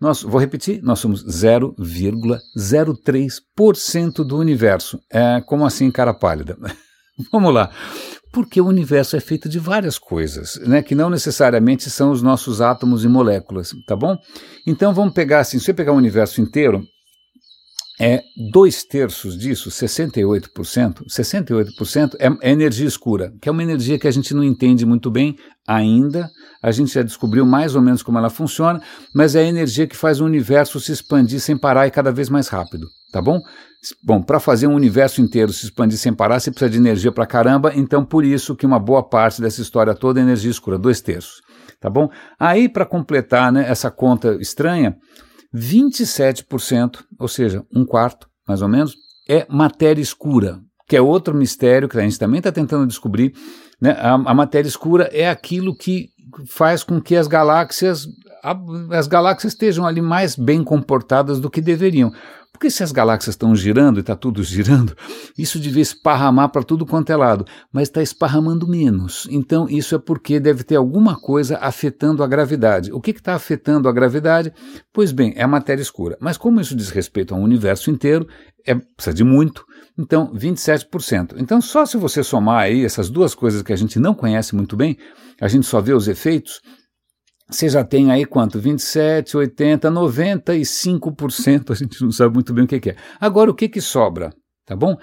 Nós, 0.00 0.22
vou 0.22 0.40
repetir, 0.40 0.82
nós 0.82 0.98
somos 0.98 1.22
0,03% 1.26 4.24
do 4.24 4.38
universo. 4.38 4.98
É, 5.12 5.42
como 5.42 5.66
assim, 5.66 5.90
cara 5.90 6.14
pálida? 6.14 6.56
Vamos 7.30 7.52
lá 7.52 7.70
porque 8.34 8.60
o 8.60 8.66
universo 8.66 9.16
é 9.16 9.20
feito 9.20 9.48
de 9.48 9.60
várias 9.60 9.96
coisas, 9.96 10.60
né, 10.66 10.82
que 10.82 10.94
não 10.94 11.08
necessariamente 11.08 11.88
são 11.88 12.10
os 12.10 12.20
nossos 12.20 12.60
átomos 12.60 13.04
e 13.04 13.08
moléculas, 13.08 13.70
tá 13.86 13.94
bom? 13.94 14.18
Então 14.66 14.92
vamos 14.92 15.14
pegar 15.14 15.38
assim, 15.38 15.58
se 15.60 15.66
você 15.66 15.72
pegar 15.72 15.92
o 15.92 15.96
universo 15.96 16.40
inteiro, 16.40 16.82
é 18.00 18.22
dois 18.50 18.82
terços 18.82 19.38
disso, 19.38 19.70
68%, 19.70 21.04
68% 21.06 22.16
é, 22.18 22.48
é 22.48 22.52
energia 22.52 22.86
escura, 22.86 23.32
que 23.40 23.48
é 23.48 23.52
uma 23.52 23.62
energia 23.62 23.98
que 23.98 24.08
a 24.08 24.10
gente 24.10 24.34
não 24.34 24.42
entende 24.42 24.84
muito 24.84 25.10
bem 25.10 25.36
ainda, 25.66 26.28
a 26.60 26.72
gente 26.72 26.92
já 26.92 27.02
descobriu 27.02 27.46
mais 27.46 27.76
ou 27.76 27.82
menos 27.82 28.02
como 28.02 28.18
ela 28.18 28.30
funciona, 28.30 28.82
mas 29.14 29.36
é 29.36 29.40
a 29.40 29.48
energia 29.48 29.86
que 29.86 29.96
faz 29.96 30.20
o 30.20 30.24
universo 30.24 30.80
se 30.80 30.90
expandir 30.90 31.40
sem 31.40 31.56
parar 31.56 31.86
e 31.86 31.90
cada 31.90 32.10
vez 32.10 32.28
mais 32.28 32.48
rápido, 32.48 32.88
tá 33.12 33.22
bom? 33.22 33.38
Bom, 34.02 34.22
para 34.22 34.40
fazer 34.40 34.66
um 34.66 34.74
universo 34.74 35.20
inteiro 35.20 35.52
se 35.52 35.66
expandir 35.66 35.98
sem 35.98 36.12
parar, 36.12 36.40
você 36.40 36.50
precisa 36.50 36.70
de 36.70 36.78
energia 36.78 37.12
para 37.12 37.26
caramba, 37.26 37.72
então 37.76 38.04
por 38.04 38.24
isso 38.24 38.56
que 38.56 38.66
uma 38.66 38.78
boa 38.78 39.02
parte 39.02 39.40
dessa 39.40 39.60
história 39.60 39.94
toda 39.94 40.18
é 40.18 40.22
energia 40.22 40.50
escura, 40.50 40.78
dois 40.78 41.00
terços, 41.00 41.42
tá 41.80 41.88
bom? 41.88 42.08
Aí, 42.40 42.68
para 42.68 42.84
completar 42.84 43.52
né, 43.52 43.64
essa 43.68 43.90
conta 43.90 44.36
estranha, 44.40 44.96
27%, 45.54 47.04
ou 47.18 47.28
seja, 47.28 47.64
um 47.74 47.84
quarto, 47.84 48.28
mais 48.46 48.60
ou 48.60 48.68
menos, 48.68 48.96
é 49.28 49.46
matéria 49.48 50.02
escura, 50.02 50.60
que 50.88 50.96
é 50.96 51.00
outro 51.00 51.34
mistério 51.34 51.88
que 51.88 51.98
a 51.98 52.02
gente 52.02 52.18
também 52.18 52.38
está 52.38 52.50
tentando 52.50 52.86
descobrir. 52.86 53.32
Né? 53.80 53.92
A, 53.92 54.14
a 54.14 54.34
matéria 54.34 54.68
escura 54.68 55.08
é 55.12 55.28
aquilo 55.28 55.76
que 55.76 56.08
faz 56.48 56.82
com 56.82 57.00
que 57.00 57.14
as 57.14 57.28
galáxias 57.28 58.06
as 58.90 59.06
galáxias 59.06 59.54
estejam 59.54 59.86
ali 59.86 60.02
mais 60.02 60.36
bem 60.36 60.62
comportadas 60.62 61.40
do 61.40 61.48
que 61.48 61.62
deveriam. 61.62 62.12
Porque 62.54 62.70
se 62.70 62.84
as 62.84 62.92
galáxias 62.92 63.34
estão 63.34 63.54
girando 63.56 63.98
e 63.98 64.00
está 64.00 64.14
tudo 64.14 64.40
girando, 64.44 64.96
isso 65.36 65.58
devia 65.58 65.82
esparramar 65.82 66.50
para 66.50 66.62
tudo 66.62 66.86
quanto 66.86 67.10
é 67.10 67.16
lado, 67.16 67.44
mas 67.72 67.88
está 67.88 68.00
esparramando 68.00 68.68
menos. 68.68 69.26
Então, 69.28 69.68
isso 69.68 69.96
é 69.96 69.98
porque 69.98 70.38
deve 70.38 70.62
ter 70.62 70.76
alguma 70.76 71.16
coisa 71.20 71.58
afetando 71.58 72.22
a 72.22 72.28
gravidade. 72.28 72.92
O 72.92 73.00
que 73.00 73.10
está 73.10 73.34
afetando 73.34 73.88
a 73.88 73.92
gravidade? 73.92 74.52
Pois 74.92 75.10
bem, 75.10 75.34
é 75.36 75.42
a 75.42 75.48
matéria 75.48 75.82
escura. 75.82 76.16
Mas 76.20 76.38
como 76.38 76.60
isso 76.60 76.76
diz 76.76 76.90
respeito 76.90 77.34
ao 77.34 77.40
universo 77.40 77.90
inteiro, 77.90 78.28
é, 78.64 78.76
precisa 78.76 79.12
de 79.12 79.24
muito, 79.24 79.64
então 79.98 80.32
27%. 80.32 81.34
Então, 81.38 81.60
só 81.60 81.84
se 81.84 81.96
você 81.96 82.22
somar 82.22 82.62
aí 82.62 82.84
essas 82.84 83.10
duas 83.10 83.34
coisas 83.34 83.62
que 83.62 83.72
a 83.72 83.76
gente 83.76 83.98
não 83.98 84.14
conhece 84.14 84.54
muito 84.54 84.76
bem, 84.76 84.96
a 85.40 85.48
gente 85.48 85.66
só 85.66 85.80
vê 85.80 85.92
os 85.92 86.06
efeitos, 86.06 86.60
você 87.50 87.68
já 87.68 87.84
tem 87.84 88.10
aí 88.10 88.24
quanto? 88.24 88.58
27, 88.58 89.36
80, 89.36 89.90
95%, 89.90 91.70
a 91.70 91.74
gente 91.74 92.02
não 92.02 92.10
sabe 92.10 92.34
muito 92.34 92.52
bem 92.52 92.64
o 92.64 92.66
que, 92.66 92.90
é. 92.90 92.96
Agora, 93.20 93.50
o 93.50 93.54
que, 93.54 93.68
que 93.68 93.80
sobra? 93.80 94.32
Tá 94.66 94.74
bom? 94.74 94.96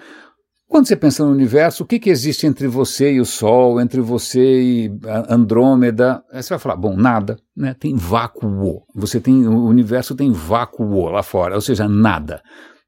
Quando 0.67 0.87
você 0.87 0.95
pensa 0.95 1.25
no 1.25 1.31
universo, 1.31 1.83
o 1.83 1.85
que, 1.85 1.99
que 1.99 2.09
existe 2.09 2.47
entre 2.47 2.65
você 2.65 3.11
e 3.11 3.19
o 3.19 3.25
Sol, 3.25 3.81
entre 3.81 3.99
você 3.99 4.39
e 4.39 4.99
Andrômeda? 5.27 6.23
Aí 6.31 6.41
você 6.41 6.51
vai 6.51 6.59
falar, 6.59 6.77
bom, 6.77 6.95
nada, 6.95 7.37
né? 7.53 7.75
Tem 7.77 7.93
vácuo. 7.93 8.81
Você 8.95 9.19
tem, 9.19 9.45
o 9.45 9.65
universo 9.65 10.15
tem 10.15 10.31
vácuo 10.31 11.09
lá 11.09 11.21
fora, 11.21 11.55
ou 11.55 11.61
seja, 11.61 11.89
nada. 11.89 12.41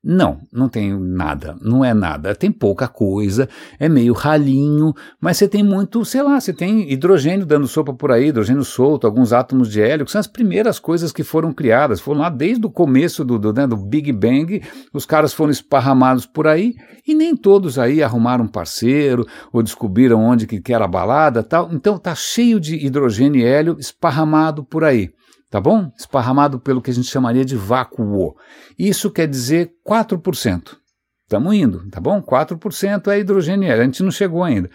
Não, 0.05 0.41
não 0.51 0.67
tem 0.67 0.93
nada, 0.99 1.55
não 1.61 1.83
é 1.83 1.93
nada. 1.93 2.35
Tem 2.35 2.51
pouca 2.51 2.89
coisa, 2.89 3.47
é 3.79 3.87
meio 3.87 4.11
ralinho, 4.11 4.93
mas 5.17 5.37
você 5.37 5.47
tem 5.47 5.63
muito, 5.63 6.03
sei 6.03 6.21
lá, 6.21 6.41
você 6.41 6.51
tem 6.51 6.91
hidrogênio 6.91 7.45
dando 7.45 7.69
sopa 7.69 7.93
por 7.93 8.11
aí, 8.11 8.27
hidrogênio 8.27 8.65
solto, 8.65 9.07
alguns 9.07 9.31
átomos 9.31 9.71
de 9.71 9.81
hélio, 9.81 10.05
que 10.05 10.11
são 10.11 10.19
as 10.19 10.27
primeiras 10.27 10.77
coisas 10.77 11.13
que 11.13 11.23
foram 11.23 11.53
criadas. 11.53 12.01
Foram 12.01 12.19
lá 12.19 12.29
desde 12.29 12.65
o 12.65 12.69
começo 12.69 13.23
do, 13.23 13.39
do, 13.39 13.53
né, 13.53 13.65
do 13.65 13.77
Big 13.77 14.11
Bang, 14.11 14.61
os 14.91 15.05
caras 15.05 15.33
foram 15.33 15.51
esparramados 15.51 16.25
por 16.25 16.47
aí, 16.47 16.75
e 17.07 17.15
nem 17.15 17.33
todos 17.33 17.79
aí 17.79 18.03
arrumaram 18.03 18.43
um 18.43 18.49
parceiro, 18.49 19.25
ou 19.53 19.63
descobriram 19.63 20.19
onde 20.19 20.45
que 20.45 20.73
era 20.73 20.83
a 20.83 20.87
balada 20.87 21.41
tal. 21.41 21.69
Então 21.71 21.97
tá 21.97 22.13
cheio 22.13 22.59
de 22.59 22.75
hidrogênio 22.75 23.39
e 23.39 23.45
hélio 23.45 23.77
esparramado 23.79 24.65
por 24.65 24.83
aí 24.83 25.13
tá 25.53 25.61
bom? 25.61 25.91
Esparramado 25.95 26.59
pelo 26.59 26.81
que 26.81 26.89
a 26.89 26.93
gente 26.93 27.07
chamaria 27.07 27.45
de 27.45 27.55
vácuo. 27.55 28.35
Isso 28.75 29.11
quer 29.11 29.27
dizer 29.27 29.71
4%. 29.87 30.77
Estamos 31.25 31.53
indo, 31.53 31.87
tá 31.91 32.01
bom? 32.01 32.19
4% 32.23 33.07
é 33.09 33.19
hidrogênio 33.19 33.71
a 33.71 33.83
gente 33.83 34.01
não 34.01 34.09
chegou 34.09 34.43
ainda. 34.43 34.67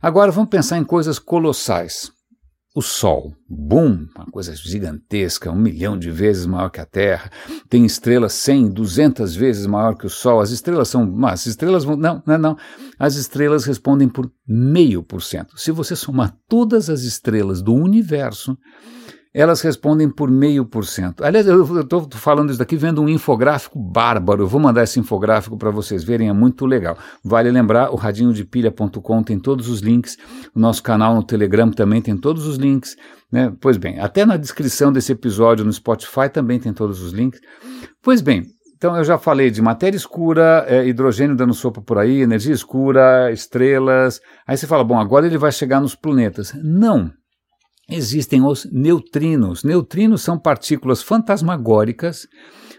Agora 0.00 0.30
vamos 0.30 0.50
pensar 0.50 0.76
em 0.76 0.84
coisas 0.84 1.18
colossais. 1.18 2.12
O 2.74 2.82
Sol, 2.82 3.32
boom, 3.48 4.06
uma 4.14 4.26
coisa 4.26 4.54
gigantesca, 4.54 5.50
um 5.50 5.56
milhão 5.56 5.98
de 5.98 6.10
vezes 6.10 6.44
maior 6.44 6.68
que 6.68 6.82
a 6.82 6.84
Terra. 6.84 7.30
Tem 7.70 7.86
estrelas 7.86 8.34
100, 8.34 8.68
200 8.72 9.34
vezes 9.34 9.64
maior 9.64 9.94
que 9.94 10.04
o 10.04 10.10
Sol. 10.10 10.40
As 10.40 10.50
estrelas 10.50 10.88
são. 10.88 11.10
As 11.24 11.46
estrelas 11.46 11.82
vão. 11.82 11.96
Não, 11.96 12.22
não, 12.26 12.36
não. 12.36 12.58
As 12.98 13.14
estrelas 13.14 13.64
respondem 13.64 14.06
por 14.06 14.30
meio 14.46 15.02
por 15.02 15.22
cento. 15.22 15.58
Se 15.58 15.70
você 15.70 15.96
somar 15.96 16.36
todas 16.46 16.90
as 16.90 17.04
estrelas 17.04 17.62
do 17.62 17.72
universo, 17.72 18.54
elas 19.36 19.60
respondem 19.60 20.08
por 20.08 20.30
meio 20.30 20.64
por 20.64 20.86
cento. 20.86 21.22
Aliás, 21.22 21.46
eu 21.46 21.80
estou 21.82 22.08
falando 22.12 22.48
isso 22.48 22.58
daqui 22.58 22.74
vendo 22.74 23.02
um 23.02 23.08
infográfico 23.08 23.78
bárbaro. 23.78 24.44
Eu 24.44 24.48
vou 24.48 24.58
mandar 24.58 24.84
esse 24.84 24.98
infográfico 24.98 25.58
para 25.58 25.70
vocês 25.70 26.02
verem, 26.02 26.30
é 26.30 26.32
muito 26.32 26.64
legal. 26.64 26.96
Vale 27.22 27.50
lembrar, 27.50 27.90
o 27.90 27.96
radinhodepilha.com 27.96 29.22
tem 29.22 29.38
todos 29.38 29.68
os 29.68 29.80
links, 29.80 30.16
o 30.54 30.58
nosso 30.58 30.82
canal 30.82 31.14
no 31.14 31.22
Telegram 31.22 31.70
também 31.70 32.00
tem 32.00 32.16
todos 32.16 32.46
os 32.46 32.56
links. 32.56 32.96
Né? 33.30 33.52
Pois 33.60 33.76
bem, 33.76 34.00
até 34.00 34.24
na 34.24 34.38
descrição 34.38 34.90
desse 34.90 35.12
episódio 35.12 35.66
no 35.66 35.72
Spotify 35.72 36.30
também 36.32 36.58
tem 36.58 36.72
todos 36.72 37.02
os 37.02 37.12
links. 37.12 37.38
Pois 38.02 38.22
bem, 38.22 38.42
então 38.74 38.96
eu 38.96 39.04
já 39.04 39.18
falei 39.18 39.50
de 39.50 39.60
matéria 39.60 39.98
escura, 39.98 40.64
é, 40.66 40.88
hidrogênio 40.88 41.36
dando 41.36 41.52
sopa 41.52 41.82
por 41.82 41.98
aí, 41.98 42.22
energia 42.22 42.54
escura, 42.54 43.30
estrelas. 43.30 44.18
Aí 44.46 44.56
você 44.56 44.66
fala, 44.66 44.82
bom, 44.82 44.98
agora 44.98 45.26
ele 45.26 45.36
vai 45.36 45.52
chegar 45.52 45.78
nos 45.78 45.94
planetas. 45.94 46.54
Não 46.64 47.10
existem 47.88 48.44
os 48.44 48.66
neutrinos. 48.70 49.62
Neutrinos 49.62 50.22
são 50.22 50.38
partículas 50.38 51.02
fantasmagóricas, 51.02 52.26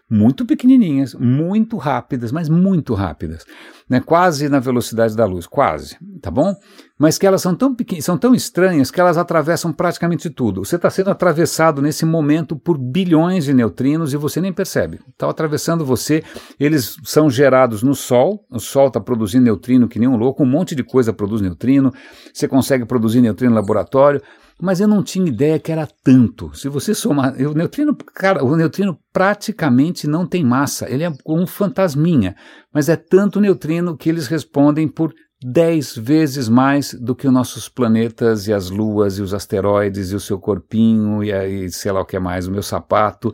muito 0.10 0.46
pequenininhas, 0.46 1.14
muito 1.14 1.76
rápidas, 1.76 2.32
mas 2.32 2.48
muito 2.48 2.94
rápidas, 2.94 3.46
né? 3.90 4.00
quase 4.00 4.48
na 4.48 4.58
velocidade 4.58 5.14
da 5.16 5.26
luz, 5.26 5.46
quase, 5.46 5.98
tá 6.22 6.32
bom? 6.32 6.56
Mas 6.98 7.18
que 7.18 7.28
elas 7.28 7.42
são 7.42 7.54
tão 7.54 7.76
pequenas, 7.76 8.06
são 8.06 8.18
tão 8.18 8.34
estranhas 8.34 8.90
que 8.90 9.02
elas 9.02 9.18
atravessam 9.18 9.74
praticamente 9.74 10.30
tudo. 10.30 10.64
Você 10.64 10.78
está 10.78 10.90
sendo 10.90 11.10
atravessado 11.10 11.82
nesse 11.82 12.06
momento 12.06 12.56
por 12.56 12.78
bilhões 12.78 13.44
de 13.44 13.54
neutrinos 13.54 14.14
e 14.14 14.18
você 14.18 14.40
nem 14.40 14.54
percebe. 14.54 15.00
Estão 15.10 15.30
atravessando 15.30 15.86
você, 15.86 16.24
eles 16.58 16.98
são 17.04 17.30
gerados 17.30 17.84
no 17.84 17.94
Sol, 17.94 18.46
o 18.50 18.60
Sol 18.60 18.88
está 18.88 19.02
produzindo 19.02 19.44
neutrino 19.44 19.90
que 19.90 20.00
nem 20.00 20.08
um 20.08 20.16
louco, 20.16 20.42
um 20.42 20.50
monte 20.50 20.74
de 20.74 20.84
coisa 20.84 21.12
produz 21.12 21.42
neutrino, 21.42 21.94
você 22.34 22.48
consegue 22.48 22.86
produzir 22.86 23.20
neutrino 23.20 23.52
no 23.52 23.60
laboratório, 23.60 24.22
mas 24.62 24.80
eu 24.80 24.88
não 24.88 25.04
tinha 25.04 25.28
ideia 25.28 25.60
que 25.60 25.72
era 25.72 25.88
tanto. 26.04 26.56
Se 26.56 26.68
você 26.68 26.94
somar, 26.94 27.36
o 27.36 27.54
neutrino, 27.54 27.96
cara, 28.14 28.44
o 28.44 28.56
neutrino 28.56 28.98
praticamente 29.14 30.08
não 30.08 30.26
tem 30.26 30.44
massa, 30.44 30.90
ele 30.90 31.04
é 31.04 31.12
um 31.26 31.46
fantasminha, 31.46 32.36
mas 32.74 32.90
é 32.90 32.96
tanto 32.96 33.40
neutrino 33.40 33.96
que 33.96 34.10
eles 34.10 34.28
respondem 34.28 34.88
por 34.88 35.14
10 35.44 35.98
vezes 35.98 36.50
mais 36.50 36.94
do 36.94 37.16
que 37.16 37.28
os 37.28 37.34
nossos 37.34 37.70
planetas 37.70 38.48
e 38.48 38.54
as 38.54 38.72
luas 38.72 39.20
e 39.20 39.22
os 39.22 39.34
asteroides 39.34 40.12
e 40.12 40.16
o 40.16 40.20
seu 40.20 40.40
corpinho 40.40 41.24
e 41.24 41.32
aí 41.32 41.72
sei 41.72 41.92
lá 41.92 42.02
o 42.02 42.06
que 42.06 42.18
mais, 42.18 42.48
o 42.48 42.52
meu 42.52 42.64
sapato. 42.64 43.34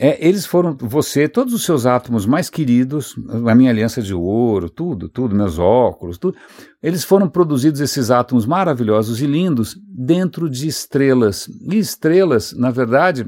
É, 0.00 0.24
eles 0.24 0.46
foram, 0.46 0.76
você, 0.80 1.28
todos 1.28 1.52
os 1.52 1.64
seus 1.64 1.84
átomos 1.84 2.24
mais 2.24 2.48
queridos, 2.48 3.16
a 3.48 3.54
minha 3.54 3.70
aliança 3.70 4.00
de 4.00 4.14
ouro, 4.14 4.70
tudo, 4.70 5.08
tudo, 5.08 5.34
meus 5.34 5.58
óculos, 5.58 6.18
tudo, 6.18 6.36
eles 6.80 7.02
foram 7.02 7.28
produzidos, 7.28 7.80
esses 7.80 8.08
átomos 8.08 8.46
maravilhosos 8.46 9.20
e 9.20 9.26
lindos, 9.26 9.76
dentro 9.88 10.48
de 10.48 10.68
estrelas. 10.68 11.48
E 11.48 11.76
estrelas, 11.76 12.52
na 12.56 12.70
verdade, 12.70 13.26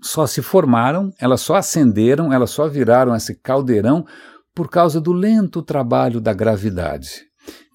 só 0.00 0.24
se 0.24 0.40
formaram, 0.40 1.10
elas 1.20 1.40
só 1.40 1.56
acenderam, 1.56 2.32
elas 2.32 2.50
só 2.50 2.68
viraram 2.68 3.16
esse 3.16 3.34
caldeirão 3.34 4.06
por 4.54 4.70
causa 4.70 5.00
do 5.00 5.12
lento 5.12 5.62
trabalho 5.62 6.20
da 6.20 6.32
gravidade. 6.32 7.27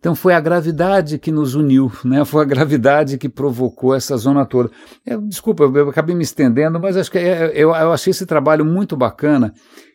Então 0.03 0.15
foi 0.15 0.33
a 0.33 0.39
gravidade 0.41 1.17
que 1.17 1.31
nos 1.31 1.55
uniu, 1.55 1.89
né? 2.03 2.25
foi 2.25 2.41
a 2.41 2.45
gravidade 2.45 3.17
que 3.17 3.29
provocou 3.29 3.95
essa 3.95 4.17
zona 4.17 4.45
toda. 4.45 4.69
Eu, 5.05 5.21
desculpa, 5.21 5.63
eu 5.63 5.89
acabei 5.89 6.13
me 6.13 6.23
estendendo, 6.23 6.77
mas 6.77 6.97
acho 6.97 7.09
que 7.09 7.17
é, 7.17 7.53
eu, 7.55 7.69
eu 7.69 7.93
achei 7.93 8.11
esse 8.11 8.25
trabalho 8.25 8.65
muito 8.65 8.97
bacana 8.97 9.53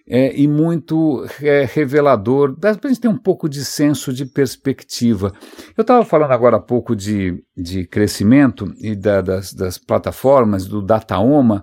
é, 0.08 0.34
e 0.34 0.48
muito 0.48 1.26
é, 1.42 1.68
revelador, 1.70 2.58
para 2.58 2.70
a 2.70 2.88
gente 2.88 3.02
ter 3.02 3.08
um 3.08 3.18
pouco 3.18 3.50
de 3.50 3.62
senso 3.62 4.10
de 4.10 4.24
perspectiva. 4.24 5.30
Eu 5.76 5.82
estava 5.82 6.02
falando 6.06 6.30
agora 6.30 6.56
há 6.56 6.60
pouco 6.60 6.96
de, 6.96 7.44
de 7.54 7.86
crescimento 7.86 8.72
e 8.80 8.96
da, 8.96 9.20
das, 9.20 9.52
das 9.52 9.76
plataformas, 9.76 10.64
do 10.64 10.80
Dataoma. 10.80 11.62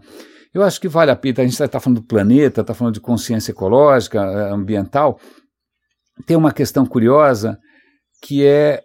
Eu 0.53 0.61
acho 0.61 0.79
que 0.79 0.87
vale 0.87 1.09
a 1.09 1.15
pena, 1.15 1.39
a 1.39 1.45
gente 1.45 1.59
está 1.59 1.79
falando 1.79 1.99
do 1.99 2.07
planeta, 2.07 2.61
está 2.61 2.75
falando 2.75 2.93
de 2.93 3.01
consciência 3.01 3.51
ecológica, 3.51 4.19
é, 4.19 4.51
ambiental. 4.51 5.19
Tem 6.27 6.37
uma 6.37 6.51
questão 6.51 6.85
curiosa 6.85 7.57
que 8.25 8.43
é 8.43 8.81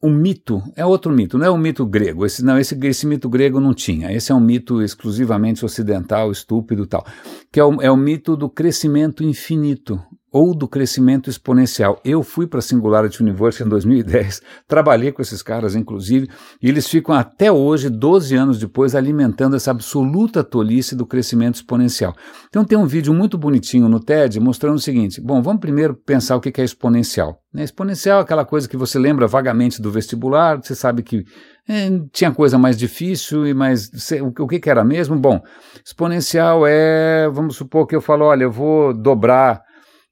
um 0.00 0.14
mito, 0.14 0.62
é 0.76 0.86
outro 0.86 1.10
mito, 1.10 1.36
não 1.36 1.46
é 1.46 1.50
um 1.50 1.58
mito 1.58 1.84
grego, 1.84 2.24
esse, 2.24 2.44
não, 2.44 2.56
esse, 2.56 2.78
esse 2.86 3.04
mito 3.04 3.28
grego 3.28 3.58
não 3.58 3.74
tinha, 3.74 4.12
esse 4.12 4.30
é 4.30 4.34
um 4.34 4.40
mito 4.40 4.80
exclusivamente 4.80 5.64
ocidental, 5.64 6.30
estúpido 6.30 6.86
tal, 6.86 7.04
que 7.52 7.58
é 7.58 7.64
o, 7.64 7.82
é 7.82 7.90
o 7.90 7.96
mito 7.96 8.36
do 8.36 8.48
crescimento 8.48 9.24
infinito 9.24 10.00
ou 10.30 10.54
do 10.54 10.68
crescimento 10.68 11.30
exponencial. 11.30 12.00
Eu 12.04 12.22
fui 12.22 12.46
para 12.46 12.58
a 12.58 12.62
Singularity 12.62 13.22
University 13.22 13.64
em 13.64 13.68
2010, 13.68 14.42
trabalhei 14.68 15.12
com 15.12 15.22
esses 15.22 15.42
caras, 15.42 15.74
inclusive, 15.74 16.28
e 16.62 16.68
eles 16.68 16.86
ficam 16.86 17.14
até 17.14 17.50
hoje, 17.50 17.88
12 17.88 18.34
anos 18.34 18.58
depois, 18.58 18.94
alimentando 18.94 19.56
essa 19.56 19.70
absoluta 19.70 20.44
tolice 20.44 20.94
do 20.94 21.06
crescimento 21.06 21.56
exponencial. 21.56 22.14
Então 22.48 22.64
tem 22.64 22.76
um 22.76 22.86
vídeo 22.86 23.14
muito 23.14 23.38
bonitinho 23.38 23.88
no 23.88 24.00
TED 24.00 24.38
mostrando 24.40 24.76
o 24.76 24.80
seguinte: 24.80 25.20
bom, 25.20 25.42
vamos 25.42 25.60
primeiro 25.60 25.94
pensar 25.94 26.36
o 26.36 26.40
que 26.40 26.60
é 26.60 26.64
exponencial. 26.64 27.40
Né, 27.52 27.64
exponencial 27.64 28.18
é 28.20 28.22
aquela 28.22 28.44
coisa 28.44 28.68
que 28.68 28.76
você 28.76 28.98
lembra 28.98 29.26
vagamente 29.26 29.80
do 29.80 29.90
vestibular, 29.90 30.58
você 30.62 30.74
sabe 30.74 31.02
que 31.02 31.24
é, 31.66 31.88
tinha 32.12 32.30
coisa 32.30 32.58
mais 32.58 32.76
difícil, 32.76 33.46
e 33.46 33.54
mais. 33.54 33.90
O, 34.38 34.46
que, 34.46 34.58
que 34.58 34.70
era 34.70 34.84
mesmo? 34.84 35.16
Bom, 35.16 35.40
exponencial 35.84 36.66
é, 36.66 37.28
vamos 37.30 37.56
supor 37.56 37.86
que 37.86 37.96
eu 37.96 38.00
falo, 38.00 38.24
olha, 38.26 38.44
eu 38.44 38.52
vou 38.52 38.94
dobrar 38.94 39.62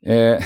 é, 0.09 0.39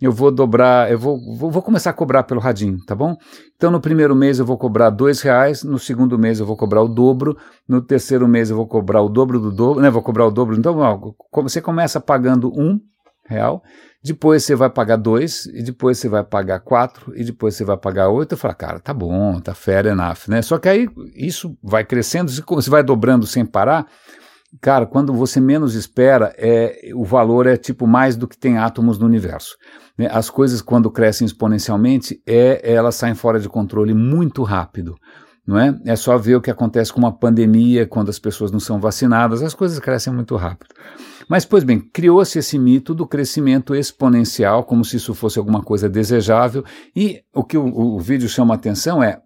eu 0.00 0.10
vou 0.10 0.30
dobrar, 0.30 0.90
eu 0.90 0.98
vou, 0.98 1.18
vou, 1.36 1.50
vou, 1.50 1.62
começar 1.62 1.90
a 1.90 1.92
cobrar 1.92 2.22
pelo 2.22 2.40
radinho, 2.40 2.78
tá 2.86 2.94
bom? 2.94 3.14
Então 3.54 3.70
no 3.70 3.78
primeiro 3.78 4.16
mês 4.16 4.38
eu 4.38 4.46
vou 4.46 4.56
cobrar 4.56 4.88
dois 4.88 5.20
reais, 5.20 5.62
no 5.62 5.78
segundo 5.78 6.18
mês 6.18 6.40
eu 6.40 6.46
vou 6.46 6.56
cobrar 6.56 6.80
o 6.80 6.88
dobro, 6.88 7.36
no 7.68 7.82
terceiro 7.82 8.26
mês 8.26 8.48
eu 8.48 8.56
vou 8.56 8.66
cobrar 8.66 9.02
o 9.02 9.08
dobro 9.10 9.38
do 9.38 9.52
dobro, 9.52 9.82
né? 9.82 9.90
Vou 9.90 10.02
cobrar 10.02 10.26
o 10.26 10.30
dobro. 10.30 10.56
Então 10.56 10.74
você 11.34 11.60
começa 11.60 12.00
pagando 12.00 12.50
um 12.58 12.80
real, 13.28 13.62
depois 14.02 14.44
você 14.44 14.54
vai 14.54 14.70
pagar 14.70 14.96
dois, 14.96 15.46
e 15.46 15.62
depois 15.62 15.98
você 15.98 16.08
vai 16.08 16.24
pagar 16.24 16.60
quatro, 16.60 17.12
e 17.14 17.22
depois 17.22 17.54
você 17.54 17.64
vai 17.64 17.76
pagar 17.76 18.08
oito. 18.08 18.32
Eu 18.32 18.38
falo, 18.38 18.54
cara, 18.54 18.80
tá 18.80 18.94
bom, 18.94 19.40
tá 19.40 19.52
fair 19.52 19.86
enough, 19.86 20.28
né? 20.28 20.40
Só 20.40 20.58
que 20.58 20.68
aí 20.68 20.88
isso 21.14 21.58
vai 21.62 21.84
crescendo, 21.84 22.30
você 22.30 22.70
vai 22.70 22.82
dobrando 22.82 23.26
sem 23.26 23.44
parar. 23.44 23.86
Cara, 24.60 24.86
quando 24.86 25.12
você 25.12 25.40
menos 25.40 25.74
espera, 25.74 26.34
é, 26.38 26.90
o 26.94 27.04
valor 27.04 27.46
é 27.46 27.56
tipo 27.56 27.86
mais 27.86 28.16
do 28.16 28.28
que 28.28 28.38
tem 28.38 28.58
átomos 28.58 28.98
no 28.98 29.06
universo. 29.06 29.56
Né? 29.98 30.08
As 30.10 30.30
coisas, 30.30 30.62
quando 30.62 30.90
crescem 30.90 31.26
exponencialmente, 31.26 32.20
é, 32.26 32.60
elas 32.72 32.94
saem 32.94 33.14
fora 33.14 33.38
de 33.40 33.48
controle 33.48 33.94
muito 33.94 34.42
rápido. 34.42 34.94
Não 35.46 35.58
é? 35.58 35.78
é 35.84 35.94
só 35.94 36.18
ver 36.18 36.34
o 36.34 36.40
que 36.40 36.50
acontece 36.50 36.92
com 36.92 36.98
uma 36.98 37.16
pandemia, 37.16 37.86
quando 37.86 38.08
as 38.08 38.18
pessoas 38.18 38.50
não 38.50 38.58
são 38.58 38.80
vacinadas, 38.80 39.42
as 39.42 39.54
coisas 39.54 39.78
crescem 39.78 40.12
muito 40.12 40.34
rápido. 40.34 40.74
Mas, 41.28 41.44
pois 41.44 41.62
bem, 41.62 41.78
criou-se 41.78 42.38
esse 42.38 42.58
mito 42.58 42.94
do 42.94 43.06
crescimento 43.06 43.74
exponencial, 43.74 44.64
como 44.64 44.84
se 44.84 44.96
isso 44.96 45.14
fosse 45.14 45.38
alguma 45.38 45.62
coisa 45.62 45.88
desejável, 45.88 46.64
e 46.94 47.20
o 47.32 47.44
que 47.44 47.56
o, 47.56 47.64
o 47.64 48.00
vídeo 48.00 48.28
chama 48.28 48.54
atenção 48.54 49.02
é 49.02 49.20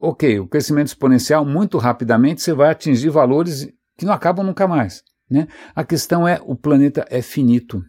ok, 0.00 0.38
o 0.40 0.46
crescimento 0.46 0.88
exponencial, 0.88 1.44
muito 1.44 1.78
rapidamente 1.78 2.42
você 2.42 2.52
vai 2.52 2.70
atingir 2.70 3.10
valores 3.10 3.68
que 3.96 4.04
não 4.04 4.12
acabam 4.12 4.44
nunca 4.44 4.66
mais. 4.68 5.02
Né? 5.30 5.46
A 5.74 5.84
questão 5.84 6.26
é: 6.26 6.40
o 6.44 6.54
planeta 6.54 7.04
é 7.10 7.20
finito. 7.20 7.82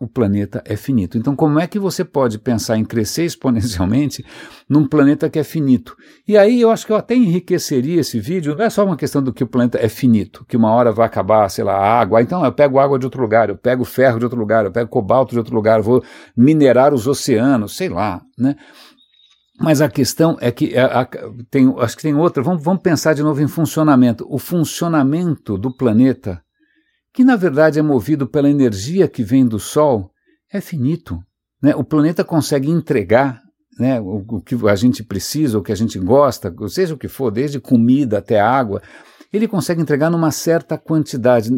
o 0.00 0.08
planeta 0.08 0.60
é 0.66 0.74
finito. 0.74 1.16
Então, 1.16 1.36
como 1.36 1.60
é 1.60 1.66
que 1.68 1.78
você 1.78 2.04
pode 2.04 2.36
pensar 2.36 2.76
em 2.76 2.84
crescer 2.84 3.22
exponencialmente 3.26 4.24
num 4.68 4.88
planeta 4.88 5.30
que 5.30 5.38
é 5.38 5.44
finito? 5.44 5.94
E 6.26 6.36
aí 6.36 6.60
eu 6.60 6.70
acho 6.72 6.84
que 6.84 6.92
eu 6.92 6.96
até 6.96 7.14
enriqueceria 7.14 8.00
esse 8.00 8.18
vídeo, 8.18 8.56
não 8.56 8.64
é 8.64 8.70
só 8.70 8.84
uma 8.84 8.96
questão 8.96 9.22
do 9.22 9.32
que 9.32 9.44
o 9.44 9.46
planeta 9.46 9.78
é 9.78 9.88
finito, 9.88 10.44
que 10.48 10.56
uma 10.56 10.72
hora 10.72 10.90
vai 10.90 11.06
acabar, 11.06 11.48
sei 11.48 11.62
lá, 11.62 11.74
a 11.74 12.00
água. 12.00 12.20
Então, 12.20 12.44
eu 12.44 12.52
pego 12.52 12.80
água 12.80 12.98
de 12.98 13.06
outro 13.06 13.22
lugar, 13.22 13.48
eu 13.48 13.56
pego 13.56 13.84
ferro 13.84 14.18
de 14.18 14.24
outro 14.24 14.40
lugar, 14.40 14.64
eu 14.64 14.72
pego 14.72 14.90
cobalto 14.90 15.32
de 15.32 15.38
outro 15.38 15.54
lugar, 15.54 15.80
vou 15.80 16.02
minerar 16.36 16.92
os 16.92 17.06
oceanos, 17.06 17.76
sei 17.76 17.88
lá, 17.88 18.22
né? 18.36 18.56
Mas 19.60 19.80
a 19.80 19.88
questão 19.88 20.36
é 20.40 20.50
que 20.50 20.76
a, 20.76 21.02
a, 21.02 21.08
tem, 21.50 21.72
acho 21.78 21.96
que 21.96 22.02
tem 22.02 22.14
outra. 22.14 22.42
Vamos, 22.42 22.62
vamos 22.62 22.82
pensar 22.82 23.14
de 23.14 23.22
novo 23.22 23.40
em 23.40 23.48
funcionamento. 23.48 24.26
O 24.28 24.38
funcionamento 24.38 25.58
do 25.58 25.74
planeta 25.76 26.42
que 27.12 27.24
na 27.24 27.36
verdade 27.36 27.78
é 27.78 27.82
movido 27.82 28.26
pela 28.26 28.48
energia 28.48 29.06
que 29.06 29.22
vem 29.22 29.46
do 29.46 29.58
Sol, 29.58 30.10
é 30.50 30.60
finito. 30.60 31.18
Né? 31.62 31.74
O 31.76 31.84
planeta 31.84 32.24
consegue 32.24 32.70
entregar 32.70 33.40
né, 33.78 34.00
o, 34.00 34.24
o, 34.26 34.40
que 34.40 34.54
a 34.68 34.74
gente 34.74 35.02
precisa, 35.02 35.58
o 35.58 35.62
que 35.62 35.72
a 35.72 35.76
gente 35.76 35.98
gosta, 35.98 36.54
seja 36.68 36.94
o 36.94 36.98
que 36.98 37.08
for, 37.08 37.30
desde 37.30 37.60
comida 37.60 38.18
até 38.18 38.40
água, 38.40 38.82
ele 39.32 39.48
consegue 39.48 39.80
entregar 39.80 40.10
numa 40.10 40.30
certa 40.30 40.76
quantidade, 40.76 41.50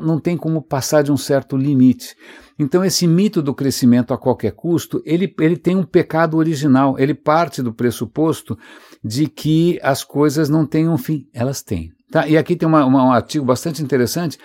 não 0.00 0.18
tem 0.18 0.36
como 0.36 0.62
passar 0.62 1.02
de 1.02 1.12
um 1.12 1.16
certo 1.16 1.56
limite. 1.56 2.16
Então, 2.60 2.84
esse 2.84 3.06
mito 3.06 3.40
do 3.40 3.54
crescimento 3.54 4.12
a 4.12 4.18
qualquer 4.18 4.52
custo, 4.52 5.02
ele, 5.06 5.34
ele 5.40 5.56
tem 5.56 5.74
um 5.76 5.82
pecado 5.82 6.36
original, 6.36 6.94
ele 6.98 7.14
parte 7.14 7.62
do 7.62 7.72
pressuposto 7.72 8.58
de 9.02 9.26
que 9.26 9.80
as 9.82 10.04
coisas 10.04 10.50
não 10.50 10.66
têm 10.66 10.86
um 10.86 10.98
fim. 10.98 11.26
Elas 11.32 11.62
têm. 11.62 11.90
Tá? 12.10 12.28
E 12.28 12.36
aqui 12.36 12.54
tem 12.54 12.68
uma, 12.68 12.84
uma, 12.84 13.02
um 13.02 13.12
artigo 13.12 13.46
bastante 13.46 13.82
interessante 13.82 14.36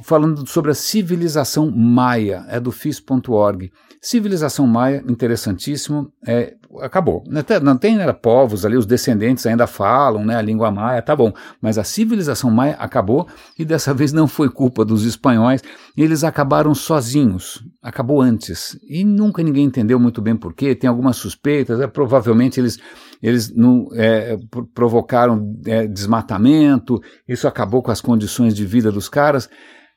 falando 0.00 0.46
sobre 0.46 0.70
a 0.70 0.74
civilização 0.74 1.68
maia, 1.68 2.44
é 2.48 2.60
do 2.60 2.70
FIS.org. 2.70 3.72
Civilização 4.00 4.68
maia, 4.68 5.02
interessantíssimo, 5.08 6.12
é, 6.24 6.54
acabou. 6.80 7.24
Não 7.62 7.76
tem 7.76 7.98
era 7.98 8.12
povos 8.12 8.64
ali, 8.64 8.76
os 8.76 8.86
descendentes 8.86 9.46
ainda 9.46 9.66
falam 9.66 10.24
né, 10.24 10.36
a 10.36 10.42
língua 10.42 10.70
maia, 10.70 11.02
tá 11.02 11.14
bom, 11.14 11.32
mas 11.60 11.78
a 11.78 11.84
civilização 11.84 12.50
maia 12.50 12.76
acabou 12.78 13.26
e 13.58 13.64
dessa 13.64 13.94
vez 13.94 14.12
não 14.12 14.26
foi 14.26 14.48
culpa 14.48 14.84
dos 14.84 15.04
espanhóis, 15.04 15.62
eles 15.96 16.24
acabaram 16.24 16.74
sozinhos, 16.74 17.64
acabou 17.82 18.20
antes. 18.20 18.78
E 18.88 19.04
nunca 19.04 19.42
ninguém 19.42 19.64
entendeu 19.64 19.98
muito 19.98 20.20
bem 20.20 20.36
porquê, 20.36 20.74
tem 20.74 20.88
algumas 20.88 21.16
suspeitas, 21.16 21.80
é, 21.80 21.86
provavelmente 21.86 22.60
eles 22.60 22.78
eles 23.22 23.50
não, 23.54 23.88
é, 23.94 24.36
provocaram 24.74 25.56
é, 25.64 25.86
desmatamento, 25.86 27.00
isso 27.26 27.48
acabou 27.48 27.82
com 27.82 27.90
as 27.90 27.98
condições 27.98 28.54
de 28.54 28.66
vida 28.66 28.92
dos 28.92 29.08
caras. 29.08 29.48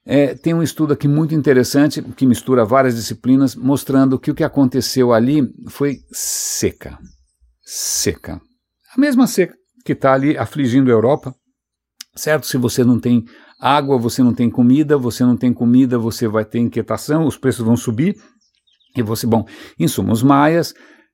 É, 0.10 0.34
tem 0.34 0.54
um 0.54 0.64
estudo 0.64 0.94
aqui 0.94 1.06
muito 1.06 1.36
interessante 1.36 2.02
que 2.02 2.26
mistura 2.26 2.64
várias 2.64 2.96
disciplinas, 2.96 3.56
mostrando 3.56 4.18
que 4.18 4.32
o 4.32 4.36
que 4.36 4.44
aconteceu 4.44 5.12
ali 5.12 5.44
foi 5.68 5.98
seca. 6.14 6.98
Seca. 7.62 8.40
A 8.96 9.02
mesma 9.02 9.28
seca 9.28 9.54
que 9.84 9.92
está 9.92 10.14
ali 10.14 10.38
afligindo 10.38 10.90
a 10.90 10.94
Europa. 10.94 11.36
Certo? 12.16 12.48
Se 12.48 12.58
você 12.58 12.86
não 12.86 12.98
tem 12.98 13.26
água, 13.60 13.98
você 13.98 14.24
não 14.24 14.34
tem 14.34 14.50
comida, 14.50 14.98
você 14.98 15.26
não 15.26 15.36
tem 15.36 15.54
comida, 15.54 16.00
você 16.00 16.26
vai 16.26 16.46
ter 16.46 16.60
inquietação, 16.60 17.28
os 17.28 17.38
preços 17.38 17.66
vão 17.66 17.76
subir. 17.76 18.16
E 18.96 19.04
você, 19.04 19.28
bom, 19.28 19.46
em 19.78 19.90
suma, 19.90 20.14
os 20.14 20.24
maias 20.24 20.74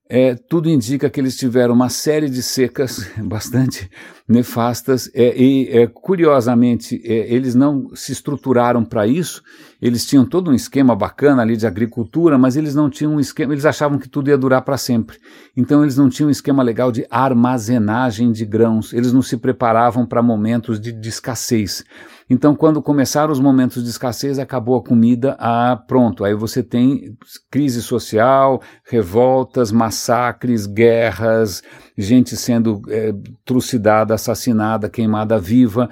é, 0.09 0.35
tudo 0.35 0.69
indica 0.69 1.09
que 1.09 1.19
eles 1.19 1.37
tiveram 1.37 1.73
uma 1.73 1.89
série 1.89 2.29
de 2.29 2.43
secas 2.43 3.09
bastante 3.23 3.89
nefastas 4.28 5.09
é, 5.13 5.36
e, 5.38 5.69
é, 5.69 5.88
curiosamente, 5.88 7.01
é, 7.03 7.34
eles 7.34 7.55
não 7.55 7.89
se 7.93 8.11
estruturaram 8.11 8.84
para 8.84 9.05
isso. 9.05 9.43
Eles 9.82 10.05
tinham 10.05 10.26
todo 10.26 10.49
um 10.49 10.53
esquema 10.53 10.95
bacana 10.95 11.41
ali 11.41 11.57
de 11.57 11.67
agricultura, 11.67 12.38
mas 12.38 12.55
eles 12.55 12.74
não 12.74 12.89
tinham 12.89 13.15
um 13.15 13.19
esquema, 13.19 13.53
eles 13.53 13.65
achavam 13.65 13.99
que 13.99 14.07
tudo 14.07 14.30
ia 14.30 14.38
durar 14.38 14.61
para 14.61 14.78
sempre. 14.78 15.17
Então, 15.57 15.84
eles 15.84 15.97
não 15.97 16.09
tinham 16.09 16.30
um 16.30 16.32
esquema 16.32 16.63
legal 16.63 16.91
de 16.91 17.05
armazenagem 17.09 18.32
de 18.32 18.45
grãos, 18.45 18.93
eles 18.93 19.11
não 19.11 19.21
se 19.21 19.36
preparavam 19.36 20.05
para 20.05 20.24
momentos 20.24 20.80
de, 20.80 20.93
de 20.93 21.09
escassez. 21.09 21.84
Então, 22.30 22.55
quando 22.55 22.82
começaram 22.82 23.32
os 23.32 23.39
momentos 23.39 23.84
de 23.84 23.89
escassez, 23.89 24.39
acabou 24.39 24.78
a 24.78 24.84
comida, 24.84 25.36
ah, 25.38 25.76
pronto. 25.88 26.24
Aí 26.24 26.34
você 26.34 26.63
tem 26.63 27.17
crise 27.51 27.82
social, 27.82 28.61
revoltas, 28.86 29.71
massacres, 29.71 30.65
guerras, 30.65 31.61
gente 31.97 32.35
sendo 32.35 32.81
é, 32.89 33.13
trucidada, 33.45 34.13
assassinada, 34.13 34.89
queimada 34.89 35.37
viva. 35.39 35.89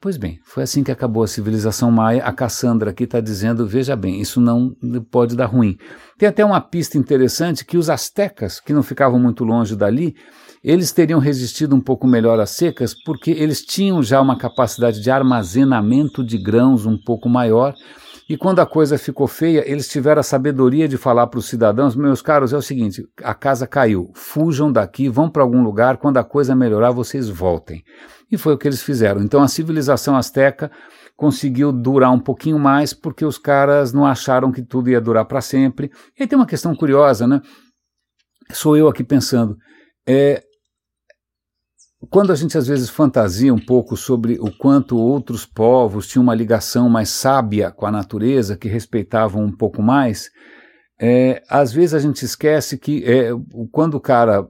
Pois 0.00 0.16
bem, 0.16 0.38
foi 0.44 0.62
assim 0.62 0.84
que 0.84 0.92
acabou 0.92 1.24
a 1.24 1.28
civilização 1.28 1.90
maia. 1.90 2.22
A 2.22 2.32
Cassandra 2.32 2.90
aqui 2.90 3.02
está 3.02 3.20
dizendo: 3.20 3.66
veja 3.66 3.96
bem, 3.96 4.20
isso 4.20 4.40
não 4.40 4.72
pode 5.10 5.34
dar 5.34 5.46
ruim. 5.46 5.76
Tem 6.16 6.28
até 6.28 6.44
uma 6.44 6.60
pista 6.60 6.96
interessante 6.96 7.64
que 7.64 7.76
os 7.76 7.90
astecas, 7.90 8.60
que 8.60 8.72
não 8.72 8.82
ficavam 8.82 9.18
muito 9.18 9.42
longe 9.42 9.74
dali, 9.74 10.14
eles 10.62 10.92
teriam 10.92 11.18
resistido 11.18 11.74
um 11.74 11.80
pouco 11.80 12.06
melhor 12.06 12.38
às 12.38 12.50
secas 12.50 12.94
porque 13.04 13.30
eles 13.32 13.62
tinham 13.62 14.02
já 14.02 14.20
uma 14.20 14.38
capacidade 14.38 15.00
de 15.00 15.10
armazenamento 15.10 16.24
de 16.24 16.38
grãos 16.38 16.86
um 16.86 16.96
pouco 16.96 17.28
maior. 17.28 17.74
E 18.28 18.36
quando 18.36 18.60
a 18.60 18.66
coisa 18.66 18.98
ficou 18.98 19.26
feia, 19.26 19.64
eles 19.66 19.88
tiveram 19.88 20.20
a 20.20 20.22
sabedoria 20.22 20.86
de 20.86 20.98
falar 20.98 21.26
para 21.28 21.38
os 21.38 21.46
cidadãos: 21.46 21.96
meus 21.96 22.20
caros, 22.20 22.52
é 22.52 22.56
o 22.56 22.62
seguinte, 22.62 23.02
a 23.22 23.34
casa 23.34 23.66
caiu, 23.66 24.10
fujam 24.14 24.70
daqui, 24.70 25.08
vão 25.08 25.30
para 25.30 25.42
algum 25.42 25.62
lugar, 25.62 25.96
quando 25.96 26.18
a 26.18 26.24
coisa 26.24 26.54
melhorar, 26.54 26.90
vocês 26.90 27.28
voltem. 27.28 27.82
E 28.30 28.36
foi 28.36 28.52
o 28.52 28.58
que 28.58 28.68
eles 28.68 28.82
fizeram. 28.82 29.22
Então 29.22 29.42
a 29.42 29.48
civilização 29.48 30.14
asteca 30.14 30.70
conseguiu 31.16 31.72
durar 31.72 32.12
um 32.12 32.20
pouquinho 32.20 32.58
mais 32.58 32.92
porque 32.92 33.24
os 33.24 33.38
caras 33.38 33.92
não 33.92 34.04
acharam 34.04 34.52
que 34.52 34.62
tudo 34.62 34.90
ia 34.90 35.00
durar 35.00 35.24
para 35.24 35.40
sempre. 35.40 35.90
E 36.18 36.26
tem 36.26 36.38
uma 36.38 36.46
questão 36.46 36.74
curiosa, 36.74 37.26
né? 37.26 37.40
Sou 38.52 38.76
eu 38.76 38.88
aqui 38.88 39.02
pensando. 39.02 39.56
É, 40.06 40.42
quando 42.10 42.32
a 42.32 42.36
gente 42.36 42.56
às 42.56 42.66
vezes 42.66 42.88
fantasia 42.88 43.52
um 43.52 43.58
pouco 43.58 43.96
sobre 43.96 44.38
o 44.40 44.50
quanto 44.56 44.96
outros 44.96 45.44
povos 45.44 46.06
tinham 46.06 46.22
uma 46.22 46.34
ligação 46.34 46.88
mais 46.88 47.08
sábia 47.08 47.70
com 47.70 47.86
a 47.86 47.90
natureza, 47.90 48.56
que 48.56 48.68
respeitavam 48.68 49.44
um 49.44 49.52
pouco 49.52 49.82
mais, 49.82 50.30
é, 51.00 51.42
às 51.48 51.72
vezes 51.72 51.94
a 51.94 51.98
gente 51.98 52.24
esquece 52.24 52.78
que 52.78 53.04
é, 53.04 53.30
quando 53.72 53.94
o 53.94 54.00
cara 54.00 54.46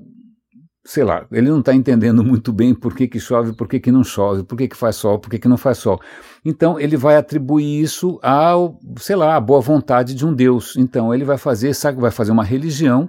sei 0.88 1.04
lá, 1.04 1.26
ele 1.30 1.50
não 1.50 1.60
está 1.60 1.74
entendendo 1.74 2.24
muito 2.24 2.50
bem 2.50 2.74
por 2.74 2.94
que, 2.94 3.06
que 3.06 3.20
chove, 3.20 3.52
por 3.52 3.68
que, 3.68 3.78
que 3.78 3.92
não 3.92 4.02
chove, 4.02 4.42
por 4.42 4.56
que, 4.56 4.66
que 4.66 4.76
faz 4.76 4.96
sol, 4.96 5.18
por 5.18 5.28
que, 5.28 5.38
que 5.38 5.46
não 5.46 5.58
faz 5.58 5.76
sol. 5.76 6.00
Então 6.42 6.80
ele 6.80 6.96
vai 6.96 7.16
atribuir 7.16 7.82
isso 7.82 8.18
ao, 8.22 8.80
sei 8.98 9.14
lá, 9.14 9.36
à 9.36 9.40
boa 9.40 9.60
vontade 9.60 10.14
de 10.14 10.24
um 10.24 10.32
Deus. 10.32 10.76
Então 10.78 11.12
ele 11.12 11.24
vai 11.24 11.36
fazer, 11.36 11.74
sabe, 11.74 12.00
vai 12.00 12.10
fazer 12.10 12.32
uma 12.32 12.42
religião, 12.42 13.08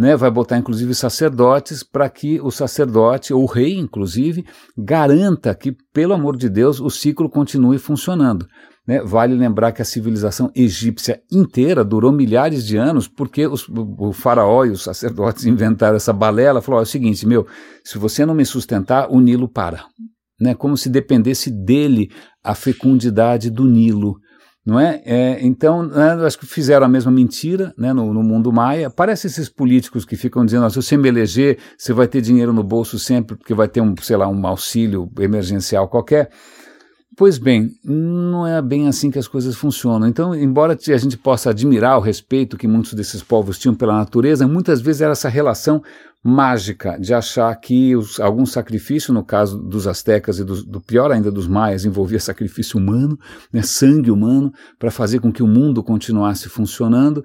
né, 0.00 0.16
vai 0.16 0.30
botar 0.30 0.56
inclusive 0.56 0.94
sacerdotes 0.94 1.82
para 1.82 2.08
que 2.08 2.40
o 2.40 2.50
sacerdote, 2.50 3.34
ou 3.34 3.42
o 3.42 3.46
rei 3.46 3.78
inclusive, 3.78 4.46
garanta 4.76 5.54
que, 5.54 5.76
pelo 5.92 6.14
amor 6.14 6.38
de 6.38 6.48
Deus, 6.48 6.80
o 6.80 6.88
ciclo 6.88 7.28
continue 7.28 7.78
funcionando. 7.78 8.46
Né? 8.88 9.02
Vale 9.02 9.34
lembrar 9.34 9.72
que 9.72 9.82
a 9.82 9.84
civilização 9.84 10.50
egípcia 10.56 11.20
inteira 11.30 11.84
durou 11.84 12.10
milhares 12.10 12.66
de 12.66 12.78
anos 12.78 13.06
porque 13.06 13.46
os, 13.46 13.68
o 13.68 14.10
faraó 14.14 14.64
e 14.64 14.70
os 14.70 14.82
sacerdotes 14.82 15.44
inventaram 15.46 15.96
essa 15.96 16.14
balela. 16.14 16.62
Falou: 16.62 16.80
é 16.80 16.84
o 16.84 16.86
seguinte, 16.86 17.26
meu, 17.26 17.46
se 17.84 17.98
você 17.98 18.24
não 18.24 18.34
me 18.34 18.46
sustentar, 18.46 19.06
o 19.10 19.20
Nilo 19.20 19.48
para. 19.48 19.84
Né? 20.40 20.54
Como 20.54 20.78
se 20.78 20.88
dependesse 20.88 21.50
dele 21.50 22.10
a 22.42 22.54
fecundidade 22.54 23.50
do 23.50 23.66
Nilo. 23.66 24.16
Não 24.64 24.78
é? 24.78 25.00
é 25.04 25.38
então, 25.40 25.82
né, 25.82 26.12
acho 26.26 26.38
que 26.38 26.46
fizeram 26.46 26.84
a 26.84 26.88
mesma 26.88 27.10
mentira 27.10 27.72
né, 27.78 27.92
no, 27.92 28.12
no, 28.12 28.22
mundo 28.22 28.52
maia. 28.52 28.90
Parece 28.90 29.26
esses 29.26 29.48
políticos 29.48 30.04
que 30.04 30.16
ficam 30.16 30.44
dizendo: 30.44 30.68
se 30.68 30.76
você 30.76 30.96
me 30.96 31.08
eleger, 31.08 31.58
você 31.78 31.92
vai 31.92 32.06
ter 32.06 32.20
dinheiro 32.20 32.52
no 32.52 32.62
bolso 32.62 32.98
sempre, 32.98 33.36
porque 33.36 33.54
vai 33.54 33.68
ter 33.68 33.80
um, 33.80 33.94
sei 34.02 34.16
lá, 34.16 34.28
um 34.28 34.46
auxílio 34.46 35.10
emergencial 35.18 35.88
qualquer. 35.88 36.30
Pois 37.20 37.36
bem, 37.36 37.78
não 37.84 38.46
é 38.46 38.62
bem 38.62 38.88
assim 38.88 39.10
que 39.10 39.18
as 39.18 39.28
coisas 39.28 39.54
funcionam. 39.54 40.08
Então, 40.08 40.34
embora 40.34 40.72
a 40.72 40.96
gente 40.96 41.18
possa 41.18 41.50
admirar 41.50 41.98
o 41.98 42.00
respeito 42.00 42.56
que 42.56 42.66
muitos 42.66 42.94
desses 42.94 43.22
povos 43.22 43.58
tinham 43.58 43.74
pela 43.74 43.92
natureza, 43.92 44.48
muitas 44.48 44.80
vezes 44.80 45.02
era 45.02 45.12
essa 45.12 45.28
relação 45.28 45.82
mágica 46.24 46.98
de 46.98 47.12
achar 47.12 47.54
que 47.56 47.94
os, 47.94 48.18
algum 48.18 48.46
sacrifício, 48.46 49.12
no 49.12 49.22
caso 49.22 49.58
dos 49.58 49.86
astecas 49.86 50.38
e 50.38 50.44
do, 50.44 50.64
do 50.64 50.80
pior 50.80 51.12
ainda 51.12 51.30
dos 51.30 51.46
maias, 51.46 51.84
envolvia 51.84 52.18
sacrifício 52.18 52.78
humano, 52.78 53.18
né, 53.52 53.60
sangue 53.60 54.10
humano, 54.10 54.50
para 54.78 54.90
fazer 54.90 55.20
com 55.20 55.30
que 55.30 55.42
o 55.42 55.46
mundo 55.46 55.82
continuasse 55.82 56.48
funcionando. 56.48 57.22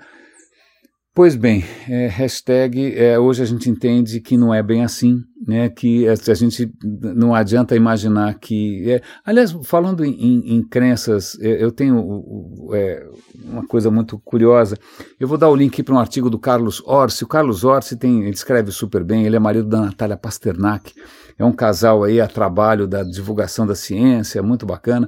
Pois 1.15 1.33
bem, 1.33 1.63
é, 1.87 2.07
hashtag, 2.07 2.93
é, 2.93 3.17
hoje 3.17 3.41
a 3.41 3.45
gente 3.45 3.69
entende 3.69 4.19
que 4.19 4.35
não 4.35 4.53
é 4.53 4.61
bem 4.61 4.83
assim, 4.83 5.23
né, 5.47 5.69
que 5.69 6.05
a, 6.09 6.33
gente 6.33 6.69
não 6.81 7.33
adianta 7.33 7.73
imaginar 7.73 8.33
que... 8.37 8.91
É, 8.91 9.01
aliás, 9.23 9.53
falando 9.63 10.03
em, 10.03 10.11
em, 10.11 10.55
em 10.55 10.61
crenças, 10.61 11.39
é, 11.39 11.63
eu 11.63 11.71
tenho 11.71 12.69
é, 12.73 13.07
uma 13.45 13.65
coisa 13.65 13.89
muito 13.89 14.19
curiosa, 14.19 14.77
eu 15.17 15.25
vou 15.25 15.37
dar 15.37 15.47
o 15.47 15.55
link 15.55 15.81
para 15.83 15.95
um 15.95 15.99
artigo 15.99 16.29
do 16.29 16.37
Carlos 16.37 16.83
Orsi, 16.85 17.23
o 17.23 17.27
Carlos 17.27 17.63
Orsi 17.63 17.95
tem, 17.95 18.23
ele 18.23 18.31
escreve 18.31 18.69
super 18.73 19.01
bem, 19.01 19.25
ele 19.25 19.37
é 19.37 19.39
marido 19.39 19.69
da 19.69 19.79
Natália 19.79 20.17
Pasternak, 20.17 20.93
é 21.39 21.45
um 21.45 21.53
casal 21.53 22.03
aí 22.03 22.19
a 22.19 22.27
trabalho 22.27 22.87
da 22.87 23.03
divulgação 23.03 23.65
da 23.65 23.73
ciência, 23.73 24.43
muito 24.43 24.65
bacana, 24.65 25.07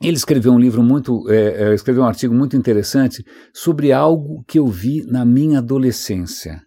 Ele 0.00 0.16
escreveu 0.16 0.52
um 0.52 0.58
livro 0.58 0.82
muito, 0.82 1.24
é, 1.30 1.74
escreveu 1.74 2.02
um 2.02 2.06
artigo 2.06 2.34
muito 2.34 2.56
interessante 2.56 3.24
sobre 3.52 3.92
algo 3.92 4.44
que 4.46 4.58
eu 4.58 4.66
vi 4.66 5.04
na 5.06 5.24
minha 5.24 5.58
adolescência, 5.58 6.60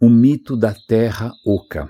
o 0.00 0.08
mito 0.08 0.56
da 0.56 0.74
Terra 0.88 1.30
Oca. 1.46 1.88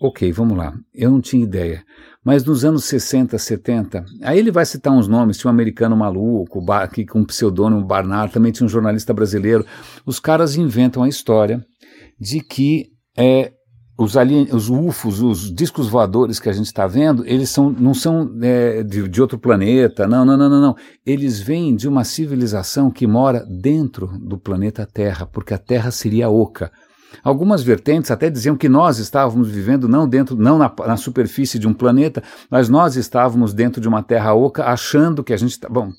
Ok, 0.00 0.30
vamos 0.30 0.58
lá. 0.58 0.74
Eu 0.92 1.10
não 1.10 1.22
tinha 1.22 1.42
ideia. 1.42 1.82
Mas 2.22 2.44
nos 2.44 2.64
anos 2.64 2.84
60, 2.84 3.38
70, 3.38 4.04
aí 4.22 4.38
ele 4.38 4.50
vai 4.50 4.66
citar 4.66 4.92
uns 4.92 5.08
nomes, 5.08 5.38
tinha 5.38 5.48
um 5.48 5.54
americano 5.54 5.96
maluco, 5.96 6.60
que 6.92 7.06
com 7.06 7.22
o 7.22 7.26
pseudônimo 7.26 7.82
Barnard, 7.82 8.32
também 8.32 8.52
tinha 8.52 8.66
um 8.66 8.68
jornalista 8.68 9.14
brasileiro. 9.14 9.64
Os 10.04 10.20
caras 10.20 10.56
inventam 10.56 11.02
a 11.02 11.08
história 11.08 11.64
de 12.20 12.40
que 12.40 12.90
é, 13.16 13.52
os, 13.98 14.16
alien, 14.16 14.48
os 14.52 14.68
UFOs, 14.68 15.20
os 15.22 15.54
discos 15.54 15.88
voadores 15.88 16.38
que 16.38 16.48
a 16.48 16.52
gente 16.52 16.66
está 16.66 16.86
vendo, 16.86 17.24
eles 17.26 17.48
são, 17.48 17.70
não 17.70 17.94
são 17.94 18.30
é, 18.42 18.82
de, 18.82 19.08
de, 19.08 19.22
outro 19.22 19.38
planeta, 19.38 20.06
não, 20.06 20.24
não, 20.24 20.36
não, 20.36 20.50
não, 20.50 20.60
não. 20.60 20.76
Eles 21.04 21.40
vêm 21.40 21.74
de 21.74 21.88
uma 21.88 22.04
civilização 22.04 22.90
que 22.90 23.06
mora 23.06 23.44
dentro 23.48 24.06
do 24.18 24.36
planeta 24.36 24.86
Terra, 24.86 25.26
porque 25.26 25.54
a 25.54 25.58
Terra 25.58 25.90
seria 25.90 26.28
oca. 26.28 26.70
Algumas 27.24 27.62
vertentes 27.62 28.10
até 28.10 28.28
diziam 28.28 28.56
que 28.56 28.68
nós 28.68 28.98
estávamos 28.98 29.48
vivendo 29.48 29.88
não 29.88 30.06
dentro, 30.06 30.36
não 30.36 30.58
na, 30.58 30.72
na 30.86 30.96
superfície 30.96 31.58
de 31.58 31.66
um 31.66 31.72
planeta, 31.72 32.22
mas 32.50 32.68
nós 32.68 32.96
estávamos 32.96 33.54
dentro 33.54 33.80
de 33.80 33.88
uma 33.88 34.02
Terra 34.02 34.34
oca, 34.34 34.64
achando 34.64 35.24
que 35.24 35.32
a 35.32 35.36
gente 35.36 35.52
está. 35.52 35.68
Bom, 35.68 35.90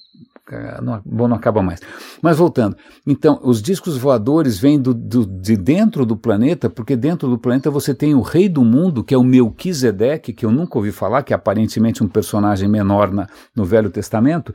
não, 0.82 1.02
bom, 1.06 1.28
não 1.28 1.36
acaba 1.36 1.62
mais. 1.62 1.80
Mas 2.22 2.38
voltando, 2.38 2.76
então, 3.06 3.40
os 3.44 3.62
discos 3.62 3.98
voadores 3.98 4.58
vêm 4.58 4.80
do, 4.80 4.94
do, 4.94 5.26
de 5.26 5.58
dentro 5.58 6.06
do 6.06 6.16
planeta, 6.16 6.70
porque 6.70 6.96
dentro 6.96 7.28
do 7.30 7.38
planeta 7.38 7.70
você 7.70 7.94
tem 7.94 8.16
o 8.16 8.22
rei 8.22 8.48
do 8.48 8.64
mundo, 8.64 9.04
que 9.04 9.14
é 9.14 9.18
o 9.18 9.24
Melquisedeque, 9.24 10.34
que 10.34 10.46
eu 10.46 10.52
nunca 10.52 10.78
ouvi 10.78 10.92
falar, 10.92 11.24
que 11.24 11.34
é 11.34 11.36
aparentemente 11.36 12.04
um 12.04 12.08
personagem 12.08 12.70
menor 12.70 13.12
na, 13.12 13.28
no 13.56 13.66
Velho 13.66 13.90
Testamento. 13.90 14.54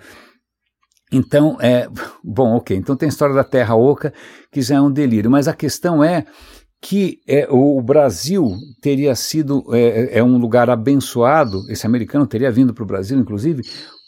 Então, 1.13 1.59
é. 1.61 1.89
Bom, 2.25 2.57
ok. 2.57 2.75
Então 2.77 2.97
tem 2.97 3.07
a 3.07 3.11
história 3.11 3.35
da 3.35 3.45
Terra 3.45 3.75
Oca, 3.75 4.15
que 4.51 4.63
já 4.63 4.77
é 4.77 4.81
um 4.81 4.91
delírio. 4.91 5.31
Mas 5.31 5.47
a 5.47 5.53
questão 5.53 6.03
é 6.03 6.25
que 6.83 7.21
é, 7.29 7.47
o 7.49 7.81
Brasil 7.81 8.57
teria 8.81 9.15
sido 9.15 9.65
é, 9.73 10.19
é 10.19 10.25
um 10.25 10.37
lugar 10.37 10.69
abençoado, 10.69 11.63
esse 11.71 11.87
americano 11.87 12.27
teria 12.27 12.51
vindo 12.51 12.75
para 12.75 12.83
o 12.83 12.87
Brasil, 12.87 13.17
inclusive, 13.17 13.63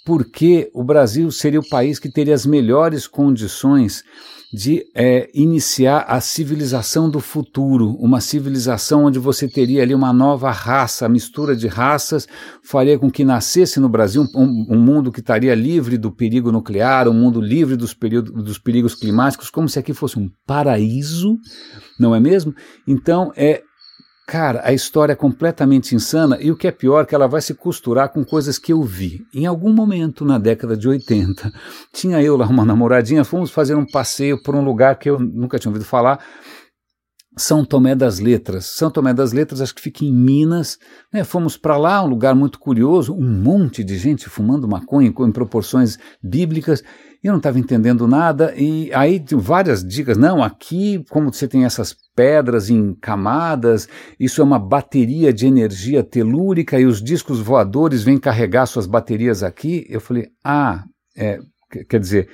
porque 0.05 0.71
o 0.75 0.85
Brasil 0.85 1.31
seria 1.31 1.61
o 1.61 1.69
país 1.69 1.99
que 1.99 2.11
teria 2.11 2.35
as 2.35 2.45
melhores 2.45 3.07
condições 3.07 4.05
de 4.55 4.87
é, 4.95 5.29
iniciar 5.35 6.05
a 6.07 6.21
civilização 6.21 7.11
do 7.11 7.19
futuro, 7.19 7.97
uma 7.99 8.21
civilização 8.21 9.07
onde 9.07 9.19
você 9.19 9.49
teria 9.49 9.83
ali 9.83 9.93
uma 9.93 10.13
nova 10.13 10.53
raça, 10.53 11.07
a 11.07 11.09
mistura 11.09 11.57
de 11.57 11.67
raças 11.67 12.29
faria 12.63 12.97
com 12.97 13.11
que 13.11 13.25
nascesse 13.25 13.81
no 13.81 13.89
Brasil 13.89 14.25
um, 14.33 14.67
um 14.71 14.79
mundo 14.79 15.11
que 15.11 15.19
estaria 15.19 15.57
livre 15.57 15.99
do 15.99 16.13
perigo 16.13 16.53
nuclear, 16.53 17.09
um 17.09 17.15
mundo 17.15 17.41
livre 17.41 17.75
dos, 17.75 17.97
dos 18.33 18.57
perigos 18.57 18.95
climáticos, 18.95 19.51
como 19.51 19.69
se 19.69 19.81
aqui 19.81 19.93
fosse 19.93 20.21
um 20.21 20.31
paraíso, 20.47 21.37
não 21.99 22.15
é 22.15 22.21
mesmo? 22.21 22.55
Então, 22.87 23.33
é 23.35 23.61
Cara, 24.27 24.63
a 24.65 24.73
história 24.73 25.13
é 25.13 25.17
completamente 25.17 25.95
insana 25.95 26.39
e 26.41 26.51
o 26.51 26.57
que 26.57 26.67
é 26.67 26.71
pior 26.71 27.03
é 27.03 27.07
que 27.07 27.15
ela 27.15 27.29
vai 27.29 27.43
se 27.43 27.53
costurar 27.53 28.09
com 28.09 28.25
coisas 28.25 28.59
que 28.59 28.73
eu 28.73 28.83
vi. 28.83 29.23
Em 29.35 29.45
algum 29.45 29.73
momento 29.73 30.25
na 30.25 30.39
década 30.39 30.77
de 30.77 30.89
80, 30.89 31.53
tinha 31.93 32.23
eu 32.23 32.37
lá 32.37 32.47
uma 32.47 32.65
namoradinha, 32.65 33.23
fomos 33.23 33.51
fazer 33.51 33.75
um 33.75 33.85
passeio 33.85 34.43
por 34.43 34.55
um 34.55 34.65
lugar 34.65 34.99
que 34.99 35.11
eu 35.11 35.19
nunca 35.19 35.59
tinha 35.59 35.71
ouvido 35.71 35.85
falar, 35.85 36.25
são 37.37 37.65
Tomé 37.65 37.95
das 37.95 38.21
Letras. 38.21 38.67
São 38.67 38.91
Tomé 38.91 39.13
das 39.13 39.33
Letras, 39.33 39.61
acho 39.61 39.75
que 39.75 39.83
fica 39.83 40.05
em 40.05 40.13
Minas. 40.13 40.79
Né? 41.13 41.25
Fomos 41.25 41.57
para 41.57 41.77
lá, 41.77 42.03
um 42.03 42.07
lugar 42.07 42.35
muito 42.35 42.59
curioso, 42.59 43.13
um 43.13 43.29
monte 43.29 43.83
de 43.83 43.99
gente 43.99 44.29
fumando 44.29 44.69
maconha 44.69 45.09
em 45.09 45.33
proporções 45.33 45.99
bíblicas. 46.23 46.83
Eu 47.25 47.33
não 47.33 47.39
estava 47.39 47.59
entendendo 47.59 48.07
nada, 48.07 48.53
e 48.55 48.93
aí 48.93 49.25
várias 49.33 49.83
dicas. 49.83 50.19
Não, 50.19 50.43
aqui, 50.43 51.03
como 51.09 51.33
você 51.33 51.49
tem 51.49 51.65
essas 51.65 51.97
pedras 52.15 52.69
em 52.69 52.93
camadas, 52.95 53.89
isso 54.21 54.43
é 54.43 54.45
uma 54.45 54.59
bateria 54.59 55.33
de 55.33 55.47
energia 55.47 56.05
telúrica 56.05 56.79
e 56.79 56.85
os 56.85 57.03
discos 57.03 57.41
voadores 57.41 58.05
vêm 58.05 58.19
carregar 58.19 58.67
suas 58.67 58.87
baterias 58.87 59.43
aqui. 59.43 59.87
Eu 59.89 60.03
falei, 60.03 60.29
ah, 60.45 60.85
é, 61.17 61.39
quer 61.89 61.99
dizer, 61.99 62.29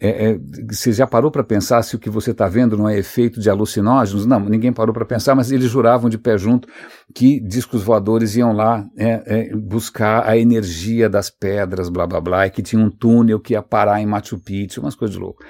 é, 0.00 0.30
é, 0.30 0.38
você 0.70 0.92
já 0.92 1.06
parou 1.06 1.30
para 1.30 1.42
pensar 1.42 1.82
se 1.82 1.96
o 1.96 1.98
que 1.98 2.08
você 2.08 2.30
está 2.30 2.46
vendo 2.46 2.76
não 2.76 2.88
é 2.88 2.96
efeito 2.96 3.40
de 3.40 3.50
alucinógenos? 3.50 4.26
Não, 4.26 4.38
ninguém 4.40 4.72
parou 4.72 4.94
para 4.94 5.04
pensar, 5.04 5.34
mas 5.34 5.50
eles 5.50 5.68
juravam 5.68 6.08
de 6.08 6.16
pé 6.16 6.38
junto 6.38 6.68
que 7.12 7.40
discos 7.40 7.82
voadores 7.82 8.36
iam 8.36 8.52
lá 8.52 8.84
é, 8.96 9.22
é, 9.26 9.56
buscar 9.56 10.24
a 10.24 10.38
energia 10.38 11.08
das 11.08 11.30
pedras, 11.30 11.88
blá 11.88 12.06
blá 12.06 12.20
blá, 12.20 12.46
e 12.46 12.50
que 12.50 12.62
tinha 12.62 12.80
um 12.80 12.90
túnel 12.90 13.40
que 13.40 13.54
ia 13.54 13.62
parar 13.62 14.00
em 14.00 14.06
Machu 14.06 14.38
Picchu, 14.38 14.80
umas 14.80 14.94
coisas 14.94 15.16
louco 15.16 15.42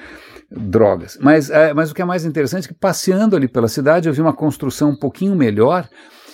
drogas. 0.51 1.19
Mas, 1.21 1.51
é, 1.51 1.75
mas 1.75 1.91
o 1.91 1.95
que 1.95 2.01
é 2.01 2.05
mais 2.07 2.25
interessante 2.25 2.65
é 2.65 2.69
que 2.69 2.75
passeando 2.75 3.37
ali 3.37 3.47
pela 3.47 3.69
cidade 3.69 4.09
eu 4.09 4.15
vi 4.15 4.23
uma 4.23 4.33
construção 4.33 4.91
um 4.91 4.99
pouquinho 4.99 5.37
melhor 5.37 5.87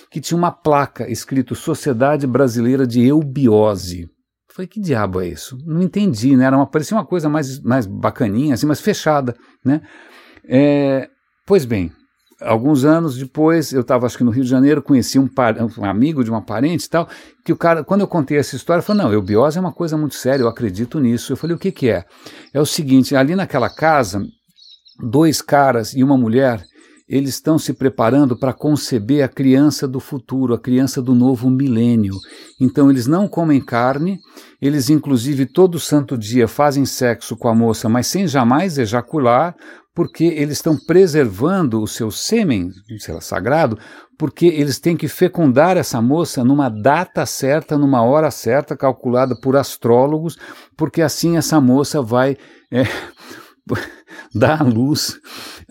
que 0.09 0.21
tinha 0.21 0.37
uma 0.37 0.51
placa 0.51 1.11
escrito 1.11 1.53
Sociedade 1.53 2.25
Brasileira 2.25 2.87
de 2.87 3.05
Eubiose. 3.05 4.09
Falei, 4.55 4.69
que 4.69 4.79
diabo 4.79 5.19
é 5.19 5.27
isso? 5.27 5.57
Não 5.65 5.81
entendi, 5.81 6.33
né? 6.37 6.45
Era 6.45 6.55
uma, 6.55 6.65
parecia 6.65 6.95
uma 6.95 7.05
coisa 7.05 7.27
mais, 7.27 7.59
mais 7.59 7.85
bacaninha, 7.85 8.53
assim, 8.53 8.65
mais 8.65 8.79
fechada, 8.79 9.35
né? 9.65 9.81
É, 10.47 11.09
pois 11.45 11.65
bem, 11.65 11.91
alguns 12.39 12.85
anos 12.85 13.17
depois, 13.17 13.73
eu 13.73 13.81
estava 13.81 14.05
acho 14.05 14.17
que 14.17 14.23
no 14.23 14.31
Rio 14.31 14.45
de 14.45 14.49
Janeiro, 14.49 14.81
conheci 14.81 15.19
um, 15.19 15.27
par, 15.27 15.57
um, 15.61 15.83
amigo 15.83 16.23
de 16.23 16.29
uma 16.29 16.41
parente 16.41 16.85
e 16.85 16.89
tal, 16.89 17.05
que 17.43 17.51
o 17.51 17.57
cara, 17.57 17.83
quando 17.83 17.99
eu 17.99 18.07
contei 18.07 18.37
essa 18.37 18.55
história, 18.55 18.81
falou, 18.81 19.03
não, 19.03 19.11
eubiose 19.11 19.57
é 19.57 19.61
uma 19.61 19.73
coisa 19.73 19.97
muito 19.97 20.15
séria, 20.15 20.43
eu 20.43 20.47
acredito 20.47 21.01
nisso. 21.01 21.33
Eu 21.33 21.37
falei, 21.37 21.53
o 21.53 21.59
que 21.59 21.69
que 21.69 21.89
é? 21.89 22.05
É 22.53 22.61
o 22.61 22.65
seguinte, 22.65 23.13
ali 23.13 23.35
naquela 23.35 23.69
casa, 23.69 24.25
dois 25.03 25.41
caras 25.41 25.93
e 25.93 26.01
uma 26.01 26.15
mulher, 26.15 26.63
eles 27.07 27.35
estão 27.35 27.59
se 27.59 27.73
preparando 27.73 28.37
para 28.37 28.53
conceber 28.53 29.23
a 29.23 29.27
criança 29.27 29.87
do 29.87 29.99
futuro, 29.99 30.53
a 30.53 30.59
criança 30.59 31.01
do 31.01 31.13
novo 31.13 31.49
milênio. 31.49 32.15
Então 32.59 32.89
eles 32.89 33.05
não 33.05 33.27
comem 33.27 33.63
carne, 33.63 34.19
eles 34.61 34.89
inclusive 34.89 35.45
todo 35.45 35.79
santo 35.79 36.17
dia 36.17 36.47
fazem 36.47 36.85
sexo 36.85 37.37
com 37.37 37.47
a 37.47 37.55
moça, 37.55 37.87
mas 37.87 38.07
sem 38.07 38.27
jamais 38.27 38.77
ejacular, 38.77 39.55
porque 39.93 40.25
eles 40.25 40.57
estão 40.57 40.77
preservando 40.77 41.81
o 41.81 41.87
seu 41.87 42.11
sêmen, 42.11 42.69
sei 42.99 43.13
lá, 43.13 43.21
sagrado, 43.21 43.77
porque 44.17 44.47
eles 44.47 44.77
têm 44.77 44.97
que 44.97 45.07
fecundar 45.07 45.77
essa 45.77 46.01
moça 46.01 46.43
numa 46.43 46.69
data 46.69 47.25
certa, 47.25 47.77
numa 47.77 48.01
hora 48.01 48.29
certa, 48.29 48.75
calculada 48.75 49.35
por 49.39 49.55
astrólogos, 49.55 50.37
porque 50.75 51.01
assim 51.01 51.37
essa 51.37 51.61
moça 51.61 52.01
vai 52.01 52.35
é, 52.71 52.83
dar 54.35 54.61
à 54.61 54.63
luz 54.65 55.17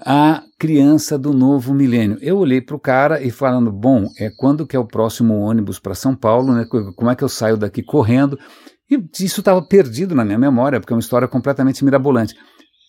a 0.04 0.42
criança 0.58 1.18
do 1.18 1.34
novo 1.34 1.74
milênio. 1.74 2.16
Eu 2.22 2.38
olhei 2.38 2.62
para 2.62 2.74
o 2.74 2.80
cara 2.80 3.22
e 3.22 3.30
falando, 3.30 3.70
bom, 3.70 4.08
é 4.18 4.30
quando 4.38 4.66
que 4.66 4.74
é 4.74 4.78
o 4.78 4.86
próximo 4.86 5.34
ônibus 5.34 5.78
para 5.78 5.94
São 5.94 6.16
Paulo, 6.16 6.54
né? 6.54 6.64
Como 6.96 7.10
é 7.10 7.14
que 7.14 7.22
eu 7.22 7.28
saio 7.28 7.58
daqui 7.58 7.82
correndo? 7.82 8.38
E 8.90 8.98
isso 9.20 9.40
estava 9.40 9.60
perdido 9.62 10.14
na 10.14 10.24
minha 10.24 10.38
memória, 10.38 10.80
porque 10.80 10.92
é 10.92 10.96
uma 10.96 11.00
história 11.00 11.28
completamente 11.28 11.84
mirabolante. 11.84 12.34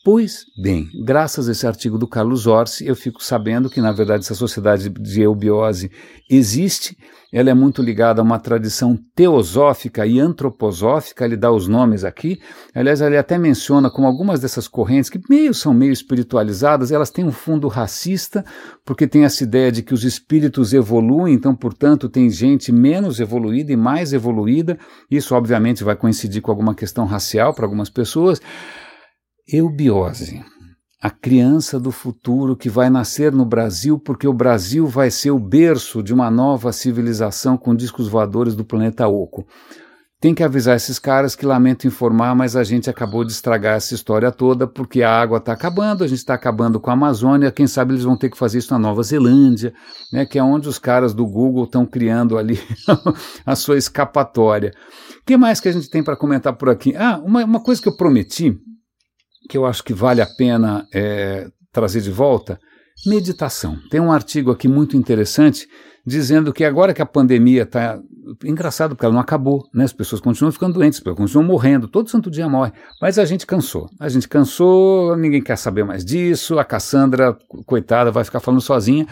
Pois 0.04 0.46
bem, 0.62 0.88
graças 1.04 1.50
a 1.50 1.52
esse 1.52 1.66
artigo 1.66 1.98
do 1.98 2.08
Carlos 2.08 2.46
Orsi, 2.46 2.86
eu 2.86 2.96
fico 2.96 3.24
sabendo 3.24 3.70
que, 3.70 3.82
na 3.82 3.92
verdade, 3.92 4.24
essa 4.24 4.36
sociedade 4.36 4.88
de 4.88 5.22
eubiose 5.22 5.90
existe. 6.30 6.96
Ela 7.36 7.50
é 7.50 7.54
muito 7.54 7.82
ligada 7.82 8.22
a 8.22 8.24
uma 8.24 8.40
tradição 8.40 8.98
teosófica 9.14 10.06
e 10.06 10.22
antroposófica, 10.22 11.26
ele 11.26 11.36
dá 11.36 11.52
os 11.52 11.68
nomes 11.68 12.06
aqui. 12.06 12.40
Aliás, 12.74 13.02
ele 13.02 13.18
até 13.18 13.38
menciona 13.38 13.90
como 13.90 14.08
algumas 14.08 14.40
dessas 14.40 14.70
correntes, 14.70 15.10
que 15.10 15.20
meio 15.30 15.54
são 15.54 15.74
meio 15.74 15.92
espiritualizadas, 15.92 16.94
elas 16.94 17.10
têm 17.10 17.26
um 17.26 17.34
fundo 17.34 17.68
racista, 17.68 18.46
porque 18.86 19.06
tem 19.06 19.26
essa 19.26 19.44
ideia 19.44 19.70
de 19.70 19.84
que 19.84 19.94
os 19.94 20.06
espíritos 20.06 20.72
evoluem, 20.72 21.34
então, 21.34 21.54
portanto, 21.54 22.08
tem 22.08 22.30
gente 22.30 22.72
menos 22.72 23.20
evoluída 23.20 23.74
e 23.74 23.76
mais 23.76 24.14
evoluída. 24.14 24.80
Isso, 25.12 25.36
obviamente, 25.36 25.84
vai 25.84 25.98
coincidir 25.98 26.42
com 26.42 26.52
alguma 26.52 26.74
questão 26.74 27.06
racial 27.06 27.54
para 27.54 27.66
algumas 27.66 27.90
pessoas. 27.90 28.42
Eubiose, 29.46 30.42
a 31.02 31.10
criança 31.10 31.80
do 31.80 31.92
futuro 31.92 32.56
que 32.56 32.70
vai 32.70 32.90
nascer 32.90 33.32
no 33.32 33.46
Brasil, 33.46 34.00
porque 34.00 34.28
o 34.28 34.34
Brasil 34.34 34.88
vai 34.88 35.12
ser 35.12 35.32
o 35.32 35.40
berço 35.40 36.02
de 36.02 36.14
uma 36.14 36.32
nova 36.32 36.72
civilização 36.72 37.58
com 37.58 37.76
discos 37.76 38.08
voadores 38.08 38.56
do 38.56 38.66
planeta 38.66 39.08
Oco. 39.08 39.46
Tem 40.20 40.34
que 40.34 40.42
avisar 40.42 40.76
esses 40.76 40.98
caras 40.98 41.36
que 41.36 41.46
lamento 41.46 41.86
informar, 41.86 42.34
mas 42.34 42.56
a 42.56 42.64
gente 42.64 42.90
acabou 42.90 43.24
de 43.24 43.32
estragar 43.32 43.76
essa 43.76 43.94
história 43.94 44.32
toda 44.32 44.66
porque 44.66 45.04
a 45.04 45.12
água 45.12 45.38
está 45.38 45.52
acabando, 45.52 46.04
a 46.04 46.08
gente 46.08 46.18
está 46.18 46.34
acabando 46.34 46.80
com 46.80 46.90
a 46.90 46.94
Amazônia, 46.94 47.52
quem 47.52 47.68
sabe 47.68 47.94
eles 47.94 48.06
vão 48.06 48.18
ter 48.18 48.30
que 48.30 48.38
fazer 48.38 48.58
isso 48.58 48.74
na 48.74 48.80
Nova 48.80 49.04
Zelândia, 49.04 49.74
né, 50.12 50.26
que 50.26 50.40
é 50.40 50.44
onde 50.44 50.68
os 50.68 50.80
caras 50.80 51.14
do 51.14 51.28
Google 51.28 51.66
estão 51.66 51.86
criando 51.86 52.38
ali 52.38 52.58
a 53.46 53.56
sua 53.56 53.78
escapatória. 53.78 54.74
O 55.20 55.26
que 55.26 55.38
mais 55.38 55.60
que 55.60 55.68
a 55.68 55.72
gente 55.72 55.90
tem 55.90 56.02
para 56.02 56.16
comentar 56.16 56.54
por 56.54 56.70
aqui? 56.70 56.96
Ah, 56.96 57.22
uma, 57.24 57.44
uma 57.44 57.60
coisa 57.60 57.82
que 57.82 57.90
eu 57.90 57.96
prometi, 57.96 58.58
que 59.50 59.58
eu 59.58 59.66
acho 59.66 59.84
que 59.84 59.94
vale 59.94 60.22
a 60.22 60.26
pena 60.26 60.88
é, 60.94 61.48
trazer 61.72 62.02
de 62.02 62.12
volta, 62.12 62.60
meditação. 63.06 63.78
Tem 63.90 64.00
um 64.00 64.12
artigo 64.12 64.52
aqui 64.52 64.68
muito 64.68 64.96
interessante 64.96 65.68
dizendo 66.06 66.54
que 66.54 66.64
agora 66.64 66.94
que 66.94 67.02
a 67.02 67.06
pandemia 67.06 67.64
está 67.64 68.00
engraçado, 68.44 68.96
porque 68.96 69.06
ela 69.06 69.14
não 69.14 69.22
acabou, 69.22 69.68
né? 69.74 69.84
As 69.84 69.94
pessoas 69.94 70.22
continuam 70.22 70.52
ficando 70.52 70.74
doentes, 70.74 71.00
continuam 71.00 71.46
morrendo, 71.46 71.88
todo 71.88 72.10
santo 72.10 72.30
dia 72.30 72.48
morre. 72.48 72.72
Mas 73.02 73.18
a 73.18 73.26
gente 73.26 73.46
cansou. 73.46 73.90
A 74.00 74.08
gente 74.08 74.28
cansou, 74.28 75.16
ninguém 75.18 75.42
quer 75.42 75.58
saber 75.58 75.84
mais 75.84 76.06
disso, 76.06 76.60
a 76.60 76.64
Cassandra, 76.64 77.36
coitada, 77.66 78.12
vai 78.12 78.24
ficar 78.24 78.40
falando 78.40 78.62
sozinha. 78.62 79.08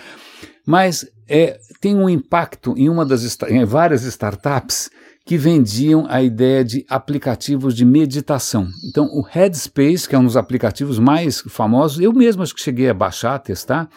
Mas 0.65 1.05
é, 1.27 1.59
tem 1.81 1.95
um 1.95 2.09
impacto 2.09 2.73
em 2.77 2.89
uma 2.89 3.05
das 3.05 3.37
em 3.49 3.65
várias 3.65 4.03
startups 4.03 4.89
que 5.25 5.37
vendiam 5.37 6.05
a 6.09 6.21
ideia 6.21 6.63
de 6.63 6.85
aplicativos 6.89 7.73
de 7.75 7.85
meditação. 7.85 8.67
Então, 8.89 9.05
o 9.05 9.21
Headspace, 9.21 10.07
que 10.07 10.15
é 10.15 10.19
um 10.19 10.25
dos 10.25 10.35
aplicativos 10.35 10.99
mais 10.99 11.41
famosos, 11.41 11.99
eu 11.99 12.11
mesmo 12.11 12.43
acho 12.43 12.53
que 12.53 12.61
cheguei 12.61 12.89
a 12.89 12.93
baixar, 12.93 13.39
testar, 13.39 13.89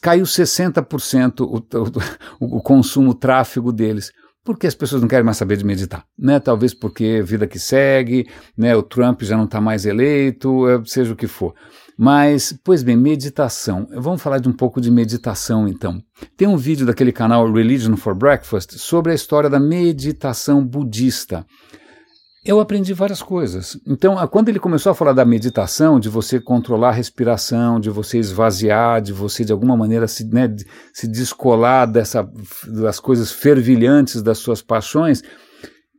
caiu 0.00 0.24
60% 0.24 1.40
o, 1.40 1.56
o, 1.56 2.58
o 2.58 2.62
consumo, 2.62 3.10
o 3.10 3.14
tráfego 3.14 3.72
deles 3.72 4.10
porque 4.44 4.66
as 4.66 4.74
pessoas 4.74 5.00
não 5.00 5.08
querem 5.08 5.24
mais 5.24 5.36
saber 5.36 5.56
de 5.56 5.64
meditar, 5.64 6.04
né? 6.18 6.40
Talvez 6.40 6.74
porque 6.74 7.22
vida 7.22 7.46
que 7.46 7.58
segue, 7.58 8.28
né? 8.56 8.74
O 8.74 8.82
Trump 8.82 9.22
já 9.22 9.36
não 9.36 9.44
está 9.44 9.60
mais 9.60 9.86
eleito, 9.86 10.68
é, 10.68 10.82
seja 10.84 11.12
o 11.12 11.16
que 11.16 11.26
for. 11.26 11.54
Mas, 12.02 12.52
pois 12.64 12.82
bem, 12.82 12.96
meditação. 12.96 13.86
Vamos 13.94 14.20
falar 14.20 14.40
de 14.40 14.48
um 14.48 14.52
pouco 14.52 14.80
de 14.80 14.90
meditação, 14.90 15.68
então. 15.68 16.02
Tem 16.36 16.48
um 16.48 16.56
vídeo 16.56 16.84
daquele 16.84 17.12
canal 17.12 17.48
Religion 17.52 17.96
for 17.96 18.12
Breakfast 18.12 18.76
sobre 18.76 19.12
a 19.12 19.14
história 19.14 19.48
da 19.48 19.60
meditação 19.60 20.66
budista 20.66 21.46
eu 22.44 22.58
aprendi 22.58 22.92
várias 22.92 23.22
coisas. 23.22 23.78
Então, 23.86 24.16
quando 24.26 24.48
ele 24.48 24.58
começou 24.58 24.90
a 24.90 24.94
falar 24.96 25.12
da 25.12 25.24
meditação, 25.24 26.00
de 26.00 26.08
você 26.08 26.40
controlar 26.40 26.88
a 26.88 26.92
respiração, 26.92 27.78
de 27.78 27.88
você 27.88 28.18
esvaziar, 28.18 29.00
de 29.00 29.12
você 29.12 29.44
de 29.44 29.52
alguma 29.52 29.76
maneira 29.76 30.08
se, 30.08 30.24
né, 30.26 30.52
se 30.92 31.06
descolar 31.06 31.86
dessa, 31.86 32.28
das 32.66 32.98
coisas 32.98 33.30
fervilhantes 33.30 34.22
das 34.22 34.38
suas 34.38 34.60
paixões, 34.60 35.22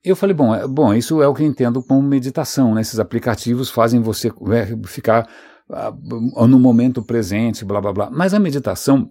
eu 0.04 0.18
falei, 0.18 0.36
bom, 0.36 0.54
é, 0.54 0.68
bom, 0.68 0.94
isso 0.94 1.22
é 1.22 1.28
o 1.28 1.34
que 1.34 1.44
eu 1.44 1.48
entendo 1.48 1.82
como 1.82 2.02
meditação. 2.02 2.76
Né? 2.76 2.82
Esses 2.82 3.00
aplicativos 3.00 3.70
fazem 3.70 4.02
você 4.02 4.28
é, 4.52 4.76
ficar 4.86 5.26
no 6.48 6.60
momento 6.60 7.04
presente, 7.04 7.66
blá 7.66 7.82
blá 7.82 7.94
blá. 7.94 8.10
Mas 8.12 8.34
a 8.34 8.40
meditação 8.40 9.10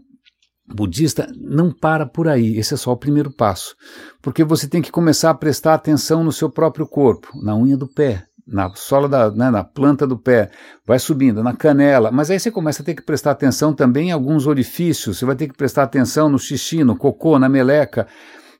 budista 0.72 1.30
não 1.36 1.70
para 1.70 2.06
por 2.06 2.28
aí, 2.28 2.56
esse 2.56 2.74
é 2.74 2.76
só 2.76 2.92
o 2.92 2.96
primeiro 2.96 3.30
passo. 3.30 3.74
Porque 4.20 4.44
você 4.44 4.68
tem 4.68 4.80
que 4.80 4.92
começar 4.92 5.30
a 5.30 5.34
prestar 5.34 5.74
atenção 5.74 6.24
no 6.24 6.32
seu 6.32 6.50
próprio 6.50 6.86
corpo, 6.86 7.28
na 7.42 7.56
unha 7.56 7.76
do 7.76 7.86
pé, 7.86 8.24
na 8.46 8.70
sola 8.74 9.08
da, 9.08 9.30
né, 9.30 9.50
na 9.50 9.62
planta 9.62 10.06
do 10.06 10.18
pé, 10.18 10.50
vai 10.86 10.98
subindo, 10.98 11.42
na 11.42 11.54
canela, 11.54 12.10
mas 12.10 12.30
aí 12.30 12.40
você 12.40 12.50
começa 12.50 12.82
a 12.82 12.84
ter 12.84 12.94
que 12.94 13.02
prestar 13.02 13.32
atenção 13.32 13.72
também 13.72 14.08
em 14.08 14.12
alguns 14.12 14.46
orifícios, 14.46 15.18
você 15.18 15.24
vai 15.24 15.36
ter 15.36 15.48
que 15.48 15.56
prestar 15.56 15.84
atenção 15.84 16.28
no 16.28 16.38
xixi, 16.38 16.82
no 16.82 16.96
cocô, 16.96 17.38
na 17.38 17.48
meleca. 17.48 18.06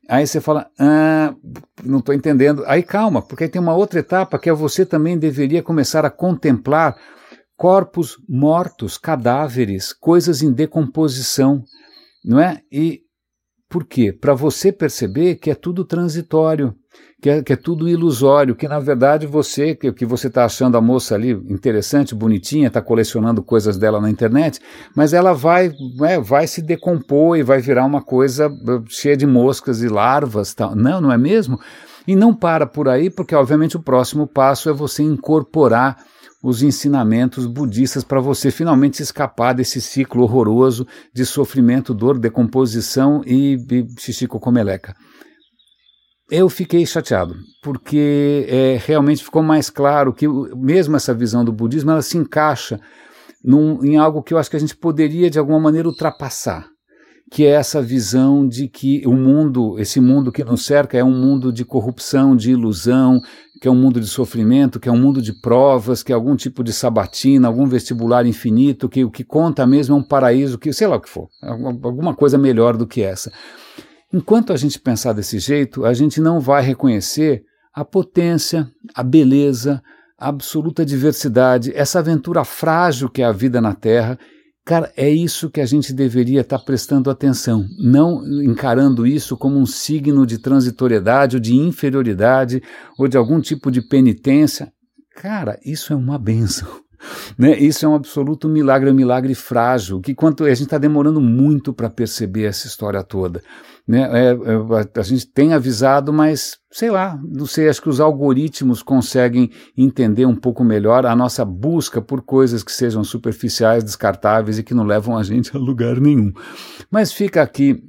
Aí 0.09 0.26
você 0.26 0.40
fala, 0.40 0.66
ah, 0.78 1.32
não 1.84 2.00
estou 2.00 2.14
entendendo. 2.14 2.64
Aí 2.66 2.82
calma, 2.82 3.22
porque 3.22 3.44
aí 3.44 3.50
tem 3.50 3.62
uma 3.62 3.74
outra 3.74 4.00
etapa 4.00 4.38
que 4.38 4.50
é 4.50 4.53
você 4.53 4.84
também 4.84 5.16
deveria 5.16 5.62
começar 5.62 6.05
a 6.05 6.11
contemplar 6.11 6.96
corpos 7.62 8.16
mortos, 8.28 8.98
cadáveres, 8.98 9.92
coisas 9.92 10.42
em 10.42 10.50
decomposição 10.52 11.62
não 12.24 12.40
é? 12.40 12.60
E 12.72 13.02
por 13.68 13.84
quê? 13.84 14.12
Para 14.12 14.34
você 14.34 14.72
perceber 14.72 15.36
que 15.36 15.48
é 15.48 15.54
tudo 15.54 15.84
transitório, 15.84 16.74
que 17.22 17.30
é, 17.30 17.40
que 17.40 17.52
é 17.52 17.56
tudo 17.56 17.88
ilusório, 17.88 18.56
que 18.56 18.66
na 18.66 18.80
verdade 18.80 19.28
você, 19.28 19.76
que, 19.76 19.92
que 19.92 20.04
você 20.04 20.26
está 20.26 20.44
achando 20.44 20.76
a 20.76 20.80
moça 20.80 21.14
ali 21.14 21.30
interessante, 21.30 22.16
bonitinha, 22.16 22.66
está 22.66 22.82
colecionando 22.82 23.44
coisas 23.44 23.78
dela 23.78 24.00
na 24.00 24.10
internet, 24.10 24.60
mas 24.92 25.12
ela 25.12 25.32
vai, 25.32 25.72
é, 26.02 26.18
vai 26.18 26.48
se 26.48 26.62
decompor 26.62 27.38
e 27.38 27.44
vai 27.44 27.60
virar 27.60 27.84
uma 27.84 28.02
coisa 28.02 28.48
uh, 28.48 28.84
cheia 28.88 29.16
de 29.16 29.26
moscas 29.26 29.82
e 29.82 29.88
larvas. 29.88 30.52
Tal. 30.52 30.74
Não, 30.74 31.00
não 31.00 31.12
é 31.12 31.16
mesmo? 31.16 31.60
E 32.08 32.16
não 32.16 32.34
para 32.34 32.66
por 32.66 32.88
aí, 32.88 33.08
porque 33.08 33.36
obviamente 33.36 33.76
o 33.76 33.82
próximo 33.82 34.26
passo 34.26 34.68
é 34.68 34.72
você 34.72 35.04
incorporar 35.04 36.04
os 36.43 36.62
ensinamentos 36.62 37.47
budistas 37.47 38.03
para 38.03 38.20
você 38.20 38.51
finalmente 38.51 39.03
escapar 39.03 39.55
desse 39.55 39.80
ciclo 39.80 40.24
horroroso 40.24 40.86
de 41.14 41.24
sofrimento, 41.24 41.95
dor, 41.95 42.18
decomposição 42.18 43.22
e, 43.24 43.55
e 43.55 43.86
xixi 44.01 44.26
cocomeleca. 44.26 44.95
Eu 46.30 46.49
fiquei 46.49 46.84
chateado, 46.86 47.36
porque 47.62 48.47
é, 48.49 48.80
realmente 48.84 49.22
ficou 49.22 49.43
mais 49.43 49.68
claro 49.68 50.12
que 50.12 50.26
mesmo 50.57 50.97
essa 50.97 51.14
visão 51.14 51.45
do 51.45 51.53
budismo 51.53 51.90
ela 51.90 52.03
se 52.03 52.16
encaixa 52.16 52.80
num, 53.45 53.84
em 53.84 53.97
algo 53.97 54.22
que 54.22 54.32
eu 54.32 54.38
acho 54.38 54.51
que 54.51 54.57
a 54.57 54.61
gente 54.61 54.76
poderia 54.76 55.28
de 55.28 55.38
alguma 55.38 55.61
maneira 55.61 55.86
ultrapassar 55.86 56.71
que 57.33 57.47
é 57.47 57.53
essa 57.53 57.80
visão 57.80 58.47
de 58.47 58.68
que 58.68 59.03
o 59.07 59.14
mundo, 59.14 59.78
esse 59.78 59.99
mundo 60.03 60.30
que 60.30 60.45
nos 60.45 60.66
cerca, 60.66 60.99
é 60.99 61.03
um 61.03 61.18
mundo 61.18 61.51
de 61.51 61.64
corrupção, 61.64 62.37
de 62.37 62.51
ilusão, 62.51 63.22
que 63.59 63.66
é 63.66 63.70
um 63.70 63.74
mundo 63.74 63.99
de 63.99 64.07
sofrimento, 64.07 64.78
que 64.78 64.87
é 64.87 64.93
um 64.93 64.99
mundo 64.99 65.22
de 65.22 65.33
provas, 65.33 66.03
que 66.03 66.12
é 66.12 66.14
algum 66.14 66.37
tipo 66.37 66.62
de 66.62 66.74
sabatina, 66.74 67.49
algum 67.49 67.66
vestibular 67.66 68.26
infinito, 68.26 68.87
que 68.87 69.03
o 69.03 69.11
que 69.11 69.24
conta 69.24 69.66
mesmo 69.66 69.95
é 69.95 69.99
um 69.99 70.03
paraíso, 70.03 70.59
que 70.59 70.74
sei 70.74 70.87
lá 70.87 70.97
o 70.97 71.01
que 71.01 71.09
for, 71.09 71.30
alguma 71.41 72.14
coisa 72.14 72.37
melhor 72.37 72.76
do 72.76 72.87
que 72.87 73.01
essa. 73.01 73.33
Enquanto 74.12 74.53
a 74.53 74.57
gente 74.59 74.78
pensar 74.78 75.14
desse 75.14 75.39
jeito, 75.39 75.87
a 75.87 75.95
gente 75.95 76.20
não 76.20 76.39
vai 76.39 76.62
reconhecer 76.62 77.45
a 77.74 77.83
potência, 77.83 78.70
a 78.95 79.03
beleza, 79.03 79.83
a 80.18 80.28
absoluta 80.28 80.85
diversidade, 80.85 81.72
essa 81.74 81.99
aventura 81.99 82.45
frágil 82.45 83.09
que 83.09 83.22
é 83.22 83.24
a 83.24 83.33
vida 83.33 83.59
na 83.59 83.72
Terra 83.72 84.18
Cara, 84.64 84.92
é 84.96 85.10
isso 85.10 85.50
que 85.50 85.60
a 85.60 85.66
gente 85.66 85.92
deveria 85.92 86.42
estar 86.42 86.58
tá 86.58 86.64
prestando 86.64 87.10
atenção, 87.10 87.66
não 87.78 88.24
encarando 88.42 89.04
isso 89.04 89.36
como 89.36 89.58
um 89.58 89.66
signo 89.66 90.24
de 90.24 90.38
transitoriedade 90.38 91.36
ou 91.36 91.40
de 91.40 91.54
inferioridade 91.56 92.62
ou 92.96 93.08
de 93.08 93.16
algum 93.16 93.40
tipo 93.40 93.72
de 93.72 93.82
penitência. 93.82 94.72
Cara, 95.16 95.58
isso 95.64 95.92
é 95.92 95.96
uma 95.96 96.16
benção. 96.16 96.68
Né? 97.38 97.59
Isso 97.59 97.84
é 97.84 97.88
um 97.88 97.94
absoluto 97.94 98.48
milagre, 98.48 98.90
um 98.90 98.94
milagre 98.94 99.34
frágil, 99.34 100.00
que 100.00 100.14
quanto 100.14 100.44
a 100.44 100.48
gente 100.48 100.64
está 100.64 100.78
demorando 100.78 101.20
muito 101.20 101.72
para 101.72 101.90
perceber 101.90 102.44
essa 102.44 102.66
história 102.66 103.03
toda. 103.03 103.42
Né? 103.86 104.03
É, 104.03 104.30
é, 104.30 105.00
a 105.00 105.03
gente 105.03 105.26
tem 105.26 105.53
avisado, 105.53 106.12
mas 106.12 106.59
sei 106.70 106.90
lá, 106.90 107.18
não 107.22 107.46
sei, 107.46 107.68
acho 107.68 107.82
que 107.82 107.88
os 107.88 108.00
algoritmos 108.00 108.82
conseguem 108.82 109.50
entender 109.76 110.24
um 110.24 110.36
pouco 110.36 110.64
melhor 110.64 111.05
a 111.05 111.16
nossa 111.16 111.44
busca 111.44 112.00
por 112.00 112.22
coisas 112.22 112.62
que 112.62 112.72
sejam 112.72 113.03
superficiais, 113.03 113.84
descartáveis 113.84 114.59
e 114.59 114.62
que 114.62 114.74
não 114.74 114.84
levam 114.84 115.16
a 115.16 115.22
gente 115.22 115.55
a 115.57 115.59
lugar 115.59 116.00
nenhum. 116.00 116.32
Mas 116.90 117.12
fica 117.12 117.42
aqui 117.42 117.82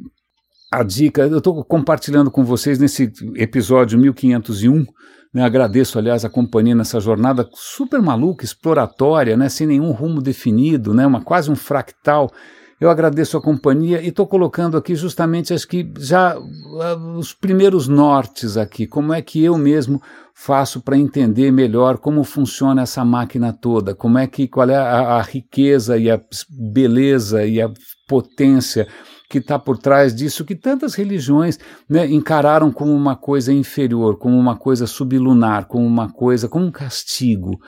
a 0.71 0.81
dica, 0.81 1.21
eu 1.21 1.37
estou 1.37 1.63
compartilhando 1.63 2.31
com 2.31 2.43
vocês 2.43 2.79
nesse 2.79 3.11
episódio 3.35 3.99
1501 3.99 4.85
né, 5.33 5.43
agradeço, 5.43 5.97
aliás, 5.97 6.23
a 6.23 6.29
companhia 6.29 6.75
nessa 6.75 6.99
jornada 6.99 7.49
super 7.53 8.01
maluca, 8.01 8.45
exploratória, 8.45 9.35
né, 9.35 9.49
sem 9.49 9.65
nenhum 9.65 9.91
rumo 9.91 10.21
definido, 10.21 10.93
né, 10.93 11.07
uma, 11.07 11.21
quase 11.21 11.49
um 11.49 11.55
fractal. 11.55 12.31
Eu 12.79 12.89
agradeço 12.89 13.37
a 13.37 13.41
companhia 13.41 14.01
e 14.01 14.09
estou 14.09 14.27
colocando 14.27 14.75
aqui 14.75 14.93
justamente 14.93 15.53
acho 15.53 15.67
que 15.67 15.89
já 15.97 16.37
uh, 16.37 17.17
os 17.17 17.33
primeiros 17.33 17.87
nortes 17.87 18.57
aqui, 18.57 18.85
como 18.85 19.13
é 19.13 19.21
que 19.21 19.43
eu 19.43 19.57
mesmo 19.57 20.01
faço 20.33 20.81
para 20.81 20.97
entender 20.97 21.51
melhor 21.51 21.97
como 21.97 22.23
funciona 22.23 22.81
essa 22.81 23.05
máquina 23.05 23.53
toda, 23.53 23.95
como 23.95 24.17
é 24.17 24.27
que 24.27 24.47
qual 24.47 24.69
é 24.69 24.75
a, 24.75 25.15
a 25.15 25.21
riqueza 25.21 25.97
e 25.97 26.11
a 26.11 26.19
beleza 26.49 27.45
e 27.45 27.61
a 27.61 27.71
potência 28.07 28.87
que 29.33 29.39
está 29.39 29.57
por 29.57 29.79
trás 29.79 30.13
disso 30.13 30.45
que 30.45 30.53
tantas 30.53 30.93
religiões 30.93 31.57
né, 31.89 32.07
encararam 32.07 32.71
como 32.71 32.93
uma 32.93 33.15
coisa 33.15 33.51
inferior, 33.51 34.15
como 34.15 34.37
uma 34.37 34.55
coisa 34.55 34.85
sublunar, 34.85 35.65
como 35.65 35.87
uma 35.87 36.07
coisa, 36.07 36.47
como 36.47 36.67
um 36.67 36.71
castigo. 36.71 37.59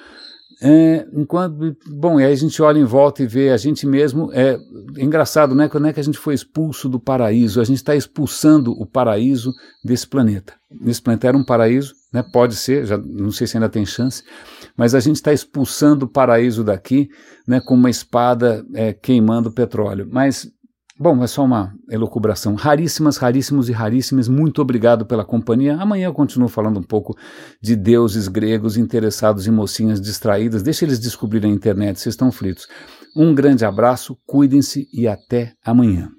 É, 0.61 1.07
enquanto, 1.11 1.76
bom, 1.88 2.20
e 2.20 2.24
aí 2.24 2.32
a 2.32 2.36
gente 2.36 2.61
olha 2.61 2.78
em 2.78 2.86
volta 2.86 3.24
e 3.24 3.28
vê 3.28 3.49
a 3.49 3.57
gente 3.57 3.88
mesmo. 3.88 4.32
É, 4.32 4.57
é 4.95 5.03
engraçado, 5.03 5.55
né? 5.55 5.68
Quando 5.68 5.88
é 5.88 5.93
que 5.93 5.99
a 5.99 6.03
gente 6.03 6.20
foi 6.20 6.36
expulso 6.36 6.88
do 6.88 6.99
paraíso? 6.99 7.59
A 7.59 7.63
gente 7.63 7.78
está 7.78 7.95
expulsando 7.95 8.72
o 8.72 8.86
paraíso 8.86 9.51
desse 9.84 10.07
planeta. 10.07 10.53
Esse 10.86 11.01
planeta 11.01 11.28
era 11.28 11.38
um 11.38 11.43
paraíso, 11.43 11.95
né? 12.13 12.24
Pode 12.32 12.55
ser, 12.55 12.86
já 12.86 12.97
não 12.97 13.32
sei 13.32 13.47
se 13.47 13.57
ainda 13.57 13.70
tem 13.70 13.86
chance, 13.86 14.24
mas 14.78 14.93
a 14.93 14.99
gente 14.99 15.16
está 15.16 15.34
expulsando 15.34 16.05
o 16.05 16.09
paraíso 16.09 16.63
daqui, 16.63 17.09
né? 17.47 17.59
Com 17.59 17.74
uma 17.74 17.89
espada 17.89 18.63
é, 18.76 18.93
queimando 18.93 19.51
petróleo. 19.51 20.07
Mas 20.09 20.47
Bom, 20.98 21.22
é 21.22 21.28
só 21.28 21.43
uma 21.43 21.74
elucubração. 21.89 22.56
Raríssimas, 22.56 23.18
raríssimos 23.18 23.68
e 23.68 23.74
raríssimas. 23.74 24.30
Muito 24.30 24.62
obrigado 24.62 25.06
pela 25.06 25.26
companhia. 25.26 25.76
Amanhã 25.76 26.06
eu 26.06 26.14
continuo 26.14 26.48
falando 26.48 26.80
um 26.80 26.84
pouco 26.84 27.18
de 27.62 27.76
deuses 27.76 28.30
gregos 28.30 28.78
interessados 28.78 29.46
em 29.46 29.52
mocinhas 29.52 30.00
distraídas. 30.00 30.64
Deixa 30.64 30.86
eles 30.86 30.98
descobrirem 30.98 31.52
a 31.52 31.56
internet, 31.56 32.00
vocês 32.00 32.14
estão 32.14 32.32
fritos. 32.32 32.66
Um 33.14 33.36
grande 33.36 33.66
abraço, 33.66 34.18
cuidem-se 34.26 34.88
e 34.93 35.06
até 35.06 35.54
amanhã. 35.66 36.10